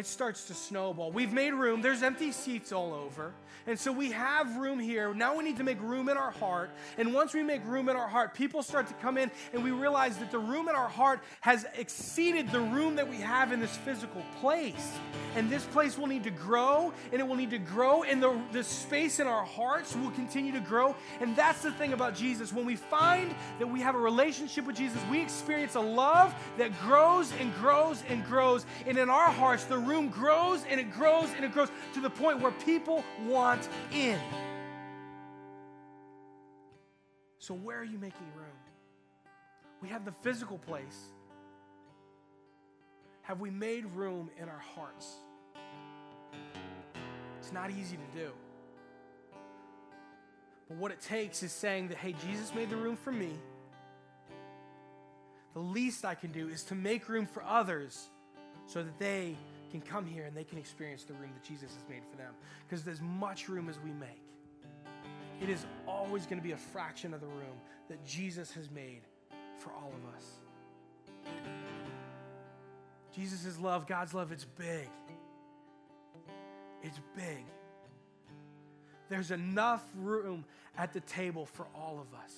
it 0.00 0.06
starts 0.06 0.44
to 0.44 0.54
snowball. 0.54 1.12
We've 1.12 1.32
made 1.32 1.52
room, 1.52 1.82
there's 1.82 2.02
empty 2.02 2.32
seats 2.32 2.72
all 2.72 2.94
over. 2.94 3.34
And 3.66 3.78
so 3.78 3.92
we 3.92 4.10
have 4.12 4.56
room 4.56 4.80
here. 4.80 5.12
Now 5.14 5.36
we 5.36 5.44
need 5.44 5.58
to 5.58 5.64
make 5.64 5.80
room 5.82 6.08
in 6.08 6.16
our 6.16 6.30
heart. 6.30 6.70
And 6.96 7.12
once 7.12 7.34
we 7.34 7.42
make 7.42 7.64
room 7.66 7.88
in 7.90 7.96
our 7.96 8.08
heart, 8.08 8.34
people 8.34 8.62
start 8.62 8.86
to 8.88 8.94
come 8.94 9.18
in 9.18 9.30
and 9.52 9.62
we 9.62 9.70
realize 9.70 10.16
that 10.16 10.30
the 10.30 10.38
room 10.38 10.68
in 10.68 10.74
our 10.74 10.88
heart 10.88 11.20
has 11.42 11.66
exceeded 11.76 12.50
the 12.50 12.60
room 12.60 12.96
that 12.96 13.08
we 13.08 13.16
have 13.16 13.52
in 13.52 13.60
this 13.60 13.76
physical 13.76 14.22
place. 14.40 14.98
And 15.36 15.50
this 15.50 15.64
place 15.66 15.98
will 15.98 16.06
need 16.06 16.24
to 16.24 16.30
grow 16.30 16.92
and 17.12 17.20
it 17.20 17.28
will 17.28 17.36
need 17.36 17.50
to 17.50 17.58
grow, 17.58 18.02
and 18.02 18.22
the, 18.22 18.40
the 18.52 18.64
space 18.64 19.20
in 19.20 19.26
our 19.26 19.44
hearts 19.44 19.94
will 19.94 20.10
continue 20.12 20.52
to 20.52 20.60
grow. 20.60 20.96
And 21.20 21.36
that's 21.36 21.62
the 21.62 21.72
thing 21.72 21.92
about 21.92 22.14
Jesus. 22.14 22.52
When 22.52 22.64
we 22.64 22.76
find 22.76 23.34
that 23.58 23.66
we 23.66 23.80
have 23.80 23.94
a 23.94 23.98
relationship 23.98 24.66
with 24.66 24.76
Jesus, 24.76 25.00
we 25.10 25.20
experience 25.20 25.74
a 25.74 25.80
love 25.80 26.34
that 26.58 26.78
grows 26.80 27.32
and 27.38 27.54
grows 27.56 28.02
and 28.08 28.24
grows. 28.24 28.64
And 28.86 28.98
in 28.98 29.10
our 29.10 29.30
hearts, 29.30 29.64
the 29.64 29.78
room 29.90 30.08
grows 30.08 30.64
and 30.68 30.80
it 30.80 30.92
grows 30.92 31.28
and 31.34 31.44
it 31.44 31.52
grows 31.52 31.68
to 31.94 32.00
the 32.00 32.10
point 32.10 32.40
where 32.40 32.52
people 32.52 33.04
want 33.26 33.68
in. 33.92 34.18
So, 37.38 37.54
where 37.54 37.78
are 37.78 37.84
you 37.84 37.98
making 37.98 38.26
room? 38.36 38.46
We 39.82 39.88
have 39.88 40.04
the 40.04 40.12
physical 40.22 40.58
place. 40.58 40.98
Have 43.22 43.40
we 43.40 43.50
made 43.50 43.84
room 43.96 44.30
in 44.40 44.48
our 44.48 44.62
hearts? 44.74 45.06
It's 47.38 47.52
not 47.52 47.70
easy 47.70 47.96
to 47.96 48.18
do. 48.18 48.30
But 50.68 50.76
what 50.76 50.92
it 50.92 51.00
takes 51.00 51.42
is 51.42 51.50
saying 51.50 51.88
that, 51.88 51.96
hey, 51.96 52.14
Jesus 52.26 52.54
made 52.54 52.70
the 52.70 52.76
room 52.76 52.96
for 52.96 53.10
me. 53.10 53.32
The 55.54 55.60
least 55.60 56.04
I 56.04 56.14
can 56.14 56.30
do 56.30 56.48
is 56.48 56.62
to 56.64 56.74
make 56.74 57.08
room 57.08 57.26
for 57.26 57.42
others 57.42 58.08
so 58.66 58.82
that 58.82 58.98
they 58.98 59.36
can 59.70 59.80
come 59.80 60.06
here 60.06 60.24
and 60.24 60.36
they 60.36 60.44
can 60.44 60.58
experience 60.58 61.04
the 61.04 61.14
room 61.14 61.30
that 61.34 61.44
Jesus 61.48 61.72
has 61.74 61.88
made 61.88 62.02
for 62.10 62.16
them. 62.16 62.34
Because 62.68 62.86
as 62.86 63.00
much 63.00 63.48
room 63.48 63.68
as 63.68 63.78
we 63.80 63.92
make, 63.92 64.22
it 65.40 65.48
is 65.48 65.64
always 65.86 66.26
going 66.26 66.38
to 66.38 66.44
be 66.46 66.52
a 66.52 66.56
fraction 66.56 67.14
of 67.14 67.20
the 67.20 67.26
room 67.26 67.60
that 67.88 68.04
Jesus 68.04 68.52
has 68.52 68.70
made 68.70 69.02
for 69.58 69.70
all 69.72 69.92
of 69.94 70.14
us. 70.14 70.24
Jesus' 73.14 73.58
love, 73.58 73.86
God's 73.86 74.14
love, 74.14 74.32
it's 74.32 74.44
big. 74.44 74.88
It's 76.82 77.00
big. 77.16 77.44
There's 79.08 79.30
enough 79.30 79.84
room 79.96 80.44
at 80.78 80.92
the 80.92 81.00
table 81.00 81.46
for 81.46 81.66
all 81.74 82.00
of 82.00 82.18
us. 82.18 82.32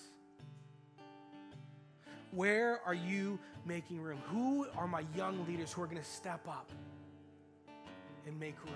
Where 2.31 2.81
are 2.87 2.95
you 2.95 3.39
making 3.67 4.01
room? 4.01 4.19
Who 4.29 4.67
are 4.77 4.89
my 4.89 5.05
young 5.15 5.47
leaders 5.47 5.71
who 5.71 5.83
are 5.83 5.87
going 5.87 5.99
to 6.03 6.09
step 6.09 6.49
up 6.49 6.73
and 8.27 8.39
make 8.39 8.57
room? 8.65 8.75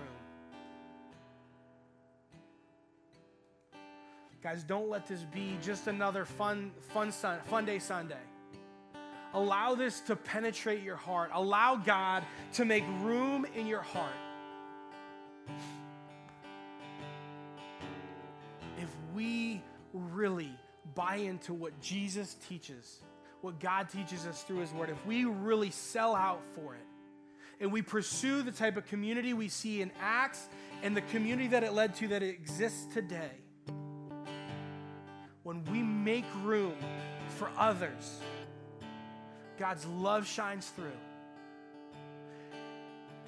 Guys, 4.43 4.63
don't 4.63 4.89
let 4.89 5.09
this 5.09 5.23
be 5.35 5.59
just 5.63 5.89
another 5.89 6.25
fun, 6.25 6.71
fun, 6.93 7.11
sun, 7.11 7.41
fun 7.47 7.65
day 7.65 7.79
Sunday. 7.79 8.15
Allow 9.35 9.75
this 9.75 10.01
to 10.03 10.15
penetrate 10.15 10.83
your 10.83 10.97
heart. 10.97 11.31
Allow 11.35 11.77
God 11.77 12.23
to 12.53 12.65
make 12.65 12.85
room 13.01 13.45
in 13.57 13.67
your 13.67 13.83
heart. 13.83 14.15
If 18.79 18.89
we 19.15 19.63
really 19.93 20.53
buy 20.95 21.17
into 21.17 21.53
what 21.53 21.79
Jesus 21.81 22.37
teaches, 22.49 23.01
what 23.41 23.59
God 23.59 23.89
teaches 23.91 24.27
us 24.27 24.43
through 24.43 24.61
His 24.61 24.73
Word, 24.73 24.91
if 24.91 25.07
we 25.07 25.25
really 25.25 25.71
sell 25.71 26.15
out 26.15 26.41
for 26.55 26.75
it, 26.75 26.87
and 27.61 27.73
we 27.73 27.83
pursue 27.83 28.43
the 28.43 28.53
type 28.53 28.77
of 28.77 28.87
community 28.87 29.33
we 29.35 29.49
see 29.49 29.81
in 29.81 29.91
Acts 30.01 30.49
and 30.83 30.97
the 30.97 31.01
community 31.01 31.49
that 31.49 31.65
it 31.65 31.73
led 31.73 31.95
to 31.97 32.09
that 32.09 32.23
exists 32.23 32.87
today, 32.93 33.31
when 35.43 35.65
we 35.65 35.83
make 35.83 36.25
room 36.43 36.75
for 37.39 37.51
others, 37.57 38.21
God's 39.59 39.87
love 39.87 40.27
shines 40.27 40.69
through, 40.69 40.91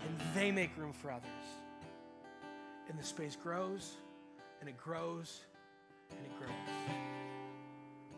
and 0.04 0.20
they 0.34 0.50
make 0.50 0.76
room 0.76 0.92
for 0.92 1.10
others. 1.10 1.24
and 2.88 2.98
the 2.98 3.04
space 3.04 3.36
grows 3.36 3.92
and 4.60 4.68
it 4.68 4.76
grows 4.76 5.40
and 6.10 6.20
it 6.24 6.38
grows. 6.38 6.50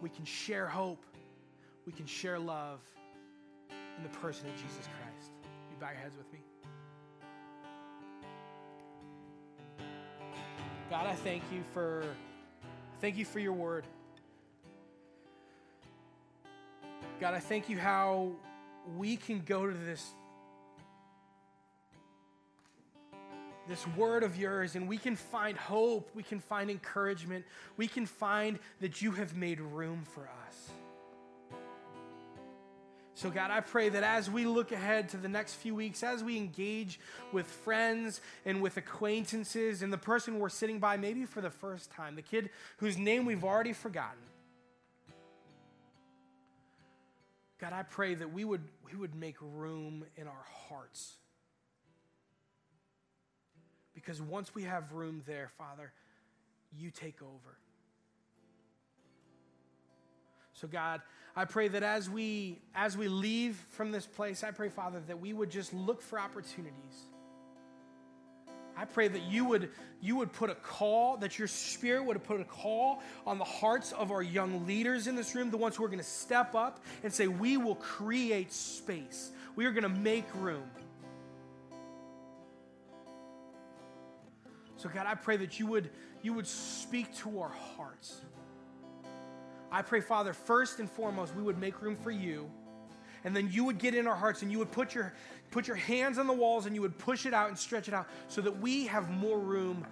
We 0.01 0.09
can 0.09 0.25
share 0.25 0.67
hope, 0.67 1.05
we 1.87 1.93
can 1.93 2.07
share 2.07 2.39
love 2.39 2.81
in 3.71 4.03
the 4.03 4.19
person 4.19 4.49
of 4.49 4.55
Jesus 4.57 4.87
Christ. 4.87 5.40
Bow 5.81 5.89
your 5.89 5.99
heads 5.99 6.17
with 6.17 6.31
me. 6.31 6.41
God, 10.91 11.07
I 11.07 11.15
thank 11.15 11.43
you 11.51 11.63
for 11.73 12.05
thank 13.01 13.17
you 13.17 13.25
for 13.25 13.39
your 13.39 13.55
word. 13.55 13.87
God, 17.19 17.33
I 17.33 17.39
thank 17.39 17.71
you 17.71 17.79
how 17.79 18.33
we 18.99 19.17
can 19.17 19.41
go 19.41 19.67
to 19.67 19.73
this 19.73 20.13
this 23.67 23.87
word 23.97 24.23
of 24.23 24.37
yours 24.37 24.75
and 24.77 24.87
we 24.87 24.99
can 24.99 25.17
find 25.17 25.57
hope, 25.57 26.11
we 26.15 26.23
can 26.23 26.41
find 26.41 26.71
encouragement, 26.71 27.47
we 27.79 27.87
can 27.87 28.05
find 28.05 28.59
that 28.81 29.01
you 29.01 29.13
have 29.13 29.35
made 29.35 29.61
room 29.61 30.03
for 30.05 30.29
us. 30.47 30.71
So, 33.21 33.29
God, 33.29 33.51
I 33.51 33.61
pray 33.61 33.91
that 33.91 34.03
as 34.03 34.31
we 34.31 34.47
look 34.47 34.73
ahead 34.73 35.11
to 35.11 35.19
the 35.19 35.29
next 35.29 35.57
few 35.57 35.75
weeks, 35.75 36.03
as 36.03 36.25
we 36.25 36.39
engage 36.39 36.99
with 37.33 37.45
friends 37.45 38.23
and 38.47 38.63
with 38.63 38.79
acquaintances 38.79 39.83
and 39.83 39.93
the 39.93 39.99
person 39.99 40.39
we're 40.39 40.49
sitting 40.49 40.79
by, 40.79 40.97
maybe 40.97 41.27
for 41.27 41.43
the 41.43 41.51
first 41.51 41.91
time, 41.91 42.17
the 42.17 42.23
kid 42.23 42.49
whose 42.79 42.97
name 42.97 43.27
we've 43.27 43.45
already 43.45 43.75
forgotten, 43.75 44.23
God, 47.61 47.75
I 47.75 47.83
pray 47.83 48.15
that 48.15 48.33
we 48.33 48.43
would, 48.43 48.63
we 48.91 48.99
would 48.99 49.15
make 49.15 49.37
room 49.43 50.07
in 50.17 50.27
our 50.27 50.47
hearts. 50.71 51.17
Because 53.95 54.23
once 54.23 54.55
we 54.55 54.63
have 54.63 54.93
room 54.93 55.23
there, 55.27 55.51
Father, 55.59 55.93
you 56.75 56.91
take 56.91 57.21
over. 57.21 57.59
So, 60.55 60.67
God, 60.67 61.03
I 61.41 61.47
pray 61.47 61.69
that 61.69 61.83
as 61.83 62.11
we 62.11 62.59
as 62.75 62.99
we 62.99 63.09
leave 63.09 63.57
from 63.71 63.93
this 63.93 64.05
place, 64.05 64.45
I 64.45 64.51
pray, 64.51 64.69
Father, 64.69 65.01
that 65.07 65.19
we 65.19 65.33
would 65.33 65.51
just 65.51 65.73
look 65.73 66.03
for 66.03 66.21
opportunities. 66.21 67.07
I 68.77 68.85
pray 68.85 69.09
that 69.09 69.23
you 69.23 69.47
would 69.47 69.71
you 70.03 70.17
would 70.17 70.35
put 70.35 70.51
a 70.51 70.55
call, 70.55 71.17
that 71.17 71.39
your 71.39 71.49
spirit 71.49 72.05
would 72.05 72.23
put 72.25 72.43
a 72.43 72.45
call 72.45 73.03
on 73.27 73.39
the 73.39 73.45
hearts 73.45 73.93
of 73.93 74.11
our 74.11 74.23
young 74.23 74.67
leaders 74.67 75.07
in 75.07 75.17
this 75.17 75.35
room, 75.35 75.51
the 75.51 75.57
ones 75.57 75.77
who 75.77 75.85
are 75.85 75.89
going 75.89 75.99
to 75.99 76.05
step 76.05 76.55
up 76.55 76.85
and 77.03 77.11
say, 77.11 77.27
We 77.27 77.57
will 77.57 77.77
create 77.77 78.53
space. 78.53 79.31
We 79.57 79.65
are 79.65 79.73
going 79.73 79.85
to 79.85 79.89
make 79.89 80.27
room. 80.35 80.69
So, 84.77 84.91
God, 84.91 85.07
I 85.07 85.15
pray 85.15 85.39
that 85.39 85.59
you 85.59 85.67
would, 85.69 85.89
you 86.21 86.35
would 86.35 86.47
speak 86.47 87.17
to 87.17 87.41
our 87.41 87.53
hearts. 87.77 88.21
I 89.73 89.83
pray, 89.83 90.01
Father, 90.01 90.33
first 90.33 90.81
and 90.81 90.91
foremost, 90.91 91.35
we 91.35 91.43
would 91.43 91.59
make 91.59 91.81
room 91.81 91.97
for 91.97 92.11
you. 92.11 92.51
And 93.25 93.37
then 93.37 93.51
you 93.51 93.65
would 93.65 93.79
get 93.79 93.95
in 93.95 94.07
our 94.07 94.17
hearts 94.17 94.43
and 94.43 94.51
you 94.51 94.59
would 94.59 94.73
put 94.73 94.95
your, 94.95 95.13
put 95.51 95.69
your 95.69 95.77
hands 95.77 96.19
on 96.19 96.27
the 96.27 96.33
walls 96.33 96.67
and 96.67 96.75
you 96.75 96.81
would 96.81 96.97
push 96.99 97.27
it 97.27 97.35
out 97.35 97.49
and 97.49 97.59
stretch 97.59 97.87
it 97.87 97.95
out 97.95 98.09
so 98.29 98.41
that 98.41 98.61
we 98.61 98.87
have 98.87 99.11
more 99.11 99.39
room 99.39 99.87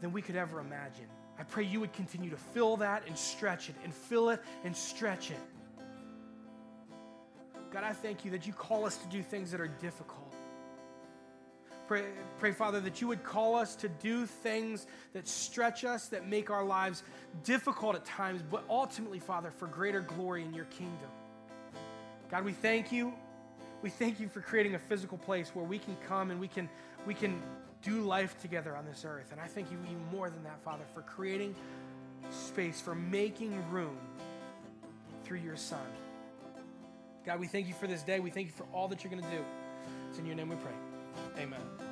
than 0.00 0.10
we 0.10 0.22
could 0.22 0.36
ever 0.36 0.58
imagine. 0.58 1.06
I 1.38 1.44
pray 1.44 1.64
you 1.64 1.80
would 1.80 1.92
continue 1.92 2.30
to 2.30 2.36
fill 2.36 2.76
that 2.78 3.06
and 3.06 3.16
stretch 3.16 3.68
it 3.68 3.76
and 3.84 3.92
fill 3.92 4.30
it 4.30 4.40
and 4.64 4.74
stretch 4.76 5.30
it. 5.30 5.40
God, 7.72 7.84
I 7.84 7.92
thank 7.92 8.24
you 8.24 8.30
that 8.32 8.46
you 8.46 8.52
call 8.52 8.84
us 8.84 8.96
to 8.98 9.06
do 9.08 9.22
things 9.22 9.50
that 9.50 9.60
are 9.60 9.68
difficult. 9.68 10.31
Pray, 11.92 12.04
pray, 12.38 12.52
Father, 12.52 12.80
that 12.80 13.02
you 13.02 13.08
would 13.08 13.22
call 13.22 13.54
us 13.54 13.76
to 13.76 13.86
do 13.86 14.24
things 14.24 14.86
that 15.12 15.28
stretch 15.28 15.84
us, 15.84 16.08
that 16.08 16.26
make 16.26 16.48
our 16.48 16.64
lives 16.64 17.02
difficult 17.44 17.96
at 17.96 18.06
times, 18.06 18.42
but 18.50 18.64
ultimately, 18.70 19.18
Father, 19.18 19.50
for 19.50 19.66
greater 19.66 20.00
glory 20.00 20.42
in 20.42 20.54
your 20.54 20.64
kingdom. 20.64 21.10
God, 22.30 22.46
we 22.46 22.52
thank 22.52 22.92
you. 22.92 23.12
We 23.82 23.90
thank 23.90 24.20
you 24.20 24.28
for 24.28 24.40
creating 24.40 24.74
a 24.74 24.78
physical 24.78 25.18
place 25.18 25.50
where 25.50 25.66
we 25.66 25.78
can 25.78 25.94
come 26.08 26.30
and 26.30 26.40
we 26.40 26.48
can, 26.48 26.66
we 27.04 27.12
can 27.12 27.42
do 27.82 28.00
life 28.00 28.40
together 28.40 28.74
on 28.74 28.86
this 28.86 29.04
earth. 29.06 29.30
And 29.30 29.38
I 29.38 29.46
thank 29.46 29.70
you 29.70 29.76
even 29.84 30.02
more 30.10 30.30
than 30.30 30.42
that, 30.44 30.64
Father, 30.64 30.84
for 30.94 31.02
creating 31.02 31.54
space, 32.30 32.80
for 32.80 32.94
making 32.94 33.62
room 33.70 33.98
through 35.24 35.40
your 35.40 35.58
Son. 35.58 35.84
God, 37.26 37.38
we 37.38 37.48
thank 37.48 37.68
you 37.68 37.74
for 37.74 37.86
this 37.86 38.02
day. 38.02 38.18
We 38.18 38.30
thank 38.30 38.46
you 38.46 38.54
for 38.54 38.64
all 38.72 38.88
that 38.88 39.04
you're 39.04 39.10
going 39.10 39.24
to 39.24 39.30
do. 39.30 39.44
It's 40.08 40.18
in 40.18 40.24
your 40.24 40.36
name 40.36 40.48
we 40.48 40.56
pray. 40.56 40.72
Amen. 41.38 41.91